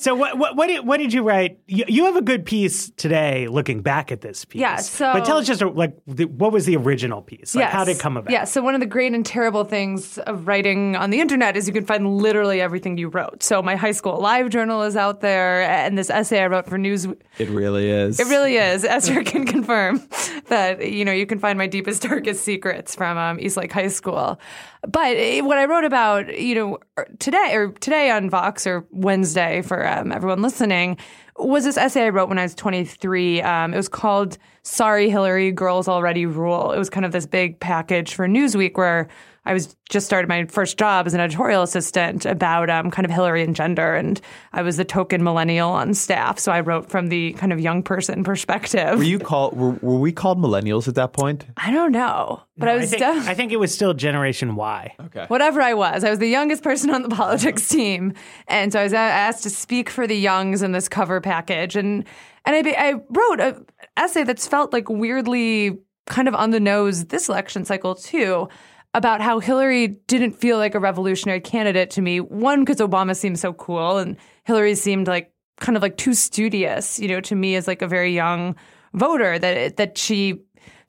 So 0.00 0.14
what 0.14 0.38
what 0.38 0.56
what 0.56 0.68
did, 0.68 0.86
what 0.86 0.96
did 0.96 1.12
you 1.12 1.22
write? 1.22 1.58
You, 1.66 1.84
you 1.86 2.06
have 2.06 2.16
a 2.16 2.22
good 2.22 2.46
piece 2.46 2.88
today, 2.96 3.48
looking 3.48 3.82
back 3.82 4.10
at 4.10 4.22
this 4.22 4.46
piece. 4.46 4.60
Yeah, 4.60 4.76
so- 4.76 5.12
but 5.12 5.26
tell 5.26 5.36
us 5.36 5.46
just 5.46 5.60
like 5.62 5.94
what 6.06 6.52
was 6.52 6.64
the 6.64 6.76
original 6.76 7.20
piece? 7.20 7.54
Like, 7.54 7.68
how 7.68 7.84
did 7.84 7.98
it 7.98 8.00
come 8.00 8.16
about? 8.16 8.32
Yeah, 8.32 8.44
so 8.44 8.62
one 8.62 8.74
of 8.74 8.80
the 8.80 8.86
great 8.86 9.12
and 9.12 9.26
terrible 9.26 9.64
things 9.64 10.16
of 10.16 10.46
writing 10.46 10.96
on 10.96 11.10
the 11.10 11.20
internet 11.20 11.54
is 11.54 11.66
you 11.68 11.74
can 11.74 11.84
find 11.84 12.16
literally 12.16 12.62
everything 12.62 12.96
you 12.96 13.08
wrote. 13.08 13.42
So 13.42 13.60
my 13.62 13.76
high 13.76 13.92
school 13.92 14.18
live 14.18 14.48
journal 14.48 14.82
is 14.82 14.96
out 14.96 15.20
there, 15.20 15.62
and 15.64 15.98
this 15.98 16.08
essay 16.08 16.40
I 16.42 16.46
wrote 16.46 16.66
for 16.66 16.78
News. 16.78 17.06
it 17.36 17.50
really 17.50 17.90
is. 17.90 18.18
It 18.18 18.28
really 18.28 18.56
is. 18.56 18.84
Ezra 18.86 19.22
can 19.32 19.44
confirm 19.44 20.00
that 20.48 20.90
you 20.90 21.04
know 21.04 21.12
you 21.12 21.26
can 21.26 21.38
find 21.38 21.58
my 21.58 21.66
deepest, 21.66 22.00
darkest 22.02 22.42
secrets 22.42 22.94
from 22.94 23.18
um, 23.18 23.38
Eastlake 23.38 23.72
High 23.72 23.88
School. 23.88 24.40
But 24.88 25.16
eh, 25.16 25.42
what 25.42 25.58
I 25.58 25.66
wrote 25.66 25.84
about, 25.84 26.38
you 26.38 26.54
know, 26.54 26.78
er, 26.98 27.06
today 27.18 27.54
or 27.54 27.72
today 27.72 28.10
on 28.10 28.30
Vox 28.30 28.66
or 28.66 28.86
Wednesday 28.90 29.60
for 29.60 29.86
everyone 30.12 30.42
listening 30.42 30.96
was 31.36 31.64
this 31.64 31.76
essay 31.76 32.06
I 32.06 32.08
wrote 32.10 32.28
when 32.28 32.38
I 32.38 32.42
was 32.42 32.54
23. 32.54 33.42
Um, 33.42 33.72
it 33.72 33.76
was 33.76 33.88
called 33.88 34.38
"Sorry, 34.62 35.10
Hillary, 35.10 35.52
Girls 35.52 35.88
Already 35.88 36.26
Rule." 36.26 36.72
It 36.72 36.78
was 36.78 36.90
kind 36.90 37.06
of 37.06 37.12
this 37.12 37.26
big 37.26 37.60
package 37.60 38.14
for 38.14 38.28
Newsweek 38.28 38.76
where 38.76 39.08
I 39.46 39.54
was 39.54 39.74
just 39.88 40.04
started 40.06 40.28
my 40.28 40.44
first 40.44 40.76
job 40.78 41.06
as 41.06 41.14
an 41.14 41.20
editorial 41.20 41.62
assistant 41.62 42.26
about 42.26 42.68
um, 42.68 42.90
kind 42.90 43.06
of 43.06 43.10
Hillary 43.10 43.42
and 43.42 43.56
gender, 43.56 43.94
and 43.94 44.20
I 44.52 44.60
was 44.62 44.76
the 44.76 44.84
token 44.84 45.24
millennial 45.24 45.70
on 45.70 45.94
staff. 45.94 46.38
So 46.38 46.52
I 46.52 46.60
wrote 46.60 46.90
from 46.90 47.08
the 47.08 47.32
kind 47.34 47.52
of 47.52 47.58
young 47.58 47.82
person 47.82 48.22
perspective. 48.30 48.98
Were 48.98 49.02
you 49.04 49.18
called? 49.18 49.56
Were, 49.56 49.70
were 49.80 49.98
we 49.98 50.12
called 50.12 50.38
millennials 50.38 50.88
at 50.88 50.94
that 50.96 51.12
point? 51.14 51.46
I 51.56 51.70
don't 51.70 51.92
know, 51.92 52.42
but 52.58 52.68
I 52.68 52.72
I 52.72 52.76
was 52.76 52.90
think, 52.90 53.00
def- 53.00 53.28
I 53.28 53.34
think 53.34 53.52
it 53.52 53.56
was 53.56 53.74
still 53.74 53.94
Generation 53.94 54.56
Y. 54.56 54.94
Okay. 55.06 55.24
whatever 55.28 55.62
I 55.62 55.72
was. 55.74 56.04
I 56.04 56.10
was 56.10 56.18
the 56.18 56.28
youngest 56.28 56.62
person 56.62 56.90
on 56.90 57.02
the 57.02 57.08
politics 57.16 57.66
team, 57.66 58.12
and 58.46 58.72
so 58.72 58.80
I 58.80 58.84
was 58.84 58.92
asked 58.92 59.42
to 59.44 59.50
speak 59.50 59.88
for 59.88 60.06
the 60.06 60.16
youngs 60.16 60.60
in 60.62 60.72
this 60.72 60.88
cover 60.88 61.20
package, 61.20 61.76
and 61.76 62.04
and 62.44 62.68
I, 62.68 62.74
I 62.76 62.92
wrote 63.08 63.40
an 63.40 63.66
essay 63.96 64.24
that's 64.24 64.46
felt 64.46 64.72
like 64.72 64.90
weirdly 64.90 65.78
kind 66.06 66.28
of 66.28 66.34
on 66.34 66.50
the 66.50 66.60
nose 66.60 67.06
this 67.06 67.28
election 67.28 67.64
cycle 67.64 67.94
too. 67.94 68.48
About 68.92 69.20
how 69.20 69.38
Hillary 69.38 69.86
didn't 69.86 70.32
feel 70.32 70.58
like 70.58 70.74
a 70.74 70.80
revolutionary 70.80 71.40
candidate 71.40 71.90
to 71.90 72.02
me. 72.02 72.18
One, 72.18 72.64
because 72.64 72.78
Obama 72.78 73.14
seemed 73.16 73.38
so 73.38 73.52
cool, 73.52 73.98
and 73.98 74.16
Hillary 74.44 74.74
seemed 74.74 75.06
like 75.06 75.32
kind 75.60 75.76
of 75.76 75.82
like 75.82 75.96
too 75.96 76.14
studious, 76.14 76.98
you 76.98 77.06
know, 77.06 77.20
to 77.20 77.36
me 77.36 77.54
as 77.54 77.68
like 77.68 77.82
a 77.82 77.88
very 77.88 78.12
young 78.12 78.56
voter. 78.92 79.38
That 79.38 79.76
that 79.76 79.96
she 79.96 80.40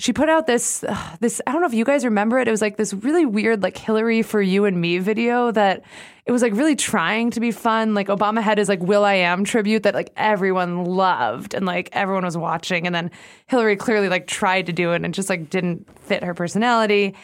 she 0.01 0.13
put 0.13 0.29
out 0.29 0.47
this 0.47 0.83
uh, 0.83 0.97
this 1.19 1.41
I 1.45 1.51
don't 1.51 1.61
know 1.61 1.67
if 1.67 1.75
you 1.75 1.85
guys 1.85 2.03
remember 2.03 2.39
it. 2.39 2.47
It 2.47 2.51
was 2.51 2.61
like 2.61 2.75
this 2.75 2.91
really 2.91 3.25
weird 3.25 3.61
like 3.61 3.77
Hillary 3.77 4.23
for 4.23 4.41
you 4.41 4.65
and 4.65 4.81
me 4.81 4.97
video 4.97 5.51
that 5.51 5.83
it 6.25 6.31
was 6.31 6.41
like 6.41 6.53
really 6.53 6.75
trying 6.75 7.29
to 7.31 7.39
be 7.39 7.51
fun. 7.51 7.93
Like 7.93 8.07
Obama 8.07 8.41
had 8.41 8.57
his 8.57 8.67
like 8.67 8.81
will.i.am 8.81 9.43
tribute 9.43 9.83
that 9.83 9.93
like 9.93 10.11
everyone 10.17 10.85
loved 10.85 11.53
and 11.53 11.67
like 11.67 11.89
everyone 11.91 12.25
was 12.25 12.35
watching 12.35 12.87
and 12.87 12.95
then 12.95 13.11
Hillary 13.45 13.75
clearly 13.75 14.09
like 14.09 14.25
tried 14.25 14.65
to 14.65 14.73
do 14.73 14.91
it 14.93 15.03
and 15.03 15.13
just 15.13 15.29
like 15.29 15.51
didn't 15.51 15.87
fit 16.01 16.23
her 16.23 16.33
personality. 16.33 17.15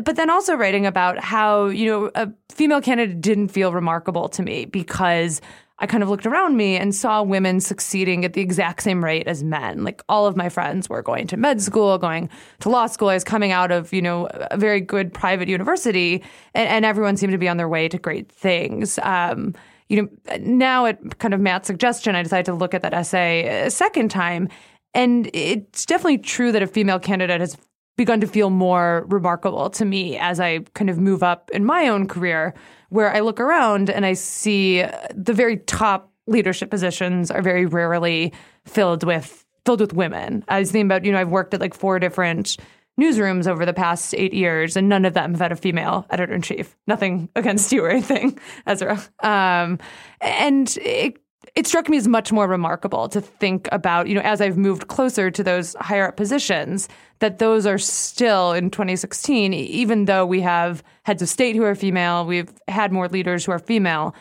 But 0.00 0.16
then 0.16 0.30
also 0.30 0.54
writing 0.54 0.86
about 0.86 1.18
how, 1.18 1.66
you 1.66 1.86
know, 1.86 2.10
a 2.14 2.28
female 2.50 2.80
candidate 2.80 3.20
didn't 3.20 3.48
feel 3.48 3.72
remarkable 3.72 4.28
to 4.30 4.42
me 4.42 4.64
because 4.64 5.40
I 5.80 5.86
kind 5.86 6.02
of 6.02 6.08
looked 6.08 6.26
around 6.26 6.56
me 6.56 6.76
and 6.76 6.92
saw 6.92 7.22
women 7.22 7.60
succeeding 7.60 8.24
at 8.24 8.32
the 8.32 8.40
exact 8.40 8.82
same 8.82 9.04
rate 9.04 9.28
as 9.28 9.44
men. 9.44 9.84
Like 9.84 10.02
all 10.08 10.26
of 10.26 10.36
my 10.36 10.48
friends 10.48 10.88
were 10.88 11.02
going 11.02 11.28
to 11.28 11.36
med 11.36 11.62
school, 11.62 11.96
going 11.98 12.28
to 12.60 12.68
law 12.68 12.86
school. 12.86 13.08
I 13.08 13.14
was 13.14 13.22
coming 13.22 13.52
out 13.52 13.70
of, 13.70 13.92
you 13.92 14.02
know, 14.02 14.26
a 14.50 14.56
very 14.56 14.80
good 14.80 15.14
private 15.14 15.48
university, 15.48 16.24
and, 16.54 16.68
and 16.68 16.84
everyone 16.84 17.16
seemed 17.16 17.32
to 17.32 17.38
be 17.38 17.48
on 17.48 17.58
their 17.58 17.68
way 17.68 17.88
to 17.88 17.98
great 17.98 18.32
things. 18.32 18.98
Um, 19.02 19.54
you 19.88 20.02
know, 20.02 20.38
now 20.40 20.86
at 20.86 21.18
kind 21.18 21.32
of 21.32 21.40
Matt's 21.40 21.68
suggestion, 21.68 22.16
I 22.16 22.22
decided 22.22 22.46
to 22.46 22.54
look 22.54 22.74
at 22.74 22.82
that 22.82 22.92
essay 22.92 23.66
a 23.66 23.70
second 23.70 24.10
time. 24.10 24.48
And 24.94 25.30
it's 25.32 25.86
definitely 25.86 26.18
true 26.18 26.50
that 26.50 26.62
a 26.62 26.66
female 26.66 26.98
candidate 26.98 27.40
has 27.40 27.56
begun 27.98 28.20
to 28.20 28.26
feel 28.26 28.48
more 28.48 29.04
remarkable 29.08 29.68
to 29.68 29.84
me 29.84 30.16
as 30.16 30.40
I 30.40 30.60
kind 30.72 30.88
of 30.88 30.98
move 30.98 31.22
up 31.22 31.50
in 31.52 31.66
my 31.66 31.88
own 31.88 32.06
career, 32.06 32.54
where 32.88 33.12
I 33.14 33.20
look 33.20 33.40
around 33.40 33.90
and 33.90 34.06
I 34.06 34.14
see 34.14 34.84
the 35.14 35.34
very 35.34 35.58
top 35.58 36.10
leadership 36.26 36.70
positions 36.70 37.30
are 37.30 37.42
very 37.42 37.66
rarely 37.66 38.32
filled 38.64 39.02
with 39.02 39.44
filled 39.66 39.80
with 39.80 39.92
women. 39.92 40.44
I 40.48 40.60
was 40.60 40.70
thinking 40.70 40.86
about, 40.86 41.04
you 41.04 41.12
know, 41.12 41.18
I've 41.18 41.28
worked 41.28 41.52
at 41.52 41.60
like 41.60 41.74
four 41.74 41.98
different 41.98 42.56
newsrooms 42.98 43.46
over 43.46 43.66
the 43.66 43.74
past 43.74 44.14
eight 44.14 44.32
years, 44.32 44.76
and 44.76 44.88
none 44.88 45.04
of 45.04 45.12
them 45.12 45.32
have 45.32 45.40
had 45.40 45.52
a 45.52 45.56
female 45.56 46.06
editor 46.08 46.32
in 46.32 46.40
chief. 46.40 46.76
Nothing 46.86 47.28
against 47.36 47.70
you 47.72 47.84
or 47.84 47.90
anything, 47.90 48.38
Ezra. 48.66 48.98
Um, 49.22 49.78
and 50.20 50.74
it 50.80 51.18
it 51.58 51.66
struck 51.66 51.88
me 51.88 51.96
as 51.96 52.06
much 52.06 52.30
more 52.30 52.46
remarkable 52.46 53.08
to 53.08 53.20
think 53.20 53.68
about, 53.72 54.06
you 54.06 54.14
know, 54.14 54.20
as 54.20 54.40
I've 54.40 54.56
moved 54.56 54.86
closer 54.86 55.28
to 55.28 55.42
those 55.42 55.74
higher 55.80 56.06
up 56.06 56.16
positions, 56.16 56.88
that 57.18 57.40
those 57.40 57.66
are 57.66 57.78
still 57.78 58.52
in 58.52 58.70
2016, 58.70 59.52
even 59.52 60.04
though 60.04 60.24
we 60.24 60.40
have 60.40 60.84
heads 61.02 61.20
of 61.20 61.28
state 61.28 61.56
who 61.56 61.64
are 61.64 61.74
female, 61.74 62.24
we've 62.24 62.48
had 62.68 62.92
more 62.92 63.08
leaders 63.08 63.44
who 63.44 63.50
are 63.50 63.58
female, 63.58 64.14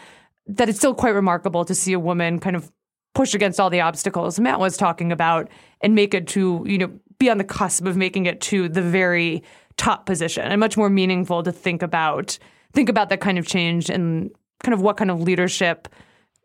that 0.47 0.67
it's 0.67 0.80
still 0.80 0.95
quite 0.95 1.12
remarkable 1.12 1.63
to 1.63 1.76
see 1.76 1.93
a 1.93 2.00
woman 2.00 2.39
kind 2.39 2.56
of 2.56 2.71
push 3.13 3.36
against 3.36 3.60
all 3.60 3.69
the 3.69 3.82
obstacles 3.82 4.39
Matt 4.39 4.60
was 4.60 4.76
talking 4.76 5.12
about 5.12 5.47
and 5.82 5.93
make 5.93 6.15
it 6.15 6.26
to, 6.30 6.63
you 6.65 6.80
know, 6.80 6.91
be 7.19 7.30
on 7.30 7.38
the 7.38 7.43
cusp 7.43 7.86
of 7.86 7.95
making 7.95 8.26
it 8.26 8.41
to 8.41 8.67
the 8.67 8.82
very 8.82 9.43
top 9.78 10.08
position 10.08 10.43
and 10.43 10.60
much 10.60 10.76
more 10.76 10.89
meaningful 10.89 11.43
to 11.43 11.52
think 11.52 11.84
about 11.84 12.39
think 12.73 12.89
about 12.89 13.10
that 13.10 13.21
kind 13.21 13.38
of 13.38 13.45
change 13.45 13.91
and 13.91 14.32
kind 14.63 14.73
of 14.73 14.82
what 14.82 14.97
kind 14.97 15.12
of 15.12 15.21
leadership 15.21 15.88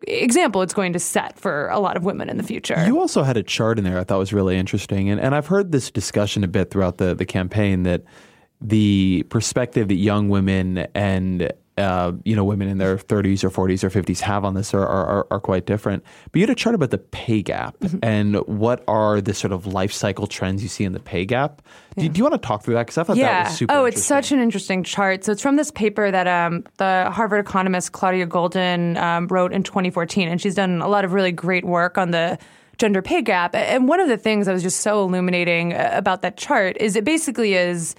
example 0.07 0.63
it's 0.63 0.75
going 0.75 0.93
to 0.93 0.99
set 0.99 1.39
for 1.39 1.69
a 1.69 1.79
lot 1.79 1.97
of 1.97 2.05
women 2.05 2.29
in 2.29 2.37
the 2.37 2.43
future. 2.43 2.83
You 2.87 2.99
also 2.99 3.23
had 3.23 3.37
a 3.37 3.43
chart 3.43 3.79
in 3.79 3.85
there 3.85 3.99
I 3.99 4.05
thought 4.05 4.19
was 4.19 4.33
really 4.33 4.57
interesting, 4.57 5.11
and, 5.11 5.21
and 5.21 5.35
I've 5.35 5.47
heard 5.47 5.73
this 5.73 5.91
discussion 5.91 6.45
a 6.45 6.49
bit 6.49 6.71
throughout 6.71 6.99
the, 6.99 7.15
the 7.15 7.27
campaign 7.27 7.83
that 7.85 8.05
the 8.61 9.25
perspective 9.29 9.89
that 9.89 9.97
young 9.97 10.29
women 10.29 10.79
and 10.95 11.53
uh, 11.79 12.13
you 12.25 12.37
know 12.37 12.45
women 12.45 12.69
in 12.69 12.79
their 12.79 12.97
30s 12.97 13.43
or 13.45 13.51
40s 13.51 13.83
or 13.83 13.91
50s 13.91 14.21
have 14.21 14.45
on 14.45 14.55
this 14.55 14.75
are, 14.75 14.87
are, 14.87 15.27
are 15.31 15.41
quite 15.41 15.67
different. 15.67 16.05
But 16.31 16.39
you 16.39 16.43
had 16.43 16.51
a 16.51 16.55
chart 16.55 16.75
about 16.75 16.91
the 16.91 16.99
pay 16.99 17.43
gap 17.43 17.77
and 18.03 18.37
what 18.47 18.85
are 18.89 19.21
the 19.21 19.35
sort 19.35 19.53
of 19.53 19.67
life 19.67 19.93
cycle 19.93 20.27
trends 20.27 20.63
you 20.63 20.69
see 20.69 20.85
in 20.85 20.93
the 20.93 21.01
pay 21.01 21.25
gap. 21.25 21.63
Do, 21.97 22.09
do 22.09 22.19
you 22.19 22.25
want 22.25 22.41
to 22.41 22.47
talk 22.47 22.63
through 22.63 22.75
that? 22.75 22.87
Because 22.87 22.99
I 22.99 23.05
thought 23.05 23.17
that 23.17 23.49
was 23.49 23.59
super 23.59 23.75
oh, 23.75 23.85
it's 23.85 24.03
such 24.03 24.33
an 24.33 24.41
interesting 24.41 24.83
chart. 24.83 25.25
So 25.25 25.33
it's 25.33 25.43
from 25.43 25.57
this 25.57 25.71
paper 25.71 26.11
that 26.11 26.27
um, 26.27 26.65
the 26.77 27.11
Harvard 27.11 27.45
economist 27.45 27.93
Claudia 27.93 28.27
Goldin 28.27 28.97
um, 28.99 29.27
wrote 29.29 29.53
in 29.53 29.63
2014, 29.63 30.29
and 30.29 30.41
she's 30.41 30.55
done 30.55 30.81
a 30.81 30.89
lot 30.89 31.05
of 31.05 31.13
really 31.13 31.33
great 31.33 31.65
work 31.65 31.99
on 31.99 32.11
the 32.11 32.39
gender 32.79 33.03
pay 33.03 33.23
gap. 33.23 33.55
And 33.55 33.89
one 33.89 34.01
of 34.01 34.09
the 34.09 34.17
things 34.17 34.47
that 34.47 34.53
was 34.53 34.63
just 34.63 34.81
so 34.81 35.03
illuminating 35.05 35.73
uh, 35.73 35.91
about 35.93 36.23
that 36.23 36.37
chart 36.37 36.77
is 36.79 36.97
it 36.97 37.05
basically 37.05 37.55
is 37.55 37.95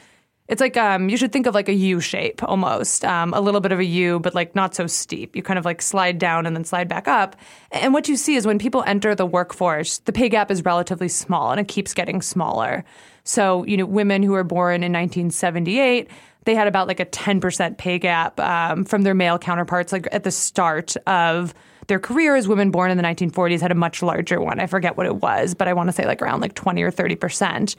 It's 0.49 0.59
like 0.59 0.75
um, 0.75 1.07
you 1.07 1.15
should 1.15 1.31
think 1.31 1.47
of 1.47 1.55
like 1.55 1.69
a 1.69 1.73
U 1.73 2.01
shape 2.01 2.43
almost, 2.43 3.05
um, 3.05 3.33
a 3.33 3.39
little 3.39 3.61
bit 3.61 3.71
of 3.71 3.79
a 3.79 3.85
U, 3.85 4.19
but 4.19 4.35
like 4.35 4.55
not 4.55 4.75
so 4.75 4.87
steep. 4.87 5.35
You 5.35 5.41
kind 5.41 5.57
of 5.57 5.63
like 5.63 5.81
slide 5.81 6.19
down 6.19 6.45
and 6.45 6.55
then 6.55 6.65
slide 6.65 6.89
back 6.89 7.07
up. 7.07 7.37
And 7.71 7.93
what 7.93 8.09
you 8.09 8.17
see 8.17 8.35
is 8.35 8.45
when 8.45 8.59
people 8.59 8.83
enter 8.85 9.15
the 9.15 9.25
workforce, 9.25 9.99
the 9.99 10.11
pay 10.11 10.27
gap 10.27 10.51
is 10.51 10.65
relatively 10.65 11.07
small 11.07 11.51
and 11.51 11.61
it 11.61 11.69
keeps 11.69 11.93
getting 11.93 12.21
smaller. 12.21 12.83
So, 13.23 13.63
you 13.63 13.77
know, 13.77 13.85
women 13.85 14.21
who 14.21 14.33
were 14.33 14.43
born 14.43 14.83
in 14.83 14.91
1978, 14.91 16.09
they 16.43 16.55
had 16.55 16.67
about 16.67 16.87
like 16.87 16.99
a 16.99 17.05
10% 17.05 17.77
pay 17.77 17.97
gap 17.97 18.37
um, 18.41 18.83
from 18.83 19.03
their 19.03 19.13
male 19.13 19.39
counterparts, 19.39 19.93
like 19.93 20.09
at 20.11 20.23
the 20.23 20.31
start 20.31 20.97
of 21.07 21.53
their 21.87 21.99
careers. 21.99 22.47
Women 22.47 22.71
born 22.71 22.91
in 22.91 22.97
the 22.97 23.03
1940s 23.03 23.61
had 23.61 23.71
a 23.71 23.75
much 23.75 24.01
larger 24.01 24.39
one. 24.39 24.59
I 24.59 24.67
forget 24.67 24.97
what 24.97 25.05
it 25.05 25.17
was, 25.17 25.53
but 25.53 25.67
I 25.67 25.73
want 25.73 25.89
to 25.89 25.93
say 25.93 26.05
like 26.05 26.21
around 26.21 26.41
like 26.41 26.53
20 26.53 26.81
or 26.83 26.91
30%. 26.91 27.75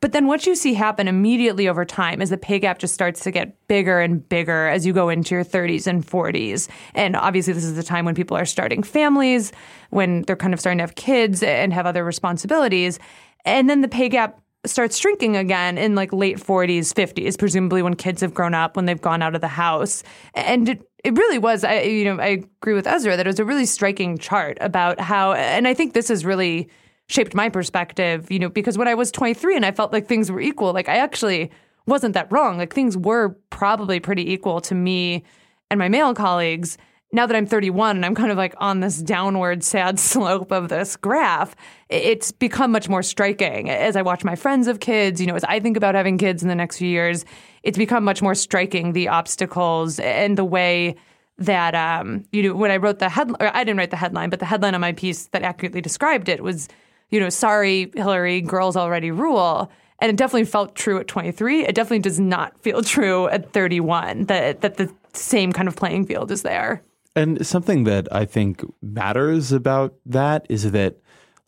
But 0.00 0.12
then 0.12 0.26
what 0.26 0.46
you 0.46 0.54
see 0.54 0.74
happen 0.74 1.08
immediately 1.08 1.68
over 1.68 1.84
time 1.84 2.22
is 2.22 2.30
the 2.30 2.38
pay 2.38 2.58
gap 2.58 2.78
just 2.78 2.94
starts 2.94 3.20
to 3.20 3.30
get 3.30 3.66
bigger 3.66 4.00
and 4.00 4.26
bigger 4.28 4.68
as 4.68 4.86
you 4.86 4.92
go 4.92 5.08
into 5.08 5.34
your 5.34 5.44
30s 5.44 5.86
and 5.86 6.06
40s. 6.06 6.68
And 6.94 7.16
obviously, 7.16 7.52
this 7.52 7.64
is 7.64 7.74
the 7.74 7.82
time 7.82 8.04
when 8.04 8.14
people 8.14 8.36
are 8.36 8.46
starting 8.46 8.82
families, 8.82 9.52
when 9.90 10.22
they're 10.22 10.36
kind 10.36 10.54
of 10.54 10.60
starting 10.60 10.78
to 10.78 10.82
have 10.82 10.94
kids 10.94 11.42
and 11.42 11.72
have 11.72 11.86
other 11.86 12.04
responsibilities. 12.04 12.98
And 13.44 13.68
then 13.68 13.80
the 13.80 13.88
pay 13.88 14.08
gap 14.08 14.40
starts 14.64 14.98
shrinking 14.98 15.36
again 15.36 15.78
in 15.78 15.94
like 15.94 16.12
late 16.12 16.38
40s, 16.38 16.92
50s, 16.92 17.38
presumably 17.38 17.82
when 17.82 17.94
kids 17.94 18.20
have 18.20 18.34
grown 18.34 18.54
up, 18.54 18.76
when 18.76 18.84
they've 18.84 19.00
gone 19.00 19.22
out 19.22 19.34
of 19.34 19.40
the 19.40 19.48
house. 19.48 20.02
And 20.34 20.68
it, 20.68 20.82
it 21.04 21.16
really 21.16 21.38
was, 21.38 21.64
I, 21.64 21.82
you 21.82 22.04
know, 22.04 22.20
I 22.20 22.42
agree 22.60 22.74
with 22.74 22.86
Ezra 22.86 23.16
that 23.16 23.26
it 23.26 23.28
was 23.28 23.38
a 23.38 23.44
really 23.44 23.66
striking 23.66 24.18
chart 24.18 24.58
about 24.60 25.00
how, 25.00 25.32
and 25.32 25.66
I 25.66 25.74
think 25.74 25.94
this 25.94 26.10
is 26.10 26.24
really 26.24 26.68
shaped 27.08 27.34
my 27.34 27.48
perspective, 27.48 28.30
you 28.30 28.38
know, 28.38 28.48
because 28.48 28.78
when 28.78 28.88
I 28.88 28.94
was 28.94 29.10
23 29.10 29.56
and 29.56 29.66
I 29.66 29.72
felt 29.72 29.92
like 29.92 30.06
things 30.06 30.30
were 30.30 30.40
equal, 30.40 30.72
like 30.72 30.88
I 30.88 30.98
actually 30.98 31.50
wasn't 31.86 32.14
that 32.14 32.30
wrong. 32.30 32.58
Like 32.58 32.74
things 32.74 32.96
were 32.96 33.30
probably 33.50 33.98
pretty 33.98 34.30
equal 34.30 34.60
to 34.62 34.74
me 34.74 35.24
and 35.70 35.78
my 35.78 35.88
male 35.88 36.14
colleagues. 36.14 36.76
Now 37.10 37.24
that 37.24 37.34
I'm 37.34 37.46
31 37.46 37.96
and 37.96 38.04
I'm 38.04 38.14
kind 38.14 38.30
of 38.30 38.36
like 38.36 38.54
on 38.58 38.80
this 38.80 38.98
downward 38.98 39.64
sad 39.64 39.98
slope 40.00 40.52
of 40.52 40.68
this 40.68 40.96
graph, 40.96 41.56
it's 41.88 42.30
become 42.30 42.70
much 42.70 42.90
more 42.90 43.02
striking. 43.02 43.70
As 43.70 43.96
I 43.96 44.02
watch 44.02 44.22
my 44.22 44.36
friends 44.36 44.66
of 44.66 44.80
kids, 44.80 45.18
you 45.18 45.26
know, 45.26 45.34
as 45.34 45.44
I 45.44 45.60
think 45.60 45.78
about 45.78 45.94
having 45.94 46.18
kids 46.18 46.42
in 46.42 46.50
the 46.50 46.54
next 46.54 46.76
few 46.76 46.88
years, 46.88 47.24
it's 47.62 47.78
become 47.78 48.04
much 48.04 48.20
more 48.20 48.34
striking 48.34 48.92
the 48.92 49.08
obstacles 49.08 49.98
and 49.98 50.36
the 50.36 50.44
way 50.44 50.94
that 51.38 51.74
um, 51.74 52.24
you 52.32 52.42
know 52.42 52.54
when 52.54 52.70
I 52.70 52.76
wrote 52.76 52.98
the 52.98 53.08
headline, 53.08 53.36
I 53.40 53.64
didn't 53.64 53.78
write 53.78 53.90
the 53.90 53.96
headline, 53.96 54.28
but 54.28 54.40
the 54.40 54.46
headline 54.46 54.74
on 54.74 54.80
my 54.80 54.92
piece 54.92 55.26
that 55.28 55.42
accurately 55.42 55.80
described 55.80 56.28
it 56.28 56.42
was 56.42 56.68
you 57.10 57.20
know, 57.20 57.28
sorry, 57.28 57.90
Hillary, 57.94 58.40
girls 58.40 58.76
already 58.76 59.10
rule. 59.10 59.70
And 60.00 60.10
it 60.10 60.16
definitely 60.16 60.44
felt 60.44 60.76
true 60.76 61.00
at 61.00 61.08
23. 61.08 61.66
It 61.66 61.74
definitely 61.74 61.98
does 62.00 62.20
not 62.20 62.58
feel 62.60 62.82
true 62.82 63.28
at 63.28 63.52
31 63.52 64.26
that, 64.26 64.60
that 64.60 64.76
the 64.76 64.92
same 65.12 65.52
kind 65.52 65.66
of 65.66 65.74
playing 65.74 66.06
field 66.06 66.30
is 66.30 66.42
there. 66.42 66.82
And 67.16 67.44
something 67.44 67.82
that 67.84 68.06
I 68.12 68.24
think 68.24 68.62
matters 68.80 69.50
about 69.50 69.94
that 70.06 70.46
is 70.48 70.70
that, 70.70 70.98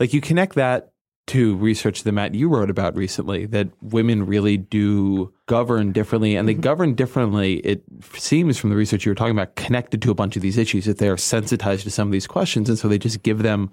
like, 0.00 0.12
you 0.12 0.20
connect 0.20 0.56
that 0.56 0.90
to 1.28 1.54
research 1.58 2.02
that 2.02 2.10
Matt 2.10 2.34
you 2.34 2.48
wrote 2.48 2.70
about 2.70 2.96
recently 2.96 3.46
that 3.46 3.68
women 3.80 4.26
really 4.26 4.56
do 4.56 5.32
govern 5.46 5.92
differently, 5.92 6.34
and 6.34 6.48
they 6.48 6.54
mm-hmm. 6.54 6.62
govern 6.62 6.94
differently. 6.94 7.58
It 7.58 7.84
seems 8.14 8.58
from 8.58 8.70
the 8.70 8.76
research 8.76 9.06
you 9.06 9.12
were 9.12 9.14
talking 9.14 9.38
about, 9.38 9.54
connected 9.54 10.02
to 10.02 10.10
a 10.10 10.14
bunch 10.14 10.34
of 10.34 10.42
these 10.42 10.58
issues 10.58 10.86
that 10.86 10.98
they 10.98 11.08
are 11.08 11.16
sensitized 11.16 11.84
to 11.84 11.90
some 11.90 12.08
of 12.08 12.12
these 12.12 12.26
questions, 12.26 12.68
and 12.68 12.76
so 12.76 12.88
they 12.88 12.98
just 12.98 13.22
give 13.22 13.44
them 13.44 13.70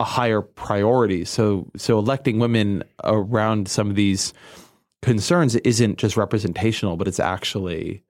a 0.00 0.04
higher 0.04 0.40
priority. 0.40 1.24
So 1.24 1.70
so 1.76 1.98
electing 1.98 2.38
women 2.38 2.84
around 3.04 3.68
some 3.68 3.90
of 3.90 3.96
these 3.96 4.32
concerns 5.02 5.56
isn't 5.56 5.98
just 5.98 6.16
representational, 6.16 6.96
but 6.96 7.08
it's 7.08 7.20
actually 7.20 8.02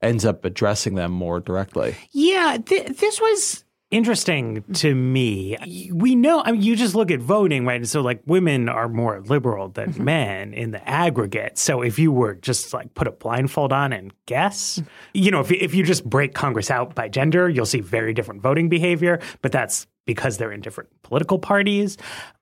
ends 0.00 0.24
up 0.24 0.44
addressing 0.44 0.94
them 0.94 1.12
more 1.12 1.40
directly. 1.40 1.96
Yeah, 2.12 2.58
th- 2.64 2.98
this 2.98 3.20
was 3.20 3.64
interesting 3.92 4.64
to 4.72 4.94
me. 4.94 5.56
We 5.92 6.16
know, 6.16 6.42
I 6.42 6.52
mean, 6.52 6.62
you 6.62 6.74
just 6.74 6.94
look 6.94 7.10
at 7.10 7.20
voting, 7.20 7.64
right? 7.66 7.76
And 7.76 7.88
So, 7.88 8.00
like, 8.00 8.22
women 8.26 8.68
are 8.68 8.88
more 8.88 9.20
liberal 9.20 9.68
than 9.68 9.92
mm-hmm. 9.92 10.04
men 10.04 10.54
in 10.54 10.72
the 10.72 10.86
aggregate. 10.88 11.58
So, 11.58 11.82
if 11.82 11.98
you 11.98 12.10
were 12.10 12.34
just 12.34 12.72
like 12.72 12.94
put 12.94 13.06
a 13.06 13.12
blindfold 13.12 13.72
on 13.72 13.92
and 13.92 14.12
guess, 14.26 14.82
you 15.14 15.30
know, 15.30 15.40
if, 15.40 15.52
if 15.52 15.74
you 15.74 15.84
just 15.84 16.08
break 16.08 16.34
Congress 16.34 16.70
out 16.70 16.94
by 16.94 17.08
gender, 17.08 17.48
you'll 17.48 17.66
see 17.66 17.80
very 17.80 18.14
different 18.14 18.42
voting 18.42 18.68
behavior. 18.68 19.20
But 19.42 19.52
that's 19.52 19.86
because 20.04 20.38
they're 20.38 20.52
in 20.52 20.60
different 20.60 20.90
political 21.02 21.38
parties. 21.38 21.96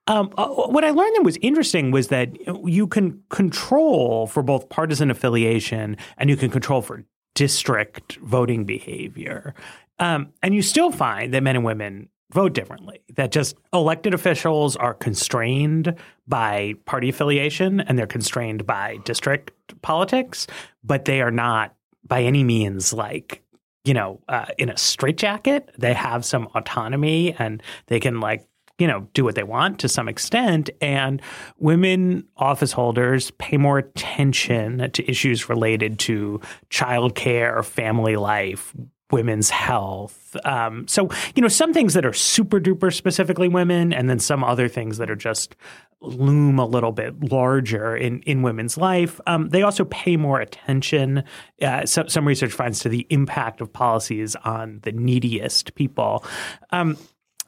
Um, 0.06 0.32
uh, 0.36 0.48
what 0.48 0.84
I 0.84 0.90
learned 0.90 1.16
that 1.16 1.22
was 1.24 1.38
interesting 1.42 1.90
was 1.90 2.08
that 2.08 2.30
you 2.66 2.86
can 2.86 3.22
control 3.28 4.26
for 4.26 4.42
both 4.42 4.68
partisan 4.68 5.11
affiliation 5.11 5.96
and 6.16 6.30
you 6.30 6.36
can 6.36 6.50
control 6.50 6.82
for 6.82 7.04
district 7.34 8.16
voting 8.16 8.64
behavior. 8.64 9.54
Um, 9.98 10.32
and 10.42 10.54
you 10.54 10.62
still 10.62 10.90
find 10.90 11.32
that 11.34 11.42
men 11.42 11.56
and 11.56 11.64
women 11.64 12.08
vote 12.32 12.54
differently, 12.54 13.00
that 13.16 13.32
just 13.32 13.56
elected 13.72 14.14
officials 14.14 14.76
are 14.76 14.94
constrained 14.94 15.94
by 16.28 16.74
party 16.84 17.08
affiliation 17.08 17.80
and 17.80 17.98
they're 17.98 18.06
constrained 18.06 18.66
by 18.66 18.98
district 19.04 19.50
politics, 19.82 20.46
but 20.84 21.04
they 21.04 21.20
are 21.20 21.32
not 21.32 21.74
by 22.06 22.22
any 22.22 22.44
means 22.44 22.92
like 22.92 23.42
you 23.85 23.95
know, 23.95 24.20
uh, 24.28 24.47
in 24.59 24.68
a 24.68 24.76
straitjacket. 24.76 25.70
They 25.78 25.95
have 25.95 26.24
some 26.24 26.49
autonomy 26.55 27.35
and 27.39 27.62
they 27.87 28.01
can 28.01 28.20
like 28.20 28.47
you 28.78 28.87
know, 28.87 29.07
do 29.12 29.24
what 29.24 29.35
they 29.35 29.43
want 29.43 29.78
to 29.78 29.89
some 29.89 30.09
extent. 30.09 30.70
And 30.81 31.20
women 31.59 32.26
office 32.39 32.72
holders 32.72 33.31
pay 33.33 33.59
more 33.59 33.76
attention 33.76 34.91
to 34.91 35.11
issues 35.11 35.51
related 35.51 35.99
to 36.01 36.41
childcare, 36.70 37.62
family 37.62 38.16
life, 38.16 38.74
women's 39.12 39.51
health. 39.51 40.35
Um, 40.45 40.89
so, 40.89 41.11
you 41.35 41.43
know, 41.43 41.49
some 41.49 41.74
things 41.74 41.93
that 41.93 42.07
are 42.07 42.14
super 42.14 42.59
duper 42.59 42.93
specifically 42.95 43.49
women, 43.49 43.93
and 43.93 44.09
then 44.09 44.18
some 44.18 44.43
other 44.43 44.66
things 44.66 44.97
that 44.97 45.11
are 45.11 45.16
just 45.16 45.57
loom 46.03 46.59
a 46.59 46.64
little 46.64 46.92
bit 46.92 47.30
larger 47.30 47.96
in, 47.96 48.20
in 48.22 48.42
women's 48.42 48.76
life. 48.76 49.20
Um, 49.26 49.51
they 49.51 49.62
also 49.62 49.84
pay 49.84 50.16
more 50.16 50.40
attention. 50.40 51.24
Uh, 51.61 51.84
so, 51.84 52.07
some 52.07 52.26
research 52.26 52.53
finds 52.53 52.80
to 52.80 52.88
the 52.88 53.07
impact 53.11 53.61
of 53.61 53.72
policies 53.72 54.36
on 54.36 54.80
the 54.82 54.92
neediest 54.92 55.74
people. 55.74 56.24
Um, 56.70 56.96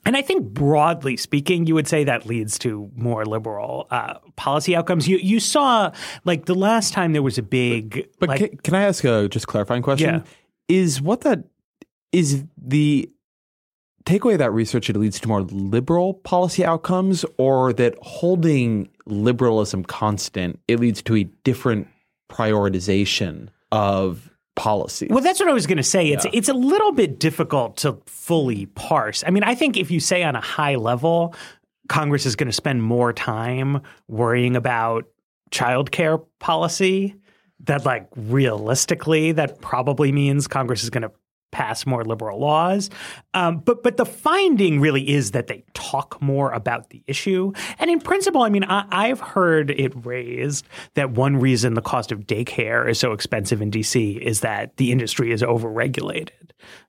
and 0.04 0.16
I 0.16 0.22
think 0.22 0.52
broadly 0.52 1.16
speaking, 1.16 1.66
you 1.66 1.74
would 1.74 1.86
say 1.86 2.04
that 2.04 2.26
leads 2.26 2.58
to 2.60 2.90
more 2.94 3.24
liberal 3.24 3.86
uh, 3.90 4.14
policy 4.34 4.74
outcomes. 4.74 5.06
You 5.06 5.18
you 5.18 5.38
saw 5.38 5.92
like 6.24 6.46
the 6.46 6.56
last 6.56 6.92
time 6.92 7.12
there 7.12 7.22
was 7.22 7.38
a 7.38 7.42
big. 7.42 7.90
But, 7.94 8.18
but 8.18 8.28
like, 8.30 8.38
can, 8.38 8.56
can, 8.58 8.74
I 8.74 8.82
ask 8.82 9.04
a 9.04 9.28
just 9.28 9.46
clarifying 9.46 9.82
question? 9.82 10.14
Yeah. 10.14 10.22
Is 10.68 11.00
what 11.00 11.20
that 11.20 11.44
is 12.10 12.44
the 12.56 13.08
takeaway 14.04 14.32
of 14.32 14.38
that 14.38 14.52
research 14.52 14.90
it 14.90 14.96
leads 14.96 15.20
to 15.20 15.28
more 15.28 15.42
liberal 15.42 16.14
policy 16.14 16.64
outcomes 16.64 17.24
or 17.38 17.72
that 17.72 17.94
holding 18.02 18.88
liberalism 19.06 19.84
constant 19.84 20.58
it 20.68 20.80
leads 20.80 21.02
to 21.02 21.16
a 21.16 21.24
different 21.44 21.88
prioritization 22.30 23.48
of 23.70 24.30
policy. 24.54 25.06
Well, 25.08 25.22
that's 25.22 25.40
what 25.40 25.48
I 25.48 25.52
was 25.52 25.66
going 25.66 25.78
to 25.78 25.82
say. 25.82 26.08
It's 26.08 26.24
yeah. 26.24 26.32
it's 26.34 26.48
a 26.48 26.54
little 26.54 26.92
bit 26.92 27.18
difficult 27.18 27.76
to 27.78 27.98
fully 28.06 28.66
parse. 28.66 29.24
I 29.26 29.30
mean, 29.30 29.44
I 29.44 29.54
think 29.54 29.76
if 29.76 29.90
you 29.90 30.00
say 30.00 30.22
on 30.22 30.36
a 30.36 30.40
high 30.40 30.76
level, 30.76 31.34
Congress 31.88 32.26
is 32.26 32.36
going 32.36 32.48
to 32.48 32.52
spend 32.52 32.82
more 32.82 33.12
time 33.12 33.82
worrying 34.08 34.56
about 34.56 35.06
childcare 35.50 36.24
policy. 36.38 37.16
That 37.64 37.84
like 37.84 38.08
realistically, 38.16 39.32
that 39.32 39.60
probably 39.60 40.10
means 40.10 40.48
Congress 40.48 40.82
is 40.82 40.90
going 40.90 41.02
to 41.02 41.12
pass 41.52 41.86
more 41.86 42.04
liberal 42.04 42.40
laws. 42.40 42.90
Um, 43.34 43.58
but 43.58 43.84
but 43.84 43.96
the 43.96 44.04
finding 44.06 44.80
really 44.80 45.08
is 45.08 45.30
that 45.30 45.46
they 45.46 45.64
talk 45.74 46.20
more 46.20 46.50
about 46.50 46.90
the 46.90 47.04
issue. 47.06 47.52
And 47.78 47.90
in 47.90 48.00
principle, 48.00 48.42
I 48.42 48.48
mean, 48.48 48.64
I, 48.64 49.08
have 49.08 49.20
heard 49.20 49.70
it 49.70 49.92
raised 50.04 50.66
that 50.94 51.12
one 51.12 51.36
reason 51.36 51.74
the 51.74 51.82
cost 51.82 52.10
of 52.10 52.20
daycare 52.20 52.88
is 52.88 52.98
so 52.98 53.12
expensive 53.12 53.62
in 53.62 53.70
DC 53.70 54.18
is 54.18 54.40
that 54.40 54.76
the 54.78 54.90
industry 54.90 55.30
is 55.30 55.42
overregulated. 55.42 56.30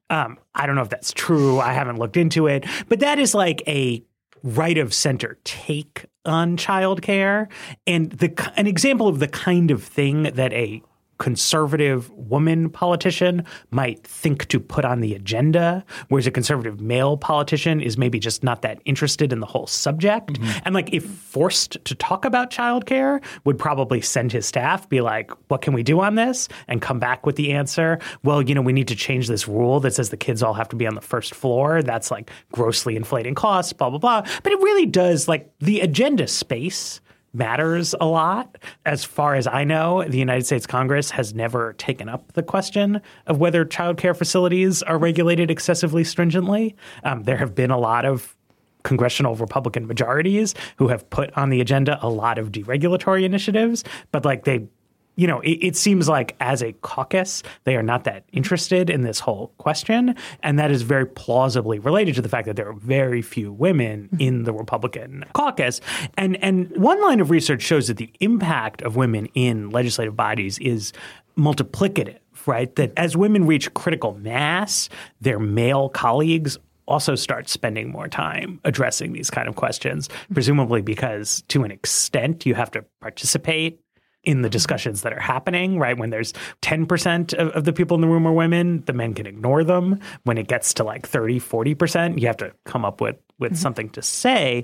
Um, 0.09 0.37
I 0.55 0.65
don't 0.65 0.75
know 0.75 0.81
if 0.81 0.89
that's 0.89 1.11
true. 1.11 1.59
I 1.59 1.73
haven't 1.73 1.97
looked 1.97 2.17
into 2.17 2.47
it, 2.47 2.65
but 2.87 2.99
that 2.99 3.19
is 3.19 3.35
like 3.35 3.61
a 3.67 4.03
right 4.43 4.77
of 4.77 4.93
center 4.93 5.37
take 5.43 6.05
on 6.25 6.57
childcare 6.57 7.47
and 7.87 8.11
the 8.11 8.51
an 8.57 8.67
example 8.67 9.07
of 9.07 9.19
the 9.19 9.27
kind 9.27 9.71
of 9.71 9.83
thing 9.83 10.23
that 10.23 10.53
a 10.53 10.81
conservative 11.17 12.09
woman 12.11 12.69
politician 12.69 13.45
might 13.71 14.05
think 14.05 14.47
to 14.47 14.59
put 14.59 14.83
on 14.85 14.99
the 14.99 15.13
agenda, 15.13 15.83
whereas 16.09 16.27
a 16.27 16.31
conservative 16.31 16.81
male 16.81 17.17
politician 17.17 17.79
is 17.79 17.97
maybe 17.97 18.19
just 18.19 18.43
not 18.43 18.61
that 18.61 18.81
interested 18.85 19.31
in 19.31 19.39
the 19.39 19.45
whole 19.45 19.67
subject. 19.67 20.33
Mm-hmm. 20.33 20.59
And 20.65 20.75
like 20.75 20.93
if 20.93 21.05
forced 21.05 21.83
to 21.85 21.95
talk 21.95 22.25
about 22.25 22.51
childcare, 22.51 23.23
would 23.45 23.57
probably 23.57 24.01
send 24.01 24.31
his 24.31 24.45
staff, 24.45 24.87
be 24.89 25.01
like, 25.01 25.31
what 25.49 25.61
can 25.61 25.73
we 25.73 25.83
do 25.83 25.99
on 26.01 26.15
this? 26.15 26.49
And 26.67 26.81
come 26.81 26.99
back 26.99 27.25
with 27.25 27.35
the 27.35 27.51
answer. 27.51 27.99
Well, 28.23 28.41
you 28.41 28.55
know, 28.55 28.61
we 28.61 28.73
need 28.73 28.87
to 28.87 28.95
change 28.95 29.27
this 29.27 29.47
rule 29.47 29.79
that 29.81 29.93
says 29.93 30.09
the 30.09 30.17
kids 30.17 30.43
all 30.43 30.53
have 30.53 30.69
to 30.69 30.75
be 30.75 30.87
on 30.87 30.95
the 30.95 31.01
first 31.01 31.35
floor. 31.35 31.81
That's 31.81 32.11
like 32.11 32.31
grossly 32.51 32.95
inflating 32.95 33.35
costs, 33.35 33.73
blah, 33.73 33.89
blah, 33.89 33.99
blah. 33.99 34.21
But 34.43 34.51
it 34.51 34.59
really 34.59 34.85
does 34.85 35.27
like 35.27 35.49
the 35.59 35.81
agenda 35.81 36.27
space 36.27 37.01
matters 37.33 37.95
a 37.99 38.05
lot. 38.05 38.57
As 38.85 39.03
far 39.03 39.35
as 39.35 39.47
I 39.47 39.63
know, 39.63 40.03
the 40.03 40.17
United 40.17 40.45
States 40.45 40.67
Congress 40.67 41.11
has 41.11 41.33
never 41.33 41.73
taken 41.73 42.07
up 42.07 42.33
the 42.33 42.43
question 42.43 43.01
of 43.27 43.39
whether 43.39 43.65
childcare 43.65 44.15
facilities 44.15 44.83
are 44.83 44.97
regulated 44.97 45.49
excessively 45.49 46.03
stringently. 46.03 46.75
Um, 47.03 47.23
there 47.23 47.37
have 47.37 47.55
been 47.55 47.71
a 47.71 47.77
lot 47.77 48.05
of 48.05 48.35
congressional 48.83 49.35
Republican 49.35 49.87
majorities 49.87 50.53
who 50.77 50.89
have 50.89 51.09
put 51.09 51.35
on 51.37 51.49
the 51.49 51.61
agenda 51.61 51.97
a 52.01 52.09
lot 52.09 52.37
of 52.37 52.51
deregulatory 52.51 53.23
initiatives, 53.23 53.83
but 54.11 54.25
like 54.25 54.43
they 54.43 54.67
you 55.15 55.27
know, 55.27 55.39
it, 55.41 55.51
it, 55.61 55.75
seems 55.75 56.09
like 56.09 56.35
as 56.39 56.61
a 56.61 56.73
caucus, 56.73 57.43
they 57.65 57.75
are 57.75 57.83
not 57.83 58.03
that 58.05 58.25
interested 58.31 58.89
in 58.89 59.01
this 59.01 59.19
whole 59.19 59.53
question. 59.57 60.15
And 60.41 60.57
that 60.59 60.71
is 60.71 60.81
very 60.81 61.05
plausibly 61.05 61.79
related 61.79 62.15
to 62.15 62.21
the 62.21 62.29
fact 62.29 62.47
that 62.47 62.55
there 62.55 62.67
are 62.67 62.73
very 62.73 63.21
few 63.21 63.51
women 63.51 64.05
mm-hmm. 64.05 64.21
in 64.21 64.43
the 64.43 64.53
Republican 64.53 65.25
caucus. 65.33 65.81
And, 66.17 66.41
and 66.43 66.75
one 66.77 67.01
line 67.01 67.19
of 67.19 67.29
research 67.29 67.61
shows 67.61 67.87
that 67.87 67.97
the 67.97 68.11
impact 68.19 68.81
of 68.81 68.95
women 68.95 69.27
in 69.33 69.69
legislative 69.69 70.15
bodies 70.15 70.57
is 70.59 70.93
multiplicative, 71.37 72.19
right? 72.45 72.75
That 72.75 72.93
as 72.97 73.15
women 73.15 73.45
reach 73.45 73.73
critical 73.73 74.13
mass, 74.15 74.89
their 75.21 75.39
male 75.39 75.89
colleagues 75.89 76.57
also 76.87 77.15
start 77.15 77.47
spending 77.49 77.91
more 77.91 78.07
time 78.07 78.59
addressing 78.63 79.13
these 79.13 79.29
kind 79.29 79.47
of 79.47 79.55
questions, 79.55 80.07
mm-hmm. 80.07 80.33
presumably 80.33 80.81
because 80.81 81.43
to 81.47 81.63
an 81.63 81.71
extent 81.71 82.45
you 82.45 82.55
have 82.55 82.71
to 82.71 82.83
participate 83.01 83.79
in 84.23 84.41
the 84.41 84.49
discussions 84.49 85.01
that 85.01 85.13
are 85.13 85.19
happening, 85.19 85.77
right? 85.77 85.97
When 85.97 86.09
there's 86.09 86.33
10% 86.61 87.33
of, 87.33 87.49
of, 87.49 87.63
the 87.65 87.73
people 87.73 87.95
in 87.95 88.01
the 88.01 88.07
room 88.07 88.25
are 88.25 88.31
women, 88.31 88.83
the 88.85 88.93
men 88.93 89.13
can 89.13 89.25
ignore 89.25 89.63
them. 89.63 89.99
When 90.23 90.37
it 90.37 90.47
gets 90.47 90.73
to 90.75 90.83
like 90.83 91.07
30, 91.07 91.39
40%, 91.39 92.19
you 92.19 92.27
have 92.27 92.37
to 92.37 92.53
come 92.65 92.85
up 92.85 93.01
with, 93.01 93.17
with 93.39 93.53
mm-hmm. 93.53 93.57
something 93.57 93.89
to 93.91 94.01
say. 94.01 94.63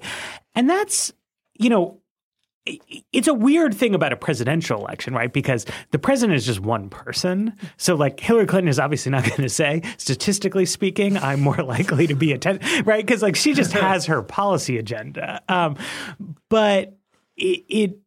And 0.56 0.70
that's, 0.70 1.12
you 1.56 1.70
know, 1.70 2.00
it's 3.12 3.28
a 3.28 3.34
weird 3.34 3.74
thing 3.74 3.96
about 3.96 4.14
a 4.14 4.18
presidential 4.18 4.80
election, 4.80 5.14
right? 5.14 5.32
Because 5.32 5.66
the 5.92 6.00
president 6.00 6.38
is 6.38 6.46
just 6.46 6.60
one 6.60 6.90
person. 6.90 7.54
So, 7.78 7.96
like, 7.96 8.20
Hillary 8.20 8.46
Clinton 8.46 8.68
is 8.68 8.80
obviously 8.80 9.12
not 9.12 9.24
going 9.30 9.42
to 9.42 9.50
say, 9.50 9.82
statistically 9.98 10.66
speaking, 10.66 11.18
I'm 11.18 11.42
more 11.42 11.58
likely 11.64 12.08
to 12.08 12.16
be 12.16 12.32
a 12.32 12.38
10, 12.38 12.60
right? 12.86 13.06
Because, 13.06 13.22
like, 13.22 13.36
she 13.36 13.54
just 13.54 13.72
has 13.74 14.06
her 14.06 14.22
policy 14.22 14.78
agenda. 14.78 15.42
Um, 15.50 15.78
but 16.50 16.98
it, 17.36 17.66
it 17.68 17.98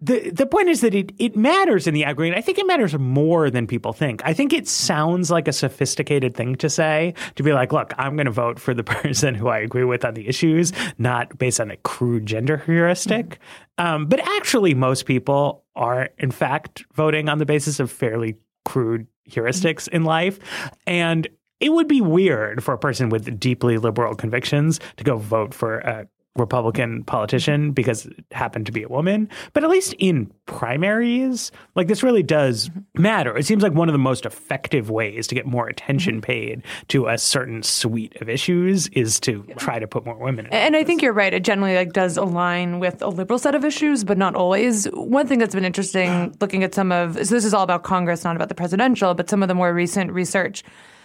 the 0.00 0.30
the 0.30 0.46
point 0.46 0.68
is 0.68 0.80
that 0.82 0.94
it 0.94 1.12
it 1.18 1.36
matters 1.36 1.86
in 1.86 1.94
the 1.94 2.04
aggregate. 2.04 2.38
I 2.38 2.40
think 2.40 2.58
it 2.58 2.66
matters 2.66 2.96
more 2.96 3.50
than 3.50 3.66
people 3.66 3.92
think. 3.92 4.22
I 4.24 4.32
think 4.32 4.52
it 4.52 4.68
sounds 4.68 5.30
like 5.30 5.48
a 5.48 5.52
sophisticated 5.52 6.36
thing 6.36 6.54
to 6.56 6.70
say 6.70 7.14
to 7.34 7.42
be 7.42 7.52
like, 7.52 7.72
look, 7.72 7.92
I'm 7.98 8.14
going 8.14 8.26
to 8.26 8.32
vote 8.32 8.60
for 8.60 8.74
the 8.74 8.84
person 8.84 9.34
who 9.34 9.48
I 9.48 9.58
agree 9.58 9.84
with 9.84 10.04
on 10.04 10.14
the 10.14 10.28
issues, 10.28 10.72
not 10.98 11.36
based 11.36 11.60
on 11.60 11.70
a 11.70 11.76
crude 11.78 12.26
gender 12.26 12.58
heuristic. 12.58 13.40
Mm-hmm. 13.78 13.86
Um, 13.86 14.06
but 14.06 14.20
actually, 14.20 14.74
most 14.74 15.04
people 15.04 15.64
are 15.74 16.10
in 16.18 16.30
fact 16.30 16.84
voting 16.94 17.28
on 17.28 17.38
the 17.38 17.46
basis 17.46 17.80
of 17.80 17.90
fairly 17.90 18.36
crude 18.64 19.06
heuristics 19.28 19.84
mm-hmm. 19.84 19.96
in 19.96 20.04
life, 20.04 20.38
and 20.86 21.26
it 21.58 21.72
would 21.72 21.88
be 21.88 22.00
weird 22.00 22.62
for 22.62 22.72
a 22.72 22.78
person 22.78 23.08
with 23.08 23.40
deeply 23.40 23.78
liberal 23.78 24.14
convictions 24.14 24.78
to 24.96 25.02
go 25.02 25.16
vote 25.16 25.52
for 25.52 25.78
a 25.78 26.06
Republican 26.38 27.04
politician 27.04 27.72
because 27.72 28.06
it 28.06 28.24
happened 28.32 28.66
to 28.66 28.72
be 28.72 28.82
a 28.82 28.88
woman. 28.88 29.28
But 29.52 29.64
at 29.64 29.70
least 29.70 29.94
in 29.98 30.32
primaries, 30.46 31.52
like 31.74 31.88
this 31.88 32.02
really 32.02 32.22
does 32.22 32.70
matter. 32.94 33.36
It 33.36 33.46
seems 33.46 33.62
like 33.62 33.72
one 33.72 33.88
of 33.88 33.92
the 33.92 33.98
most 33.98 34.24
effective 34.26 34.90
ways 34.90 35.26
to 35.28 35.34
get 35.34 35.46
more 35.46 35.68
attention 35.68 36.16
mm-hmm. 36.16 36.20
paid 36.22 36.62
to 36.88 37.06
a 37.08 37.18
certain 37.18 37.62
suite 37.62 38.16
of 38.20 38.28
issues 38.28 38.88
is 38.88 39.20
to 39.20 39.44
try 39.56 39.78
to 39.78 39.86
put 39.86 40.04
more 40.04 40.16
women 40.16 40.46
in. 40.46 40.52
And 40.52 40.76
I 40.76 40.84
think 40.84 41.02
you're 41.02 41.12
right. 41.12 41.32
It 41.32 41.44
generally 41.44 41.74
like 41.74 41.92
does 41.92 42.16
align 42.16 42.80
with 42.80 43.02
a 43.02 43.08
liberal 43.08 43.38
set 43.38 43.54
of 43.54 43.64
issues, 43.64 44.04
but 44.04 44.18
not 44.18 44.34
always. 44.34 44.86
One 44.86 45.26
thing 45.26 45.38
that's 45.38 45.54
been 45.54 45.64
interesting 45.64 46.36
looking 46.40 46.64
at 46.64 46.74
some 46.74 46.92
of 46.92 47.14
so 47.14 47.34
this 47.34 47.44
is 47.44 47.54
all 47.54 47.64
about 47.64 47.82
Congress, 47.82 48.24
not 48.24 48.36
about 48.36 48.48
the 48.48 48.54
presidential, 48.54 49.14
but 49.14 49.28
some 49.28 49.42
of 49.42 49.48
the 49.48 49.54
more 49.54 49.72
recent 49.72 50.12
research 50.12 50.62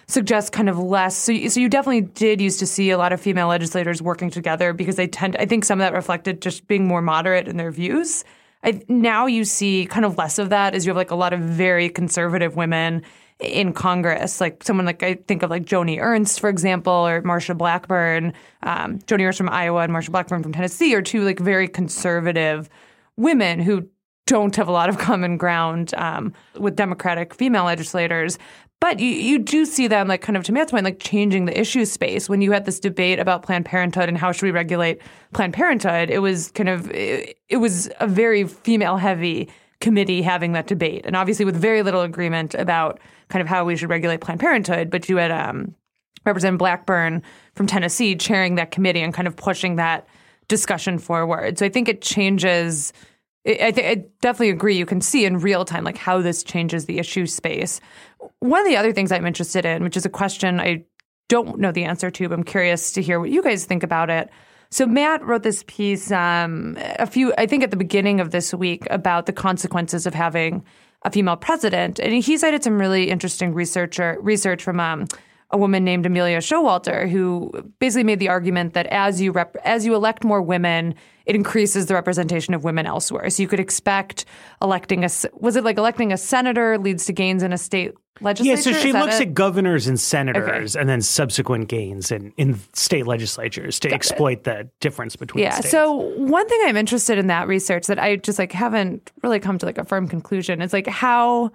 suggests 0.08 0.50
kind 0.50 0.70
of 0.70 0.78
less. 0.78 1.16
So, 1.16 1.48
so 1.48 1.60
you 1.60 1.70
definitely 1.70 2.02
did 2.02 2.42
used 2.42 2.60
to 2.60 2.68
see 2.68 2.92
a 2.92 2.98
lot 2.98 3.14
of 3.14 3.22
female 3.22 3.48
legislators 3.48 4.02
working 4.02 4.30
together 4.30 4.74
because 4.74 4.96
they 4.96 5.08
tend. 5.08 5.36
I 5.38 5.46
think 5.46 5.66
some 5.66 5.80
of 5.80 5.86
that 5.86 5.94
reflected 5.94 6.42
just 6.42 6.68
being 6.68 6.88
more 6.88 7.02
moderate 7.02 7.48
in 7.48 7.58
their 7.58 7.72
views. 7.72 8.24
I, 8.64 8.82
now 8.88 9.26
you 9.26 9.44
see 9.44 9.86
kind 9.86 10.06
of 10.06 10.18
less 10.18 10.40
of 10.40 10.50
that 10.50 10.74
as 10.74 10.86
you 10.86 10.92
have 10.92 10.98
like 10.98 11.12
a 11.12 11.16
lot 11.16 11.34
of 11.34 11.42
very 11.42 11.90
conservative 11.90 12.56
women 12.56 13.04
in 13.40 13.74
Congress, 13.74 14.40
like 14.40 14.64
someone 14.64 14.86
like 14.86 15.04
I 15.04 15.16
think 15.16 15.44
of 15.44 15.50
like 15.50 15.66
Joni 15.66 16.00
Ernst, 16.00 16.40
for 16.40 16.50
example, 16.50 16.94
or 16.94 17.22
Marsha 17.22 17.58
Blackburn. 17.58 18.34
Um, 18.62 19.00
Joni 19.00 19.26
Ernst 19.26 19.38
from 19.38 19.50
Iowa 19.50 19.82
and 19.82 19.92
Marsha 19.92 20.12
Blackburn 20.12 20.44
from 20.44 20.54
Tennessee 20.54 20.96
are 20.96 21.02
two 21.02 21.24
like 21.24 21.40
very 21.40 21.68
conservative 21.68 22.70
women 23.18 23.60
who 23.60 23.90
don't 24.26 24.56
have 24.56 24.68
a 24.68 24.72
lot 24.72 24.90
of 24.90 24.98
common 24.98 25.38
ground 25.38 25.94
um, 25.96 26.34
with 26.58 26.76
Democratic 26.76 27.34
female 27.34 27.66
legislators. 27.66 28.38
But 28.84 29.00
you, 29.00 29.08
you 29.08 29.40
do 29.40 29.66
see 29.66 29.88
them, 29.88 30.10
like, 30.10 30.22
kind 30.22 30.36
of 30.36 30.44
to 30.44 30.52
Matt's 30.52 30.72
point, 30.72 30.84
like 30.84 31.00
changing 31.00 31.46
the 31.46 31.58
issue 31.58 31.86
space. 31.86 32.28
When 32.28 32.42
you 32.42 32.52
had 32.52 32.66
this 32.66 32.82
debate 32.82 33.18
about 33.18 33.42
Planned 33.42 33.64
Parenthood 33.64 34.10
and 34.10 34.18
how 34.18 34.34
should 34.34 34.44
we 34.44 34.52
regulate 34.52 35.00
Planned 35.34 35.54
Parenthood, 35.54 36.10
it 36.10 36.20
was 36.20 36.52
kind 36.52 36.68
of, 36.68 36.92
it, 36.92 37.38
it 37.48 37.58
was 37.58 37.90
a 38.02 38.08
very 38.08 38.44
female 38.44 38.98
heavy 38.98 39.48
committee 39.80 40.22
having 40.22 40.52
that 40.52 40.68
debate. 40.68 41.06
And 41.06 41.16
obviously 41.16 41.46
with 41.46 41.56
very 41.56 41.82
little 41.82 42.02
agreement 42.02 42.56
about 42.56 43.00
kind 43.30 43.42
of 43.42 43.48
how 43.48 43.64
we 43.64 43.78
should 43.78 43.90
regulate 43.90 44.20
Planned 44.20 44.42
Parenthood. 44.42 44.90
But 44.90 45.08
you 45.08 45.16
had 45.16 45.32
um, 45.32 45.74
Representative 46.26 46.60
Blackburn 46.60 47.24
from 47.56 47.68
Tennessee 47.68 48.18
chairing 48.18 48.56
that 48.56 48.72
committee 48.72 49.00
and 49.00 49.14
kind 49.14 49.30
of 49.30 49.38
pushing 49.38 49.78
that 49.78 50.10
discussion 50.50 51.00
forward. 51.00 51.58
So 51.58 51.66
I 51.66 51.70
think 51.70 51.88
it 51.88 52.02
changes 52.02 52.92
I, 53.46 53.72
th- 53.72 53.98
I 53.98 54.06
definitely 54.22 54.52
agree. 54.52 54.78
You 54.78 54.86
can 54.86 55.02
see 55.02 55.26
in 55.26 55.38
real 55.38 55.66
time 55.66 55.84
like 55.84 55.98
how 55.98 56.22
this 56.22 56.44
changes 56.44 56.86
the 56.86 57.00
issue 57.00 57.26
space. 57.26 57.82
One 58.40 58.62
of 58.62 58.68
the 58.68 58.78
other 58.78 58.94
things 58.94 59.12
I'm 59.12 59.26
interested 59.26 59.66
in, 59.66 59.84
which 59.84 59.98
is 59.98 60.06
a 60.06 60.10
question 60.10 60.60
I 60.60 60.86
don't 61.28 61.60
know 61.60 61.72
the 61.72 61.84
answer 61.84 62.10
to, 62.10 62.30
but 62.30 62.36
I'm 62.36 62.44
curious 62.44 62.92
to 62.94 63.02
hear 63.02 63.20
what 63.20 63.30
you 63.30 63.44
guys 63.44 63.66
think 63.66 63.84
about 63.84 64.10
it. 64.10 64.30
So 64.72 64.86
Matt 64.86 65.24
wrote 65.24 65.44
this 65.44 65.64
piece 65.68 66.12
um, 66.12 66.78
a 66.80 67.06
few, 67.06 67.34
I 67.38 67.46
think, 67.46 67.64
at 67.64 67.72
the 67.72 67.78
beginning 67.78 68.20
of 68.20 68.32
this 68.32 68.54
week 68.54 68.88
about 68.90 69.26
the 69.26 69.34
consequences 69.34 70.06
of 70.08 70.14
having 70.14 70.64
a 71.04 71.12
female 71.12 71.36
president, 71.36 72.00
and 72.00 72.14
he 72.14 72.38
cited 72.38 72.64
some 72.64 72.80
really 72.80 73.10
interesting 73.10 73.54
researcher 73.54 74.18
research 74.22 74.64
from. 74.64 74.80
Um, 74.80 75.08
a 75.54 75.58
woman 75.58 75.86
named 75.86 76.06
Amelia 76.06 76.40
Showalter 76.40 77.08
who 77.08 77.52
basically 77.80 78.04
made 78.04 78.20
the 78.20 78.28
argument 78.28 78.74
that 78.74 78.88
as 78.88 79.22
you 79.22 79.32
rep- 79.32 79.56
as 79.64 79.86
you 79.86 79.94
elect 79.94 80.24
more 80.24 80.42
women, 80.42 80.96
it 81.28 81.36
increases 81.36 81.86
the 81.86 81.94
representation 81.94 82.56
of 82.56 82.64
women 82.64 82.88
elsewhere. 82.88 83.30
So 83.30 83.44
you 83.44 83.48
could 83.48 83.60
expect 83.60 84.26
electing 84.62 85.06
a 85.06 85.10
was 85.34 85.56
it 85.56 85.64
like 85.64 85.78
electing 85.78 86.12
a 86.12 86.18
senator 86.18 86.78
leads 86.80 87.06
to 87.06 87.14
gains 87.14 87.44
in 87.44 87.54
a 87.54 87.58
state 87.60 87.94
legislature? 88.20 88.70
Yeah, 88.70 88.76
so 88.76 88.82
she 88.82 88.92
looks 88.92 89.20
it? 89.20 89.30
at 89.30 89.34
governors 89.36 89.86
and 89.86 90.00
senators 90.00 90.76
okay. 90.76 90.82
and 90.82 90.90
then 90.90 91.04
subsequent 91.04 91.70
gains 91.70 92.12
in, 92.12 92.34
in 92.38 92.60
state 92.74 93.06
legislatures 93.06 93.80
to 93.82 93.90
Got 93.90 93.96
exploit 93.96 94.40
it. 94.40 94.44
the 94.46 94.70
difference 94.80 95.16
between 95.16 95.44
Yeah. 95.44 95.52
States. 95.52 95.70
So 95.70 95.94
one 96.18 96.50
thing 96.50 96.62
I'm 96.66 96.78
interested 96.78 97.20
in 97.20 97.28
that 97.28 97.48
research 97.48 97.86
that 97.88 98.00
I 98.00 98.16
just 98.16 98.40
like 98.40 98.52
haven't 98.52 99.12
really 99.22 99.40
come 99.40 99.60
to 99.60 99.68
like 99.68 99.78
a 99.78 99.86
firm 99.86 100.08
conclusion 100.08 100.64
is 100.64 100.74
like 100.74 100.88
how 100.88 101.52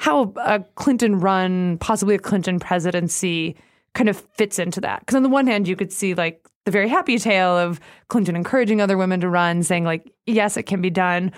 how 0.00 0.32
a 0.38 0.60
Clinton 0.76 1.20
run, 1.20 1.76
possibly 1.76 2.14
a 2.14 2.18
Clinton 2.18 2.58
presidency 2.58 3.54
kind 3.92 4.08
of 4.08 4.16
fits 4.32 4.58
into 4.58 4.80
that. 4.80 5.00
Because 5.00 5.14
on 5.14 5.22
the 5.22 5.28
one 5.28 5.46
hand, 5.46 5.68
you 5.68 5.76
could 5.76 5.92
see 5.92 6.14
like 6.14 6.48
the 6.64 6.70
very 6.70 6.88
happy 6.88 7.18
tale 7.18 7.58
of 7.58 7.80
Clinton 8.08 8.34
encouraging 8.34 8.80
other 8.80 8.96
women 8.96 9.20
to 9.20 9.28
run, 9.28 9.62
saying 9.62 9.84
like, 9.84 10.10
yes, 10.24 10.56
it 10.56 10.62
can 10.62 10.80
be 10.80 10.88
done. 10.88 11.32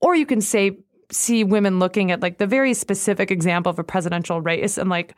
Or 0.00 0.14
you 0.14 0.26
can 0.26 0.40
say, 0.40 0.78
see 1.10 1.42
women 1.42 1.80
looking 1.80 2.12
at 2.12 2.20
like 2.20 2.38
the 2.38 2.46
very 2.46 2.72
specific 2.72 3.32
example 3.32 3.70
of 3.70 3.80
a 3.80 3.84
presidential 3.84 4.40
race 4.40 4.78
and 4.78 4.88
like 4.88 5.16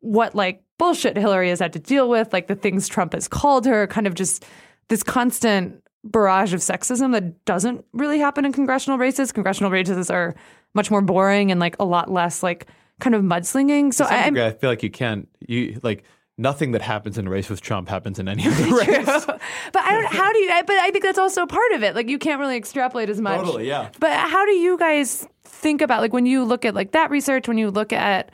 what 0.00 0.34
like 0.34 0.62
bullshit 0.78 1.18
Hillary 1.18 1.50
has 1.50 1.58
had 1.58 1.74
to 1.74 1.78
deal 1.78 2.08
with, 2.08 2.32
like 2.32 2.46
the 2.46 2.56
things 2.56 2.88
Trump 2.88 3.12
has 3.12 3.28
called 3.28 3.66
her, 3.66 3.86
kind 3.88 4.06
of 4.06 4.14
just 4.14 4.46
this 4.88 5.02
constant 5.02 5.82
barrage 6.02 6.54
of 6.54 6.60
sexism 6.60 7.12
that 7.12 7.44
doesn't 7.44 7.84
really 7.92 8.18
happen 8.18 8.46
in 8.46 8.54
congressional 8.54 8.96
races. 8.98 9.32
Congressional 9.32 9.70
races 9.70 10.10
are 10.10 10.34
much 10.74 10.90
more 10.90 11.02
boring 11.02 11.50
and 11.50 11.60
like 11.60 11.76
a 11.80 11.84
lot 11.84 12.10
less 12.10 12.42
like 12.42 12.66
kind 13.00 13.14
of 13.14 13.22
mudslinging. 13.22 13.92
So 13.94 14.04
I, 14.04 14.26
I 14.26 14.50
feel 14.52 14.70
like 14.70 14.82
you 14.82 14.90
can't 14.90 15.28
you 15.40 15.78
like 15.82 16.04
nothing 16.38 16.70
that 16.70 16.82
happens 16.82 17.18
in 17.18 17.26
a 17.26 17.30
race 17.30 17.50
with 17.50 17.60
Trump 17.60 17.88
happens 17.88 18.18
in 18.18 18.28
any 18.28 18.46
other 18.46 18.64
race. 18.76 19.06
but 19.26 19.40
I 19.76 19.92
don't. 19.92 20.06
How 20.06 20.32
do 20.32 20.38
you? 20.38 20.48
But 20.66 20.76
I 20.76 20.90
think 20.90 21.04
that's 21.04 21.18
also 21.18 21.44
part 21.44 21.72
of 21.72 21.82
it. 21.82 21.94
Like 21.94 22.08
you 22.08 22.18
can't 22.18 22.40
really 22.40 22.56
extrapolate 22.56 23.10
as 23.10 23.20
much. 23.20 23.40
Totally, 23.40 23.66
yeah. 23.66 23.90
But 23.98 24.16
how 24.16 24.44
do 24.46 24.52
you 24.52 24.78
guys 24.78 25.26
think 25.44 25.82
about 25.82 26.00
like 26.00 26.12
when 26.12 26.26
you 26.26 26.44
look 26.44 26.64
at 26.64 26.74
like 26.74 26.92
that 26.92 27.10
research? 27.10 27.48
When 27.48 27.58
you 27.58 27.70
look 27.70 27.92
at 27.92 28.30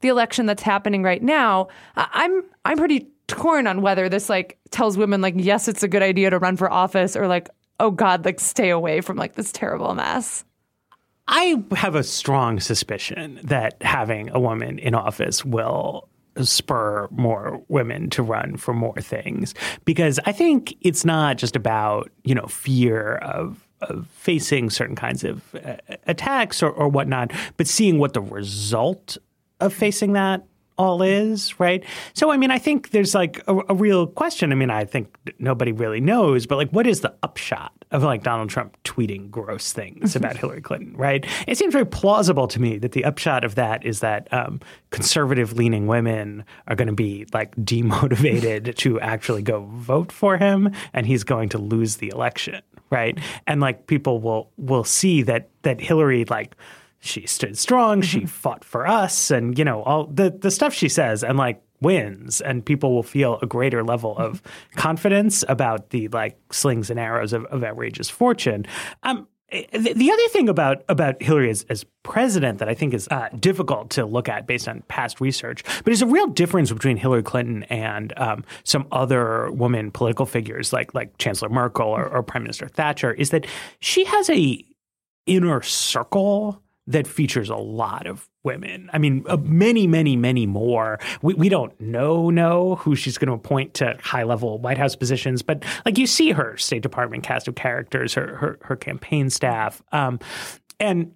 the 0.00 0.08
election 0.08 0.46
that's 0.46 0.62
happening 0.62 1.02
right 1.02 1.22
now, 1.22 1.68
I'm 1.96 2.44
I'm 2.64 2.76
pretty 2.76 3.08
torn 3.26 3.66
on 3.66 3.82
whether 3.82 4.08
this 4.08 4.28
like 4.28 4.58
tells 4.70 4.96
women 4.96 5.20
like 5.20 5.34
yes, 5.36 5.66
it's 5.66 5.82
a 5.82 5.88
good 5.88 6.02
idea 6.02 6.30
to 6.30 6.38
run 6.38 6.56
for 6.56 6.70
office, 6.70 7.16
or 7.16 7.26
like 7.26 7.48
oh 7.80 7.90
god, 7.90 8.24
like 8.24 8.38
stay 8.38 8.70
away 8.70 9.00
from 9.00 9.16
like 9.16 9.34
this 9.34 9.50
terrible 9.50 9.94
mess. 9.94 10.44
I 11.28 11.62
have 11.74 11.94
a 11.94 12.04
strong 12.04 12.60
suspicion 12.60 13.40
that 13.42 13.82
having 13.82 14.30
a 14.30 14.38
woman 14.38 14.78
in 14.78 14.94
office 14.94 15.44
will 15.44 16.08
spur 16.42 17.08
more 17.10 17.62
women 17.68 18.10
to 18.10 18.22
run 18.22 18.56
for 18.56 18.74
more 18.74 19.00
things. 19.00 19.54
Because 19.84 20.20
I 20.26 20.32
think 20.32 20.76
it's 20.82 21.04
not 21.04 21.38
just 21.38 21.56
about, 21.56 22.10
you 22.24 22.34
know, 22.34 22.46
fear 22.46 23.16
of 23.16 23.62
of 23.82 24.06
facing 24.08 24.70
certain 24.70 24.96
kinds 24.96 25.22
of 25.22 25.54
uh, 25.54 25.76
attacks 26.06 26.62
or, 26.62 26.70
or 26.70 26.88
whatnot, 26.88 27.30
but 27.58 27.66
seeing 27.66 27.98
what 27.98 28.14
the 28.14 28.22
result 28.22 29.18
of 29.60 29.70
facing 29.70 30.14
that 30.14 30.42
all 30.78 31.02
is, 31.02 31.58
right? 31.58 31.84
So, 32.12 32.30
I 32.30 32.36
mean, 32.36 32.50
I 32.50 32.58
think 32.58 32.90
there's 32.90 33.14
like 33.14 33.42
a, 33.46 33.56
a, 33.68 33.74
real 33.74 34.06
question. 34.06 34.52
I 34.52 34.54
mean, 34.54 34.70
I 34.70 34.84
think 34.84 35.16
nobody 35.38 35.72
really 35.72 36.00
knows, 36.00 36.46
but 36.46 36.56
like, 36.56 36.70
what 36.70 36.86
is 36.86 37.00
the 37.00 37.14
upshot 37.22 37.72
of 37.92 38.02
like 38.02 38.22
Donald 38.22 38.50
Trump 38.50 38.76
tweeting 38.84 39.30
gross 39.30 39.72
things 39.72 40.16
about 40.16 40.36
Hillary 40.38 40.60
Clinton, 40.60 40.96
right? 40.96 41.24
It 41.46 41.56
seems 41.56 41.72
very 41.72 41.86
plausible 41.86 42.46
to 42.48 42.60
me 42.60 42.78
that 42.78 42.92
the 42.92 43.04
upshot 43.04 43.44
of 43.44 43.54
that 43.54 43.84
is 43.84 44.00
that 44.00 44.32
um, 44.32 44.60
conservative 44.90 45.54
leaning 45.54 45.86
women 45.86 46.44
are 46.66 46.76
going 46.76 46.88
to 46.88 46.94
be 46.94 47.26
like 47.32 47.54
demotivated 47.56 48.74
to 48.76 49.00
actually 49.00 49.42
go 49.42 49.64
vote 49.72 50.12
for 50.12 50.36
him 50.36 50.72
and 50.92 51.06
he's 51.06 51.24
going 51.24 51.48
to 51.50 51.58
lose 51.58 51.96
the 51.96 52.08
election, 52.08 52.60
right? 52.90 53.18
And 53.46 53.60
like 53.60 53.86
people 53.86 54.20
will 54.20 54.50
will 54.56 54.84
see 54.84 55.22
that 55.22 55.48
that 55.62 55.80
Hillary 55.80 56.24
like 56.26 56.56
she 57.00 57.26
stood 57.26 57.58
strong, 57.58 58.02
she 58.02 58.18
mm-hmm. 58.18 58.26
fought 58.26 58.64
for 58.64 58.86
us, 58.86 59.30
and 59.30 59.58
you 59.58 59.64
know 59.64 59.82
all 59.82 60.06
the 60.06 60.30
the 60.30 60.50
stuff 60.50 60.74
she 60.74 60.88
says, 60.88 61.22
and 61.22 61.38
like 61.38 61.62
wins, 61.80 62.40
and 62.40 62.64
people 62.64 62.94
will 62.94 63.02
feel 63.02 63.38
a 63.42 63.46
greater 63.46 63.84
level 63.84 64.16
of 64.16 64.42
mm-hmm. 64.42 64.78
confidence 64.80 65.44
about 65.48 65.90
the 65.90 66.08
like 66.08 66.38
slings 66.50 66.90
and 66.90 66.98
arrows 66.98 67.32
of, 67.32 67.44
of 67.46 67.62
outrageous 67.62 68.10
fortune. 68.10 68.66
Um, 69.02 69.26
the, 69.50 69.92
the 69.94 70.10
other 70.10 70.28
thing 70.28 70.48
about 70.48 70.82
about 70.88 71.22
Hillary 71.22 71.50
as, 71.50 71.64
as 71.68 71.84
president 72.02 72.58
that 72.58 72.68
I 72.68 72.74
think 72.74 72.92
is 72.92 73.06
uh, 73.08 73.28
difficult 73.38 73.90
to 73.90 74.04
look 74.04 74.28
at 74.28 74.46
based 74.46 74.68
on 74.68 74.82
past 74.88 75.20
research, 75.20 75.62
but 75.84 75.92
is 75.92 76.02
a 76.02 76.06
real 76.06 76.26
difference 76.26 76.72
between 76.72 76.96
Hillary 76.96 77.22
Clinton 77.22 77.62
and 77.64 78.12
um, 78.16 78.44
some 78.64 78.86
other 78.90 79.50
woman 79.52 79.90
political 79.92 80.26
figures 80.26 80.72
like 80.72 80.94
like 80.94 81.16
Chancellor 81.18 81.48
Merkel 81.48 81.86
or, 81.86 82.08
or 82.08 82.22
Prime 82.22 82.42
Minister 82.42 82.66
Thatcher, 82.66 83.12
is 83.12 83.30
that 83.30 83.46
she 83.78 84.04
has 84.04 84.28
a 84.30 84.64
inner 85.26 85.62
circle 85.62 86.62
that 86.86 87.06
features 87.06 87.50
a 87.50 87.56
lot 87.56 88.06
of 88.06 88.28
women. 88.44 88.88
I 88.92 88.98
mean, 88.98 89.24
uh, 89.28 89.36
many, 89.38 89.86
many, 89.86 90.16
many 90.16 90.46
more. 90.46 91.00
We, 91.20 91.34
we 91.34 91.48
don't 91.48 91.78
know 91.80 92.30
know 92.30 92.76
who 92.76 92.94
she's 92.94 93.18
going 93.18 93.28
to 93.28 93.34
appoint 93.34 93.74
to 93.74 93.96
high 94.00 94.22
level 94.22 94.58
White 94.58 94.78
House 94.78 94.94
positions, 94.94 95.42
but 95.42 95.64
like 95.84 95.98
you 95.98 96.06
see 96.06 96.30
her 96.30 96.56
State 96.56 96.82
Department 96.82 97.24
cast 97.24 97.48
of 97.48 97.54
characters, 97.54 98.14
her 98.14 98.36
her, 98.36 98.58
her 98.62 98.76
campaign 98.76 99.30
staff, 99.30 99.82
um, 99.92 100.20
and 100.78 101.12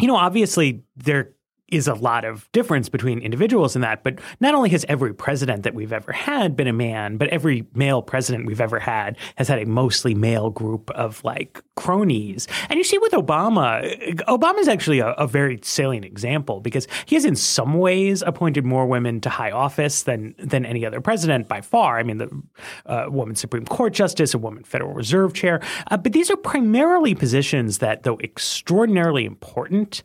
you 0.00 0.06
know, 0.06 0.16
obviously 0.16 0.82
there 0.96 1.32
is 1.68 1.86
a 1.86 1.94
lot 1.94 2.24
of 2.24 2.50
difference 2.52 2.88
between 2.88 3.18
individuals 3.20 3.76
in 3.76 3.82
that. 3.82 4.02
But 4.02 4.18
not 4.40 4.54
only 4.54 4.70
has 4.70 4.84
every 4.88 5.14
president 5.14 5.62
that 5.64 5.74
we've 5.74 5.92
ever 5.92 6.12
had 6.12 6.56
been 6.56 6.66
a 6.66 6.72
man, 6.72 7.16
but 7.16 7.28
every 7.28 7.66
male 7.74 8.02
president 8.02 8.46
we've 8.46 8.60
ever 8.60 8.78
had 8.78 9.16
has 9.36 9.48
had 9.48 9.58
a 9.60 9.66
mostly 9.66 10.14
male 10.14 10.50
group 10.50 10.90
of 10.92 11.22
like 11.24 11.62
cronies. 11.76 12.48
And 12.68 12.78
you 12.78 12.84
see 12.84 12.98
with 12.98 13.12
Obama, 13.12 14.16
Obama 14.26 14.58
is 14.58 14.68
actually 14.68 15.00
a, 15.00 15.10
a 15.12 15.26
very 15.26 15.60
salient 15.62 16.04
example 16.04 16.60
because 16.60 16.88
he 17.06 17.14
has 17.14 17.24
in 17.24 17.36
some 17.36 17.74
ways 17.74 18.22
appointed 18.22 18.64
more 18.64 18.86
women 18.86 19.20
to 19.20 19.30
high 19.30 19.50
office 19.50 20.02
than 20.02 20.34
than 20.38 20.64
any 20.64 20.84
other 20.84 21.00
president 21.00 21.48
by 21.48 21.60
far. 21.60 21.98
I 21.98 22.02
mean, 22.02 22.18
the 22.18 22.42
uh, 22.86 23.06
woman 23.10 23.36
Supreme 23.36 23.66
Court 23.66 23.92
justice, 23.92 24.34
a 24.34 24.38
woman 24.38 24.64
Federal 24.64 24.92
Reserve 24.94 25.34
chair, 25.34 25.60
uh, 25.90 25.96
but 25.96 26.12
these 26.12 26.30
are 26.30 26.36
primarily 26.36 27.14
positions 27.14 27.78
that, 27.78 28.02
though 28.02 28.18
extraordinarily 28.20 29.24
important, 29.24 30.02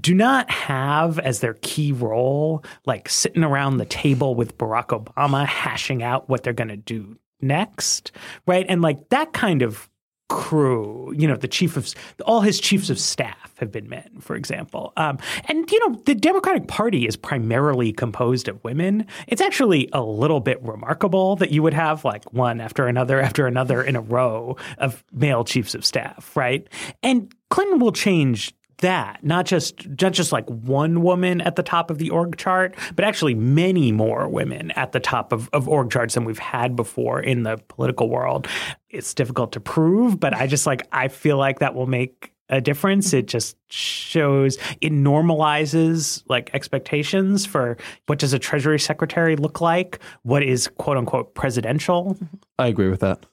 do 0.00 0.14
not 0.14 0.50
have 0.50 1.18
as 1.18 1.40
their 1.40 1.54
key 1.62 1.92
role 1.92 2.64
like 2.86 3.08
sitting 3.08 3.44
around 3.44 3.76
the 3.76 3.84
table 3.84 4.34
with 4.34 4.58
Barack 4.58 4.88
Obama 4.88 5.46
hashing 5.46 6.02
out 6.02 6.28
what 6.28 6.42
they're 6.42 6.52
going 6.52 6.68
to 6.68 6.76
do 6.76 7.16
next, 7.40 8.12
right? 8.46 8.66
And 8.68 8.82
like 8.82 9.08
that 9.10 9.32
kind 9.32 9.62
of 9.62 9.88
crew, 10.28 11.14
you 11.16 11.28
know, 11.28 11.36
the 11.36 11.46
chief 11.46 11.76
of 11.76 11.94
all 12.24 12.40
his 12.40 12.58
chiefs 12.58 12.90
of 12.90 12.98
staff 12.98 13.52
have 13.58 13.70
been 13.70 13.88
men, 13.88 14.10
for 14.20 14.34
example. 14.34 14.92
Um, 14.96 15.18
and 15.46 15.70
you 15.70 15.88
know, 15.88 16.00
the 16.04 16.14
Democratic 16.14 16.66
Party 16.66 17.06
is 17.06 17.16
primarily 17.16 17.92
composed 17.92 18.48
of 18.48 18.62
women. 18.64 19.06
It's 19.28 19.40
actually 19.40 19.88
a 19.92 20.02
little 20.02 20.40
bit 20.40 20.60
remarkable 20.62 21.36
that 21.36 21.52
you 21.52 21.62
would 21.62 21.74
have 21.74 22.04
like 22.04 22.32
one 22.32 22.60
after 22.60 22.88
another 22.88 23.20
after 23.20 23.46
another 23.46 23.82
in 23.82 23.94
a 23.94 24.00
row 24.00 24.56
of 24.78 25.04
male 25.12 25.44
chiefs 25.44 25.74
of 25.74 25.86
staff, 25.86 26.36
right? 26.36 26.66
And 27.04 27.32
Clinton 27.50 27.78
will 27.78 27.92
change 27.92 28.52
that 28.78 29.24
not 29.24 29.46
just 29.46 29.88
not 30.00 30.12
just 30.12 30.32
like 30.32 30.48
one 30.48 31.02
woman 31.02 31.40
at 31.40 31.56
the 31.56 31.62
top 31.62 31.90
of 31.90 31.98
the 31.98 32.10
org 32.10 32.36
chart 32.36 32.74
but 32.94 33.04
actually 33.04 33.34
many 33.34 33.92
more 33.92 34.28
women 34.28 34.70
at 34.72 34.92
the 34.92 35.00
top 35.00 35.32
of, 35.32 35.48
of 35.52 35.68
org 35.68 35.90
charts 35.90 36.14
than 36.14 36.24
we've 36.24 36.38
had 36.38 36.76
before 36.76 37.20
in 37.20 37.42
the 37.42 37.56
political 37.68 38.08
world. 38.08 38.46
It's 38.90 39.14
difficult 39.14 39.52
to 39.52 39.60
prove 39.60 40.20
but 40.20 40.34
i 40.34 40.46
just 40.46 40.66
like 40.66 40.86
i 40.92 41.08
feel 41.08 41.36
like 41.36 41.60
that 41.60 41.74
will 41.74 41.86
make 41.86 42.32
a 42.48 42.60
difference. 42.60 43.12
It 43.12 43.26
just 43.26 43.56
shows 43.68 44.56
it 44.80 44.92
normalizes 44.92 46.22
like 46.28 46.50
expectations 46.54 47.44
for 47.44 47.76
what 48.06 48.18
does 48.18 48.32
a 48.32 48.38
treasury 48.38 48.78
secretary 48.78 49.36
look 49.36 49.60
like? 49.60 49.98
What 50.22 50.42
is 50.42 50.68
quote 50.78 50.96
unquote 50.96 51.34
presidential? 51.34 52.16
I 52.58 52.68
agree 52.68 52.88
with 52.88 53.00
that. 53.00 53.26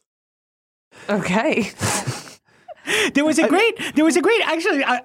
Okay 1.09 1.71
there 3.13 3.25
was 3.25 3.39
a 3.39 3.47
great, 3.47 3.95
there 3.95 4.05
was 4.05 4.17
a 4.17 4.21
great, 4.21 4.41
actually, 4.45 4.83
uh, 4.83 4.99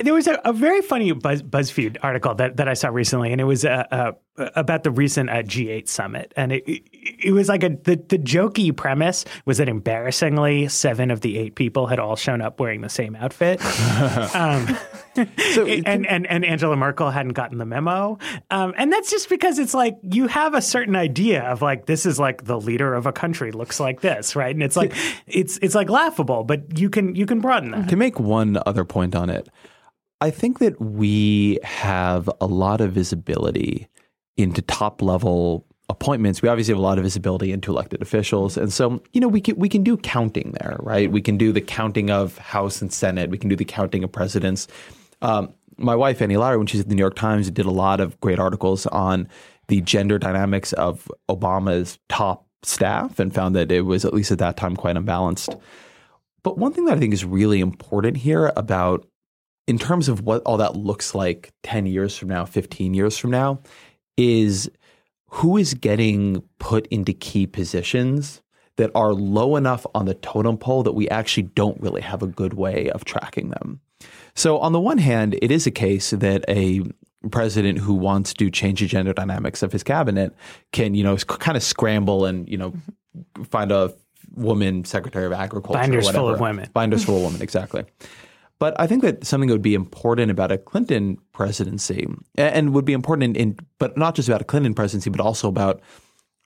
there 0.00 0.14
was 0.14 0.26
a, 0.26 0.40
a 0.44 0.52
very 0.52 0.82
funny 0.82 1.12
Buzz, 1.12 1.42
BuzzFeed 1.42 1.98
article 2.02 2.34
that, 2.34 2.56
that 2.56 2.68
I 2.68 2.74
saw 2.74 2.88
recently, 2.88 3.32
and 3.32 3.40
it 3.40 3.44
was 3.44 3.64
a, 3.64 3.92
uh, 3.94 4.12
about 4.54 4.82
the 4.82 4.90
recent 4.90 5.30
uh, 5.30 5.42
G8 5.42 5.88
summit. 5.88 6.32
And 6.36 6.52
it, 6.52 6.64
it, 6.66 6.82
it 7.24 7.32
was 7.32 7.48
like 7.48 7.62
a, 7.62 7.70
the, 7.70 7.96
the 7.96 8.18
jokey 8.18 8.76
premise 8.76 9.24
was 9.44 9.58
that 9.58 9.68
embarrassingly, 9.68 10.68
seven 10.68 11.10
of 11.10 11.20
the 11.20 11.38
eight 11.38 11.54
people 11.54 11.86
had 11.86 11.98
all 11.98 12.16
shown 12.16 12.40
up 12.40 12.60
wearing 12.60 12.80
the 12.80 12.88
same 12.88 13.16
outfit. 13.16 13.60
um, 14.34 14.76
so, 15.54 15.66
and, 15.66 16.06
and, 16.06 16.26
and 16.26 16.44
Angela 16.44 16.76
Merkel 16.76 17.10
hadn't 17.10 17.32
gotten 17.32 17.58
the 17.58 17.66
memo. 17.66 18.18
Um, 18.50 18.74
and 18.76 18.92
that's 18.92 19.10
just 19.10 19.28
because 19.28 19.58
it's 19.58 19.74
like 19.74 19.98
you 20.02 20.26
have 20.26 20.54
a 20.54 20.62
certain 20.62 20.96
idea 20.96 21.42
of 21.42 21.62
like, 21.62 21.86
this 21.86 22.06
is 22.06 22.18
like 22.18 22.44
the 22.44 22.60
leader 22.60 22.94
of 22.94 23.06
a 23.06 23.12
country 23.12 23.52
looks 23.52 23.80
like 23.80 24.00
this, 24.00 24.36
right? 24.36 24.54
And 24.54 24.62
it's 24.62 24.76
like, 24.76 24.94
it's, 25.26 25.58
it's 25.62 25.74
like 25.74 25.90
laughable, 25.90 26.44
but 26.44 26.78
you 26.78 26.90
can, 26.90 27.14
you 27.14 27.26
can 27.26 27.40
broaden 27.40 27.72
that. 27.72 27.88
To 27.88 27.96
make 27.96 28.18
one 28.18 28.58
other 28.66 28.84
point 28.84 29.14
on 29.14 29.30
it, 29.30 29.48
I 30.22 30.30
think 30.30 30.58
that 30.58 30.80
we 30.80 31.58
have 31.62 32.28
a 32.40 32.46
lot 32.46 32.82
of 32.82 32.92
visibility 32.92 33.88
into 34.36 34.62
top 34.62 35.02
level 35.02 35.66
appointments. 35.88 36.40
We 36.40 36.48
obviously 36.48 36.72
have 36.72 36.78
a 36.78 36.82
lot 36.82 36.98
of 36.98 37.04
visibility 37.04 37.52
into 37.52 37.72
elected 37.72 38.00
officials, 38.00 38.56
and 38.56 38.72
so 38.72 39.02
you 39.12 39.20
know 39.20 39.28
we 39.28 39.40
can 39.40 39.56
we 39.56 39.68
can 39.68 39.82
do 39.82 39.96
counting 39.96 40.54
there, 40.60 40.76
right? 40.80 41.10
We 41.10 41.20
can 41.20 41.36
do 41.36 41.52
the 41.52 41.60
counting 41.60 42.10
of 42.10 42.38
House 42.38 42.80
and 42.80 42.92
Senate. 42.92 43.30
We 43.30 43.38
can 43.38 43.50
do 43.50 43.56
the 43.56 43.64
counting 43.64 44.04
of 44.04 44.12
presidents. 44.12 44.68
Um, 45.20 45.52
my 45.76 45.94
wife 45.94 46.22
Annie 46.22 46.36
Lowrey, 46.36 46.58
when 46.58 46.66
she's 46.66 46.80
at 46.80 46.88
the 46.88 46.94
New 46.94 47.02
York 47.02 47.16
Times, 47.16 47.50
did 47.50 47.66
a 47.66 47.70
lot 47.70 48.00
of 48.00 48.18
great 48.20 48.38
articles 48.38 48.86
on 48.86 49.28
the 49.68 49.80
gender 49.82 50.18
dynamics 50.18 50.72
of 50.74 51.10
Obama's 51.28 51.98
top 52.08 52.46
staff, 52.62 53.18
and 53.18 53.34
found 53.34 53.56
that 53.56 53.72
it 53.72 53.82
was 53.82 54.04
at 54.04 54.14
least 54.14 54.30
at 54.30 54.38
that 54.38 54.56
time 54.56 54.76
quite 54.76 54.96
unbalanced. 54.96 55.54
But 56.42 56.56
one 56.56 56.72
thing 56.72 56.86
that 56.86 56.96
I 56.96 57.00
think 57.00 57.12
is 57.12 57.24
really 57.24 57.60
important 57.60 58.16
here 58.16 58.52
about 58.56 59.06
in 59.66 59.78
terms 59.78 60.08
of 60.08 60.22
what 60.22 60.42
all 60.44 60.56
that 60.56 60.74
looks 60.74 61.14
like 61.14 61.52
10 61.62 61.86
years 61.86 62.16
from 62.16 62.28
now, 62.28 62.44
15 62.44 62.92
years 62.94 63.16
from 63.16 63.30
now, 63.30 63.60
is 64.20 64.70
who 65.28 65.56
is 65.56 65.74
getting 65.74 66.42
put 66.58 66.86
into 66.88 67.12
key 67.12 67.46
positions 67.46 68.42
that 68.76 68.90
are 68.94 69.12
low 69.12 69.56
enough 69.56 69.86
on 69.94 70.06
the 70.06 70.14
totem 70.14 70.58
pole 70.58 70.82
that 70.82 70.92
we 70.92 71.08
actually 71.08 71.44
don't 71.44 71.80
really 71.80 72.02
have 72.02 72.22
a 72.22 72.26
good 72.26 72.54
way 72.54 72.90
of 72.90 73.04
tracking 73.04 73.50
them. 73.50 73.80
So, 74.34 74.58
on 74.58 74.72
the 74.72 74.80
one 74.80 74.98
hand, 74.98 75.38
it 75.42 75.50
is 75.50 75.66
a 75.66 75.70
case 75.70 76.10
that 76.10 76.44
a 76.48 76.82
president 77.30 77.78
who 77.78 77.94
wants 77.94 78.32
to 78.34 78.50
change 78.50 78.80
the 78.80 78.86
gender 78.86 79.12
dynamics 79.12 79.62
of 79.62 79.72
his 79.72 79.82
cabinet 79.82 80.34
can, 80.72 80.94
you 80.94 81.04
know, 81.04 81.16
kind 81.16 81.56
of 81.56 81.62
scramble 81.62 82.24
and, 82.24 82.48
you 82.48 82.56
know, 82.56 82.70
mm-hmm. 82.70 83.42
find 83.44 83.70
a 83.70 83.92
woman 84.34 84.84
secretary 84.84 85.26
of 85.26 85.32
agriculture. 85.32 85.78
Binders 85.78 86.10
full 86.10 86.30
of 86.30 86.40
women. 86.40 86.68
Binders 86.74 87.04
full 87.04 87.18
of 87.18 87.24
women, 87.24 87.42
exactly. 87.42 87.84
But 88.60 88.78
I 88.78 88.86
think 88.86 89.02
that 89.02 89.26
something 89.26 89.48
that 89.48 89.54
would 89.54 89.62
be 89.62 89.74
important 89.74 90.30
about 90.30 90.52
a 90.52 90.58
Clinton 90.58 91.16
presidency, 91.32 92.06
and 92.36 92.72
would 92.74 92.84
be 92.84 92.92
important 92.92 93.36
in, 93.36 93.50
in 93.50 93.58
but 93.78 93.96
not 93.96 94.14
just 94.14 94.28
about 94.28 94.42
a 94.42 94.44
Clinton 94.44 94.74
presidency, 94.74 95.10
but 95.10 95.18
also 95.18 95.48
about 95.48 95.80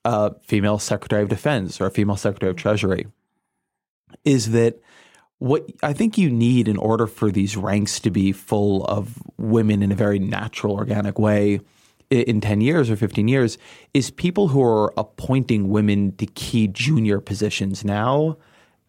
a 0.04 0.32
female 0.44 0.78
Secretary 0.78 1.22
of 1.22 1.28
Defense 1.28 1.80
or 1.80 1.86
a 1.86 1.90
female 1.90 2.16
Secretary 2.16 2.48
of 2.50 2.56
Treasury, 2.56 3.06
is 4.24 4.52
that 4.52 4.80
what 5.38 5.68
I 5.82 5.92
think 5.92 6.16
you 6.16 6.30
need 6.30 6.68
in 6.68 6.76
order 6.76 7.08
for 7.08 7.32
these 7.32 7.56
ranks 7.56 7.98
to 8.00 8.10
be 8.10 8.30
full 8.30 8.84
of 8.84 9.20
women 9.36 9.82
in 9.82 9.90
a 9.90 9.96
very 9.96 10.20
natural, 10.20 10.76
organic 10.76 11.18
way 11.18 11.60
in 12.10 12.40
10 12.40 12.60
years 12.60 12.90
or 12.90 12.96
15 12.96 13.26
years 13.26 13.58
is 13.92 14.10
people 14.10 14.48
who 14.48 14.62
are 14.62 14.92
appointing 14.96 15.68
women 15.68 16.14
to 16.16 16.26
key 16.26 16.68
junior 16.68 17.18
positions 17.18 17.84
now 17.84 18.36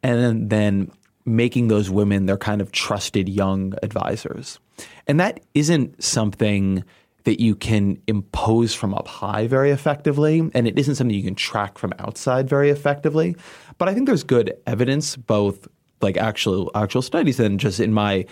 and 0.03 0.49
then 0.51 0.91
making 1.25 1.67
those 1.67 1.89
women 1.89 2.25
their 2.25 2.37
kind 2.37 2.61
of 2.61 2.71
trusted 2.71 3.27
young 3.27 3.73
advisors. 3.81 4.59
And 5.07 5.19
that 5.19 5.39
isn't 5.53 6.03
something 6.03 6.83
that 7.23 7.39
you 7.39 7.55
can 7.55 7.99
impose 8.07 8.73
from 8.73 8.93
up 8.93 9.07
high 9.07 9.47
very 9.47 9.71
effectively, 9.71 10.49
and 10.53 10.67
it 10.67 10.77
isn't 10.77 10.95
something 10.95 11.15
you 11.15 11.23
can 11.23 11.35
track 11.35 11.77
from 11.77 11.91
outside 11.97 12.47
very 12.47 12.69
effectively. 12.69 13.35
But 13.77 13.89
I 13.89 13.93
think 13.93 14.05
there's 14.05 14.23
good 14.23 14.53
evidence, 14.67 15.15
both 15.15 15.67
like 16.01 16.17
actual 16.17 16.69
actual 16.75 17.01
studies 17.01 17.39
and 17.39 17.59
just 17.59 17.79
in 17.79 17.93
my 17.93 18.25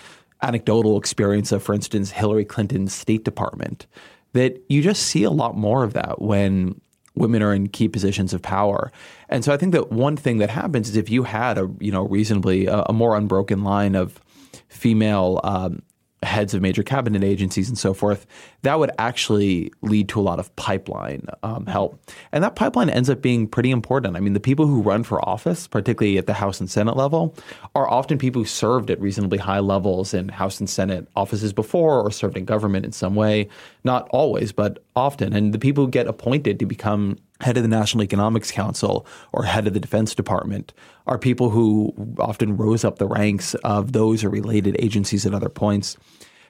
anecdotal 0.44 0.98
experience 0.98 1.52
of, 1.52 1.64
for 1.64 1.74
instance, 1.74 2.12
Hillary 2.12 2.46
Clinton's 2.46 2.94
State 2.94 3.24
Department, 3.24 3.88
that 4.34 4.62
you 4.70 4.82
just 4.82 5.04
see 5.04 5.24
a 5.24 5.32
lot 5.32 5.58
more 5.58 5.84
of 5.84 5.94
that 5.94 6.22
when 6.22 6.80
women 7.16 7.42
are 7.44 7.54
in 7.54 7.70
key 7.70 7.88
positions 7.88 8.34
of 8.34 8.42
power. 8.42 8.92
And 9.30 9.44
so 9.44 9.54
I 9.54 9.58
think 9.58 9.72
that 9.74 9.92
one 9.92 10.18
thing 10.18 10.38
that 10.40 10.50
happens 10.50 10.90
is 10.90 10.96
if 10.96 11.10
you 11.10 11.24
had 11.24 11.58
a 11.58 11.70
you 11.80 11.92
know 11.92 12.08
reasonably 12.08 12.66
a, 12.66 12.84
a 12.84 12.94
more 12.94 13.16
unbroken 13.16 13.64
line 13.64 13.96
of 13.96 14.20
female 14.68 15.40
um, 15.44 15.82
heads 16.24 16.54
of 16.54 16.62
major 16.62 16.84
cabinet 16.84 17.24
agencies 17.24 17.70
and 17.70 17.78
so 17.78 17.94
forth, 17.94 18.26
that 18.64 18.80
would 18.80 18.92
actually 18.98 19.72
lead 19.82 20.10
to 20.10 20.20
a 20.20 20.24
lot 20.24 20.40
of 20.40 20.54
pipeline 20.56 21.28
um, 21.44 21.66
help. 21.66 22.00
And 22.32 22.44
that 22.44 22.56
pipeline 22.56 22.90
ends 22.90 23.10
up 23.10 23.22
being 23.22 23.46
pretty 23.46 23.72
important. 23.72 24.16
I 24.16 24.22
mean, 24.22 24.34
the 24.34 24.40
people 24.40 24.66
who 24.66 24.82
run 24.82 25.04
for 25.04 25.24
office, 25.28 25.68
particularly 25.68 26.18
at 26.18 26.28
the 26.28 26.34
House 26.34 26.60
and 26.62 26.72
Senate 26.72 26.96
level, 26.96 27.36
are 27.76 27.90
often 27.90 28.18
people 28.18 28.42
who 28.42 28.48
served 28.48 28.90
at 28.90 29.00
reasonably 29.02 29.38
high 29.38 29.60
levels 29.60 30.14
in 30.14 30.30
House 30.30 30.60
and 30.60 30.70
Senate 30.70 31.08
offices 31.16 31.52
before 31.52 32.02
or 32.02 32.10
served 32.10 32.38
in 32.38 32.46
government 32.46 32.86
in 32.86 32.94
some 32.94 33.16
way. 33.16 33.50
Not 33.84 34.08
always, 34.12 34.54
but 34.54 34.82
often. 34.96 35.34
And 35.34 35.54
the 35.54 35.60
people 35.60 35.84
who 35.86 35.92
get 35.92 36.08
appointed 36.08 36.58
to 36.60 36.66
become 36.66 37.18
head 37.42 37.58
of 37.58 37.64
the 37.64 37.70
National 37.70 38.04
Economics 38.04 38.50
Council 38.50 39.06
or 39.34 39.44
head 39.44 39.68
of 39.68 39.74
the 39.74 39.80
Defense 39.82 40.16
Department 40.16 40.72
are 41.06 41.18
people 41.18 41.50
who 41.50 41.94
often 42.18 42.56
rose 42.56 42.86
up 42.86 42.98
the 42.98 43.08
ranks 43.08 43.56
of 43.56 43.92
those 43.92 44.24
or 44.24 44.30
related 44.30 44.78
agencies 44.80 45.26
at 45.26 45.34
other 45.34 45.50
points. 45.50 45.98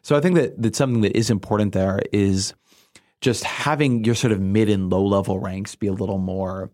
So 0.03 0.15
I 0.15 0.21
think 0.21 0.35
that, 0.35 0.61
that 0.61 0.75
something 0.75 1.01
that 1.01 1.17
is 1.17 1.29
important 1.29 1.73
there 1.73 1.99
is 2.11 2.53
just 3.21 3.43
having 3.45 4.03
your 4.03 4.15
sort 4.15 4.33
of 4.33 4.41
mid 4.41 4.69
and 4.69 4.89
low 4.89 5.05
level 5.05 5.39
ranks 5.39 5.75
be 5.75 5.87
a 5.87 5.93
little 5.93 6.17
more 6.17 6.69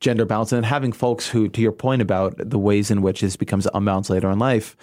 gender 0.00 0.26
balanced 0.26 0.52
and 0.52 0.66
having 0.66 0.92
folks 0.92 1.28
who, 1.28 1.48
to 1.48 1.62
your 1.62 1.72
point 1.72 2.02
about 2.02 2.34
the 2.36 2.58
ways 2.58 2.90
in 2.90 3.00
which 3.00 3.22
this 3.22 3.36
becomes 3.36 3.66
unbalanced 3.72 4.10
later 4.10 4.30
in 4.30 4.38
life, 4.38 4.76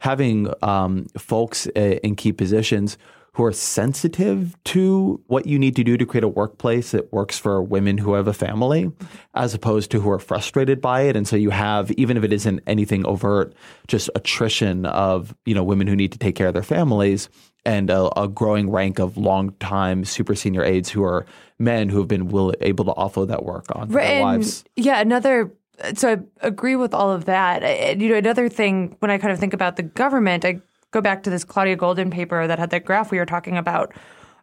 having 0.00 0.52
um, 0.62 1.06
folks 1.16 1.66
uh, 1.76 1.80
in 1.80 2.14
key 2.14 2.30
positions 2.30 2.98
who 3.36 3.44
are 3.44 3.52
sensitive 3.52 4.56
to 4.64 5.20
what 5.26 5.46
you 5.46 5.58
need 5.58 5.76
to 5.76 5.84
do 5.84 5.98
to 5.98 6.06
create 6.06 6.24
a 6.24 6.28
workplace 6.28 6.92
that 6.92 7.12
works 7.12 7.38
for 7.38 7.62
women 7.62 7.98
who 7.98 8.14
have 8.14 8.26
a 8.26 8.32
family, 8.32 8.90
as 9.34 9.52
opposed 9.52 9.90
to 9.90 10.00
who 10.00 10.10
are 10.10 10.18
frustrated 10.18 10.80
by 10.80 11.02
it. 11.02 11.16
And 11.16 11.28
so 11.28 11.36
you 11.36 11.50
have, 11.50 11.90
even 11.92 12.16
if 12.16 12.24
it 12.24 12.32
isn't 12.32 12.62
anything 12.66 13.04
overt, 13.06 13.52
just 13.88 14.08
attrition 14.14 14.86
of 14.86 15.34
you 15.44 15.54
know 15.54 15.62
women 15.62 15.86
who 15.86 15.94
need 15.94 16.12
to 16.12 16.18
take 16.18 16.34
care 16.34 16.48
of 16.48 16.54
their 16.54 16.62
families, 16.62 17.28
and 17.66 17.90
a, 17.90 18.18
a 18.18 18.28
growing 18.28 18.70
rank 18.70 18.98
of 18.98 19.16
long-time 19.16 20.04
super 20.04 20.34
senior 20.34 20.64
aides 20.64 20.88
who 20.88 21.02
are 21.02 21.26
men 21.58 21.88
who 21.88 21.98
have 21.98 22.08
been 22.08 22.28
will, 22.28 22.54
able 22.60 22.84
to 22.84 22.92
offload 22.92 23.28
that 23.28 23.44
work 23.44 23.64
on 23.74 23.88
Right, 23.88 24.06
their 24.06 24.22
wives. 24.22 24.64
Yeah, 24.76 25.00
another. 25.00 25.52
So 25.94 26.12
I 26.12 26.46
agree 26.46 26.76
with 26.76 26.94
all 26.94 27.10
of 27.10 27.24
that. 27.24 27.62
And, 27.62 28.00
you 28.00 28.08
know, 28.08 28.14
another 28.14 28.48
thing 28.48 28.96
when 29.00 29.10
I 29.10 29.18
kind 29.18 29.32
of 29.32 29.40
think 29.40 29.52
about 29.52 29.76
the 29.76 29.82
government, 29.82 30.44
I 30.44 30.60
go 30.92 31.00
back 31.00 31.24
to 31.24 31.30
this 31.30 31.44
Claudia 31.44 31.76
Goldin 31.76 32.10
paper 32.10 32.46
that 32.46 32.58
had 32.58 32.70
that 32.70 32.84
graph 32.84 33.10
we 33.10 33.18
were 33.18 33.26
talking 33.26 33.58
about 33.58 33.92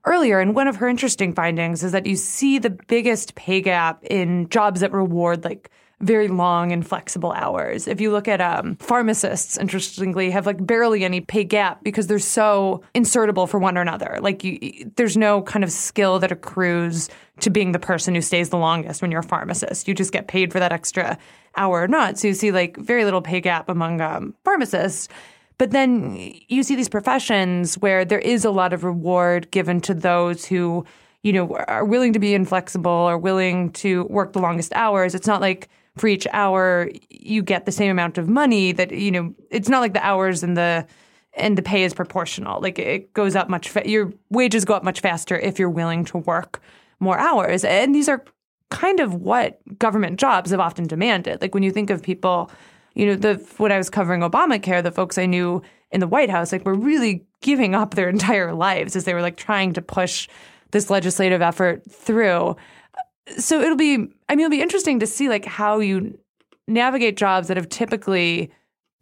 earlier. 0.06 0.40
And 0.40 0.54
one 0.54 0.68
of 0.68 0.76
her 0.76 0.88
interesting 0.90 1.34
findings 1.34 1.82
is 1.82 1.94
that 1.94 2.06
you 2.06 2.18
see 2.18 2.60
the 2.60 2.70
biggest 2.70 3.36
pay 3.36 3.62
gap 3.62 4.04
in 4.04 4.50
jobs 4.50 4.82
that 4.82 4.92
reward 4.92 5.46
like 5.46 5.72
very 6.04 6.28
long 6.28 6.72
and 6.72 6.86
flexible 6.86 7.32
hours. 7.32 7.88
If 7.88 8.02
you 8.02 8.12
look 8.12 8.28
at 8.28 8.42
um, 8.42 8.76
pharmacists, 8.76 9.58
interestingly, 9.58 10.30
have 10.30 10.46
like 10.46 10.66
barely 10.66 11.04
any 11.04 11.22
pay 11.22 11.44
gap 11.44 11.84
because 11.84 12.08
they're 12.08 12.20
so 12.20 12.84
insertable 12.94 13.48
for 13.48 13.58
one 13.58 13.78
another. 13.78 14.20
Like 14.22 14.44
you, 14.44 14.92
there's 14.96 15.18
no 15.18 15.42
kind 15.42 15.64
of 15.64 15.72
skill 15.72 16.20
that 16.20 16.32
accrues 16.32 17.10
to 17.40 17.50
being 17.50 17.72
the 17.72 17.80
person 17.80 18.14
who 18.14 18.22
stays 18.22 18.50
the 18.50 18.58
longest 18.58 19.02
when 19.02 19.12
you're 19.12 19.22
a 19.22 19.24
pharmacist. 19.24 19.88
You 19.88 19.94
just 19.94 20.12
get 20.12 20.28
paid 20.28 20.52
for 20.52 20.60
that 20.60 20.72
extra 20.72 21.18
hour 21.56 21.82
or 21.82 21.88
not. 21.88 22.18
So 22.18 22.28
you 22.28 22.34
see 22.34 22.52
like 22.52 22.78
very 22.78 23.06
little 23.06 23.22
pay 23.22 23.42
gap 23.42 23.70
among 23.70 24.02
um, 24.02 24.36
pharmacists. 24.44 25.08
But 25.58 25.72
then 25.72 26.18
you 26.48 26.64
see 26.64 26.76
these 26.76 26.90
professions 26.90 27.76
where 27.76 28.04
there 28.04 28.20
is 28.20 28.44
a 28.44 28.52
lot 28.52 28.74
of 28.74 28.84
reward 28.84 29.50
given 29.52 29.80
to 29.82 29.94
those 29.94 30.46
who, 30.46 30.84
you 31.22 31.32
know, 31.32 31.56
are 31.68 31.86
willing 31.86 32.12
to 32.14 32.20
be 32.20 32.34
inflexible 32.34 32.92
or 32.92 33.18
willing 33.18 33.72
to 33.74 34.04
work 34.06 34.34
the 34.34 34.40
longest 34.40 34.74
hours. 34.74 35.16
It's 35.16 35.28
not 35.28 35.42
like 35.42 35.70
for 35.96 36.08
each 36.08 36.28
hour 36.32 36.90
you 37.10 37.44
get 37.44 37.66
the 37.66 37.72
same 37.72 37.92
amount 37.92 38.18
of 38.18 38.28
money 38.28 38.72
that, 38.72 38.92
you 38.92 39.12
know, 39.12 39.34
it's 39.50 39.70
not 39.70 39.80
like 39.80 39.94
the 39.94 40.06
hours 40.06 40.44
and 40.44 40.58
the 40.58 40.86
and 41.36 41.58
the 41.58 41.64
pay 41.64 41.84
is 41.84 41.94
proportional. 41.94 42.62
Like 42.62 42.78
it 42.78 43.14
goes 43.14 43.36
up 43.36 43.50
much 43.50 43.70
fa- 43.70 43.90
your 43.90 44.14
wages 44.30 44.66
go 44.66 44.74
up 44.76 44.84
much 44.84 45.00
faster 45.00 45.38
if 45.38 45.58
you're 45.58 45.70
willing 45.70 46.06
to 46.06 46.18
work 46.20 46.62
more 47.00 47.18
hours. 47.18 47.64
And 47.64 47.94
these 47.94 48.08
are 48.08 48.24
kind 48.70 49.00
of 49.00 49.16
what 49.16 49.60
government 49.78 50.20
jobs 50.20 50.52
have 50.52 50.60
often 50.60 50.86
demanded. 50.86 51.42
Like 51.42 51.54
when 51.54 51.64
you 51.64 51.72
think 51.72 51.90
of 51.90 52.02
people 52.04 52.52
you 52.96 53.08
know, 53.08 53.16
the 53.16 53.36
when 53.58 53.72
I 53.72 53.78
was 53.78 53.90
covering 53.90 54.22
Obamacare, 54.22 54.84
the 54.84 54.92
folks 54.92 55.18
I 55.18 55.26
knew 55.26 55.62
in 55.92 56.00
the 56.00 56.08
White 56.08 56.30
House, 56.30 56.52
like, 56.52 56.66
were 56.66 56.76
really 56.76 57.26
giving 57.42 57.76
up 57.76 57.96
their 57.96 58.10
entire 58.10 58.54
lives 58.54 58.96
as 58.96 59.06
they 59.06 59.14
were 59.14 59.22
like 59.22 59.38
trying 59.38 59.74
to 59.74 59.82
push 59.82 60.28
this 60.72 60.90
legislative 60.90 61.42
effort 61.42 61.84
through. 61.90 62.56
So 63.38 63.62
it'll 63.62 63.78
be, 63.78 63.94
I 64.30 64.36
mean, 64.36 64.46
it'll 64.46 64.50
be 64.50 64.62
interesting 64.62 65.00
to 65.00 65.08
see 65.08 65.30
like 65.30 65.46
how 65.46 65.80
you 65.80 66.18
navigate 66.68 67.18
jobs 67.18 67.48
that 67.48 67.58
have 67.58 67.70
typically 67.70 68.52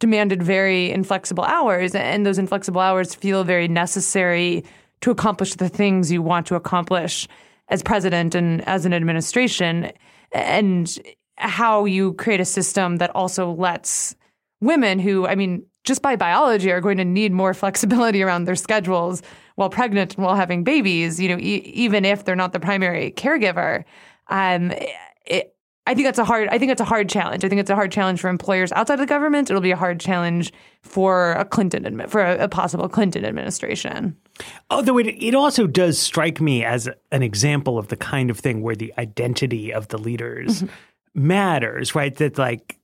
demanded 0.00 0.42
very 0.42 0.90
inflexible 0.90 1.44
hours, 1.44 1.94
and 1.94 2.26
those 2.26 2.38
inflexible 2.38 2.80
hours 2.80 3.14
feel 3.14 3.44
very 3.44 3.68
necessary 3.68 4.64
to 5.00 5.10
accomplish 5.10 5.54
the 5.54 5.68
things 5.68 6.10
you 6.10 6.22
want 6.22 6.46
to 6.46 6.54
accomplish 6.54 7.28
as 7.68 7.82
president 7.82 8.34
and 8.34 8.66
as 8.68 8.84
an 8.84 8.92
administration. 8.92 9.92
And 10.32 10.98
how 11.36 11.84
you 11.84 12.14
create 12.14 12.40
a 12.40 12.44
system 12.44 12.96
that 12.96 13.10
also 13.14 13.52
lets 13.52 14.14
women 14.60 14.98
who, 14.98 15.26
I 15.26 15.34
mean, 15.34 15.64
just 15.84 16.02
by 16.02 16.16
biology 16.16 16.70
are 16.70 16.80
going 16.80 16.98
to 16.98 17.04
need 17.04 17.32
more 17.32 17.54
flexibility 17.62 18.22
around 18.22 18.44
their 18.44 18.56
schedules 18.56 19.22
while 19.56 19.70
pregnant 19.70 20.16
and 20.16 20.24
while 20.24 20.36
having 20.36 20.64
babies, 20.64 21.20
you 21.20 21.28
know, 21.28 21.38
e- 21.38 21.62
even 21.74 22.04
if 22.04 22.24
they're 22.24 22.36
not 22.36 22.52
the 22.52 22.60
primary 22.60 23.12
caregiver. 23.12 23.84
Um, 24.32 24.72
it, 25.26 25.54
I 25.86 25.94
think 25.94 26.06
that's 26.06 26.18
a 26.18 26.24
hard. 26.24 26.48
I 26.48 26.58
think 26.58 26.72
it's 26.72 26.80
a 26.80 26.86
hard 26.86 27.08
challenge. 27.08 27.44
I 27.44 27.48
think 27.48 27.60
it's 27.60 27.70
a 27.70 27.74
hard 27.74 27.90
challenge 27.92 28.20
for 28.20 28.28
employers 28.28 28.72
outside 28.72 28.94
of 28.94 29.00
the 29.00 29.06
government. 29.06 29.50
It'll 29.50 29.60
be 29.60 29.72
a 29.72 29.76
hard 29.76 30.00
challenge 30.00 30.52
for 30.82 31.32
a 31.32 31.44
Clinton 31.44 32.06
for 32.08 32.22
a, 32.22 32.44
a 32.44 32.48
possible 32.48 32.88
Clinton 32.88 33.24
administration. 33.24 34.16
Although 34.70 34.98
it, 34.98 35.08
it 35.08 35.34
also 35.34 35.66
does 35.66 35.98
strike 35.98 36.40
me 36.40 36.64
as 36.64 36.88
an 37.10 37.22
example 37.22 37.78
of 37.78 37.88
the 37.88 37.96
kind 37.96 38.30
of 38.30 38.38
thing 38.38 38.62
where 38.62 38.76
the 38.76 38.94
identity 38.96 39.72
of 39.72 39.88
the 39.88 39.98
leaders 39.98 40.64
matters, 41.14 41.94
right? 41.94 42.14
That 42.14 42.38
like 42.38 42.78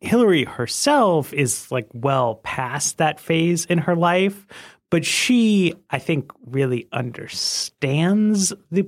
Hillary 0.00 0.44
herself 0.44 1.32
is 1.32 1.70
like 1.72 1.88
well 1.92 2.36
past 2.36 2.98
that 2.98 3.18
phase 3.18 3.64
in 3.64 3.78
her 3.78 3.96
life, 3.96 4.46
but 4.90 5.04
she, 5.04 5.74
I 5.90 5.98
think, 5.98 6.30
really 6.46 6.86
understands 6.92 8.52
the 8.70 8.86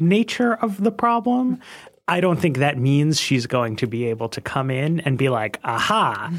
nature 0.00 0.54
of 0.54 0.82
the 0.82 0.92
problem. 0.92 1.60
I 2.06 2.20
don't 2.20 2.40
think 2.40 2.58
that 2.58 2.78
means 2.78 3.20
she's 3.20 3.46
going 3.46 3.76
to 3.76 3.86
be 3.86 4.06
able 4.06 4.30
to 4.30 4.40
come 4.40 4.70
in 4.70 5.00
and 5.00 5.18
be 5.18 5.28
like, 5.28 5.60
aha, 5.62 6.32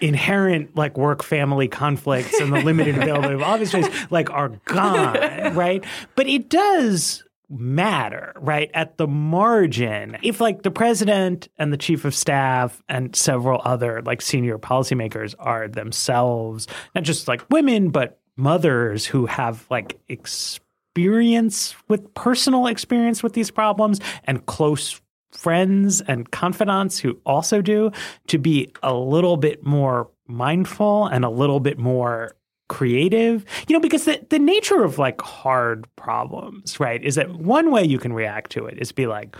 inherent 0.00 0.76
like 0.76 0.98
work 0.98 1.22
family 1.22 1.68
conflicts 1.68 2.40
and 2.40 2.52
the 2.52 2.60
limited 2.60 2.96
availability 2.96 3.34
of 3.34 3.42
office 3.42 3.70
space 3.70 3.88
like 4.10 4.30
are 4.30 4.48
gone, 4.64 5.14
right? 5.54 5.84
But 6.16 6.26
it 6.26 6.48
does 6.48 7.22
matter, 7.48 8.32
right? 8.36 8.70
At 8.74 8.96
the 8.96 9.06
margin, 9.06 10.16
if 10.22 10.40
like 10.40 10.62
the 10.62 10.70
president 10.70 11.48
and 11.58 11.72
the 11.72 11.76
chief 11.76 12.04
of 12.04 12.14
staff 12.14 12.82
and 12.88 13.14
several 13.14 13.60
other 13.64 14.02
like 14.02 14.22
senior 14.22 14.58
policymakers 14.58 15.34
are 15.38 15.68
themselves 15.68 16.66
not 16.94 17.04
just 17.04 17.28
like 17.28 17.48
women, 17.50 17.90
but 17.90 18.18
mothers 18.36 19.06
who 19.06 19.26
have 19.26 19.66
like 19.70 20.00
experience 20.08 20.60
with 20.96 22.14
personal 22.14 22.66
experience 22.66 23.22
with 23.22 23.32
these 23.32 23.50
problems 23.50 24.00
and 24.24 24.44
close 24.46 25.00
friends 25.32 26.00
and 26.02 26.30
confidants 26.30 26.98
who 26.98 27.18
also 27.24 27.62
do 27.62 27.90
to 28.26 28.38
be 28.38 28.70
a 28.82 28.94
little 28.94 29.36
bit 29.36 29.64
more 29.64 30.10
mindful 30.26 31.06
and 31.06 31.24
a 31.24 31.30
little 31.30 31.60
bit 31.60 31.78
more 31.78 32.36
creative. 32.68 33.44
You 33.68 33.74
know 33.74 33.80
because 33.80 34.04
the, 34.04 34.24
the 34.30 34.38
nature 34.38 34.82
of 34.82 34.98
like 34.98 35.20
hard 35.20 35.86
problems 35.96 36.80
right 36.80 37.02
is 37.02 37.16
that 37.16 37.30
one 37.30 37.70
way 37.70 37.84
you 37.84 37.98
can 37.98 38.12
react 38.12 38.50
to 38.52 38.66
it 38.66 38.78
is 38.80 38.92
be 38.92 39.06
like 39.06 39.36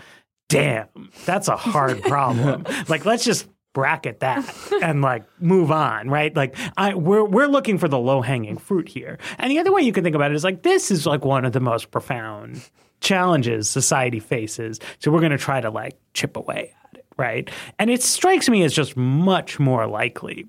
damn 0.49 0.87
that's 1.25 1.47
a 1.47 1.55
hard 1.55 2.01
problem. 2.03 2.65
Like 2.87 3.05
let's 3.05 3.23
just 3.23 3.47
bracket 3.73 4.19
that 4.19 4.47
and 4.81 5.01
like 5.01 5.23
move 5.41 5.71
on 5.71 6.09
right? 6.09 6.35
Like 6.35 6.55
I, 6.77 6.93
we're 6.93 7.23
we're 7.23 7.47
looking 7.47 7.77
for 7.77 7.87
the 7.87 7.99
low 7.99 8.21
hanging 8.21 8.57
fruit 8.57 8.87
here. 8.87 9.17
And 9.37 9.51
the 9.51 9.59
other 9.59 9.73
way 9.73 9.81
you 9.81 9.91
can 9.91 10.03
think 10.03 10.15
about 10.15 10.31
it 10.31 10.35
is 10.35 10.43
like 10.43 10.63
this 10.63 10.91
is 10.91 11.05
like 11.05 11.25
one 11.25 11.45
of 11.45 11.51
the 11.53 11.59
most 11.59 11.91
profound 11.91 12.69
challenges 13.01 13.69
society 13.69 14.19
faces. 14.19 14.79
So 14.99 15.11
we're 15.11 15.19
going 15.19 15.31
to 15.31 15.37
try 15.37 15.59
to 15.59 15.69
like 15.69 15.97
chip 16.13 16.37
away 16.37 16.73
at 16.85 16.99
it 16.99 17.05
right? 17.17 17.49
And 17.79 17.89
it 17.89 18.01
strikes 18.01 18.49
me 18.49 18.63
as 18.63 18.73
just 18.73 18.95
much 18.95 19.59
more 19.59 19.87
likely 19.87 20.47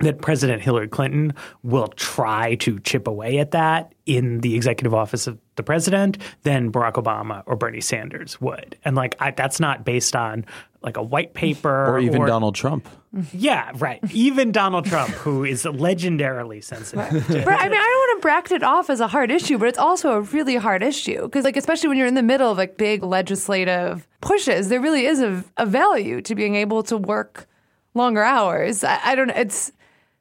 that 0.00 0.20
President 0.20 0.62
Hillary 0.62 0.88
Clinton 0.88 1.32
will 1.62 1.88
try 1.88 2.54
to 2.56 2.78
chip 2.80 3.06
away 3.06 3.38
at 3.38 3.52
that 3.52 3.94
in 4.04 4.40
the 4.40 4.54
executive 4.54 4.92
office 4.92 5.26
of 5.26 5.38
the 5.56 5.62
president 5.62 6.18
than 6.42 6.70
Barack 6.70 6.94
Obama 6.94 7.42
or 7.46 7.56
Bernie 7.56 7.80
Sanders 7.80 8.38
would. 8.40 8.76
And 8.84 8.94
like 8.94 9.16
I, 9.20 9.30
that's 9.30 9.58
not 9.58 9.84
based 9.84 10.14
on 10.14 10.44
like 10.86 10.96
a 10.96 11.02
white 11.02 11.34
paper 11.34 11.86
or 11.86 11.98
even 11.98 12.24
Donald 12.24 12.54
Trump. 12.54 12.88
Yeah, 13.32 13.72
right. 13.76 13.98
Even 14.12 14.52
Donald 14.52 14.84
Trump, 14.86 15.10
who 15.10 15.44
is 15.44 15.64
legendarily 15.64 16.62
sensitive. 16.62 17.26
To, 17.26 17.44
But 17.44 17.54
I 17.54 17.68
mean, 17.68 17.80
I 17.80 17.84
don't 17.84 18.08
want 18.08 18.18
to 18.18 18.22
bracket 18.22 18.52
it 18.52 18.62
off 18.62 18.88
as 18.88 19.00
a 19.00 19.08
hard 19.08 19.30
issue, 19.30 19.58
but 19.58 19.68
it's 19.68 19.78
also 19.78 20.12
a 20.12 20.20
really 20.20 20.56
hard 20.56 20.82
issue 20.82 21.22
because, 21.22 21.44
like, 21.44 21.56
especially 21.56 21.88
when 21.88 21.98
you're 21.98 22.06
in 22.06 22.14
the 22.14 22.22
middle 22.22 22.50
of 22.50 22.56
like 22.56 22.76
big 22.76 23.02
legislative 23.02 24.06
pushes, 24.20 24.68
there 24.68 24.80
really 24.80 25.06
is 25.06 25.20
a, 25.20 25.44
a 25.56 25.66
value 25.66 26.22
to 26.22 26.34
being 26.34 26.54
able 26.54 26.82
to 26.84 26.96
work 26.96 27.48
longer 27.94 28.22
hours. 28.22 28.84
I, 28.84 29.00
I 29.04 29.14
don't. 29.16 29.28
Know, 29.28 29.34
it's. 29.36 29.72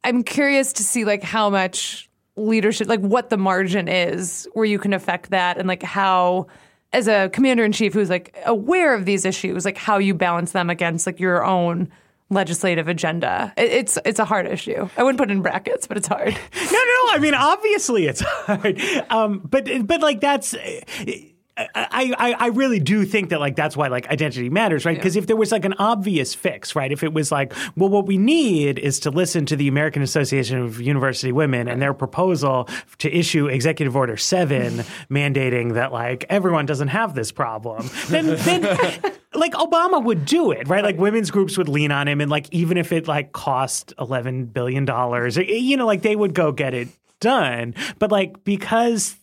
I'm 0.04 0.24
curious 0.24 0.74
to 0.74 0.84
see 0.84 1.06
like 1.06 1.22
how 1.22 1.50
much 1.50 2.10
leadership, 2.36 2.88
like 2.88 3.02
what 3.02 3.30
the 3.30 3.38
margin 3.38 3.88
is 3.88 4.48
where 4.54 4.66
you 4.66 4.80
can 4.80 4.94
affect 4.94 5.30
that, 5.30 5.60
and 5.60 5.68
like 5.68 5.84
how. 5.84 6.48
As 6.96 7.10
a 7.10 7.30
commander 7.30 7.66
in 7.66 7.74
chief 7.74 7.94
who's 7.94 8.10
like 8.10 8.38
aware 8.46 8.96
of 8.96 9.04
these 9.04 9.26
issues, 9.26 9.66
like 9.66 9.78
how 9.78 9.98
you 9.98 10.14
balance 10.14 10.54
them 10.54 10.70
against 10.70 11.06
like 11.06 11.20
your 11.20 11.44
own 11.44 11.92
legislative 12.30 12.88
agenda. 12.88 13.54
It's 13.58 13.98
it's 14.06 14.20
a 14.20 14.26
hard 14.26 14.48
issue. 14.48 14.88
I 14.98 15.04
wouldn't 15.04 15.20
put 15.20 15.30
it 15.30 15.34
in 15.34 15.42
brackets, 15.42 15.88
but 15.88 15.98
it's 15.98 16.08
hard. 16.08 16.34
no, 16.56 16.72
no, 16.72 16.72
no. 16.72 17.12
I 17.12 17.20
mean, 17.20 17.34
obviously 17.34 18.06
it's 18.06 18.22
hard, 18.26 18.82
um, 19.10 19.40
but 19.40 19.68
but 19.86 20.02
like 20.02 20.22
that's. 20.22 20.56
I, 21.58 22.14
I, 22.18 22.36
I 22.38 22.48
really 22.48 22.82
do 22.82 23.06
think 23.06 23.30
that 23.30 23.40
like 23.40 23.56
that's 23.56 23.78
why 23.78 23.88
like 23.88 24.08
identity 24.10 24.50
matters, 24.50 24.84
right? 24.84 24.98
Because 24.98 25.16
if 25.16 25.28
there 25.28 25.38
was 25.38 25.54
like 25.54 25.64
an 25.64 25.74
obvious 25.80 26.36
fix, 26.36 26.76
right? 26.76 26.92
If 26.92 27.02
it 27.02 27.14
was 27.14 27.32
like, 27.32 27.54
well, 27.78 27.88
what 27.88 28.06
we 28.08 28.18
need 28.18 28.78
is 28.78 29.00
to 29.02 29.10
listen 29.12 29.46
to 29.46 29.56
the 29.56 29.70
American 29.70 30.02
Association 30.02 30.60
of 30.60 30.82
University 30.82 31.32
Women 31.32 31.70
and 31.70 31.82
their 31.82 31.94
proposal 31.94 32.68
to 32.98 33.10
issue 33.10 33.48
Executive 33.48 33.96
Order 33.96 34.18
Seven, 34.18 34.80
mandating 35.10 35.76
that 35.76 35.94
like 35.94 36.26
everyone 36.30 36.66
doesn't 36.66 36.90
have 36.90 37.16
this 37.16 37.32
problem, 37.32 37.90
then 38.10 38.36
then 38.36 38.62
like 39.34 39.54
Obama 39.54 40.04
would 40.04 40.26
do 40.26 40.52
it, 40.52 40.68
right? 40.68 40.84
Like 40.84 40.98
women's 40.98 41.32
groups 41.32 41.58
would 41.58 41.70
lean 41.70 41.92
on 41.92 42.10
him, 42.10 42.20
and 42.20 42.30
like 42.30 42.48
even 42.52 42.78
if 42.78 42.92
it 42.92 43.08
like 43.08 43.32
cost 43.32 43.94
eleven 43.98 44.46
billion 44.46 44.84
dollars, 44.84 45.38
you 45.38 45.78
know, 45.78 45.86
like 45.86 46.02
they 46.02 46.18
would 46.18 46.34
go 46.34 46.52
get 46.52 46.74
it 46.74 46.90
done. 47.22 47.76
But 47.98 48.12
like 48.12 48.44
because 48.44 49.16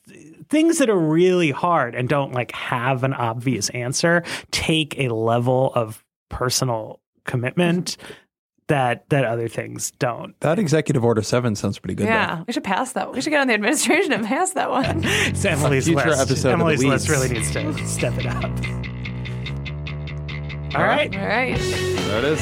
things 0.52 0.76
that 0.78 0.90
are 0.90 0.98
really 0.98 1.50
hard 1.50 1.94
and 1.94 2.08
don't 2.10 2.32
like 2.32 2.52
have 2.52 3.04
an 3.04 3.14
obvious 3.14 3.70
answer 3.70 4.22
take 4.50 4.98
a 4.98 5.08
level 5.08 5.72
of 5.74 6.04
personal 6.28 7.00
commitment 7.24 7.96
that 8.68 9.08
that 9.08 9.24
other 9.24 9.48
things 9.48 9.90
don't. 9.92 10.38
That 10.40 10.58
executive 10.58 11.02
order 11.04 11.22
seven 11.22 11.56
sounds 11.56 11.78
pretty 11.78 11.94
good. 11.94 12.06
Yeah, 12.06 12.44
we 12.46 12.52
should 12.52 12.64
pass 12.64 12.92
that. 12.92 13.12
We 13.12 13.20
should 13.22 13.30
get 13.30 13.40
on 13.40 13.46
the 13.48 13.54
administration 13.54 14.12
and 14.12 14.26
pass 14.26 14.52
that 14.52 14.70
one. 14.70 15.00
It's 15.04 15.42
Emily's 15.44 15.86
future 15.86 16.10
list. 16.10 16.20
episode 16.20 16.52
of 16.52 16.58
The 16.58 16.64
Emily's 16.64 16.84
list 16.84 17.08
Weeds. 17.08 17.22
really 17.22 17.34
needs 17.34 17.50
to 17.52 17.86
step 17.88 18.12
it 18.18 18.26
up. 18.26 18.44
All 20.74 20.84
right. 20.86 21.14
All 21.16 21.26
right. 21.26 21.58
Though. 21.58 21.66
There 21.66 22.18
it 22.18 22.24
is. 22.24 22.40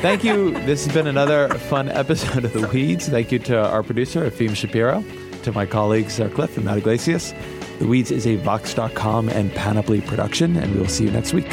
Thank 0.00 0.22
you. 0.24 0.50
This 0.66 0.84
has 0.84 0.92
been 0.94 1.06
another 1.06 1.48
fun 1.48 1.88
episode 1.88 2.44
of 2.44 2.52
The 2.52 2.66
Weeds. 2.68 3.08
Thank 3.08 3.32
you 3.32 3.38
to 3.40 3.58
our 3.68 3.82
producer, 3.82 4.28
Afim 4.30 4.54
Shapiro, 4.54 5.02
to 5.46 5.52
my 5.52 5.64
colleagues, 5.64 6.14
Sarah 6.14 6.28
Kliff 6.28 6.56
and 6.56 6.64
Matt 6.64 6.78
Yglesias. 6.78 7.32
The 7.78 7.86
Weeds 7.86 8.10
is 8.10 8.26
a 8.26 8.34
Vox.com 8.36 9.28
and 9.28 9.52
Panoply 9.54 10.00
production, 10.00 10.56
and 10.56 10.74
we 10.74 10.80
will 10.80 10.88
see 10.88 11.04
you 11.04 11.10
next 11.12 11.32
week. 11.32 11.46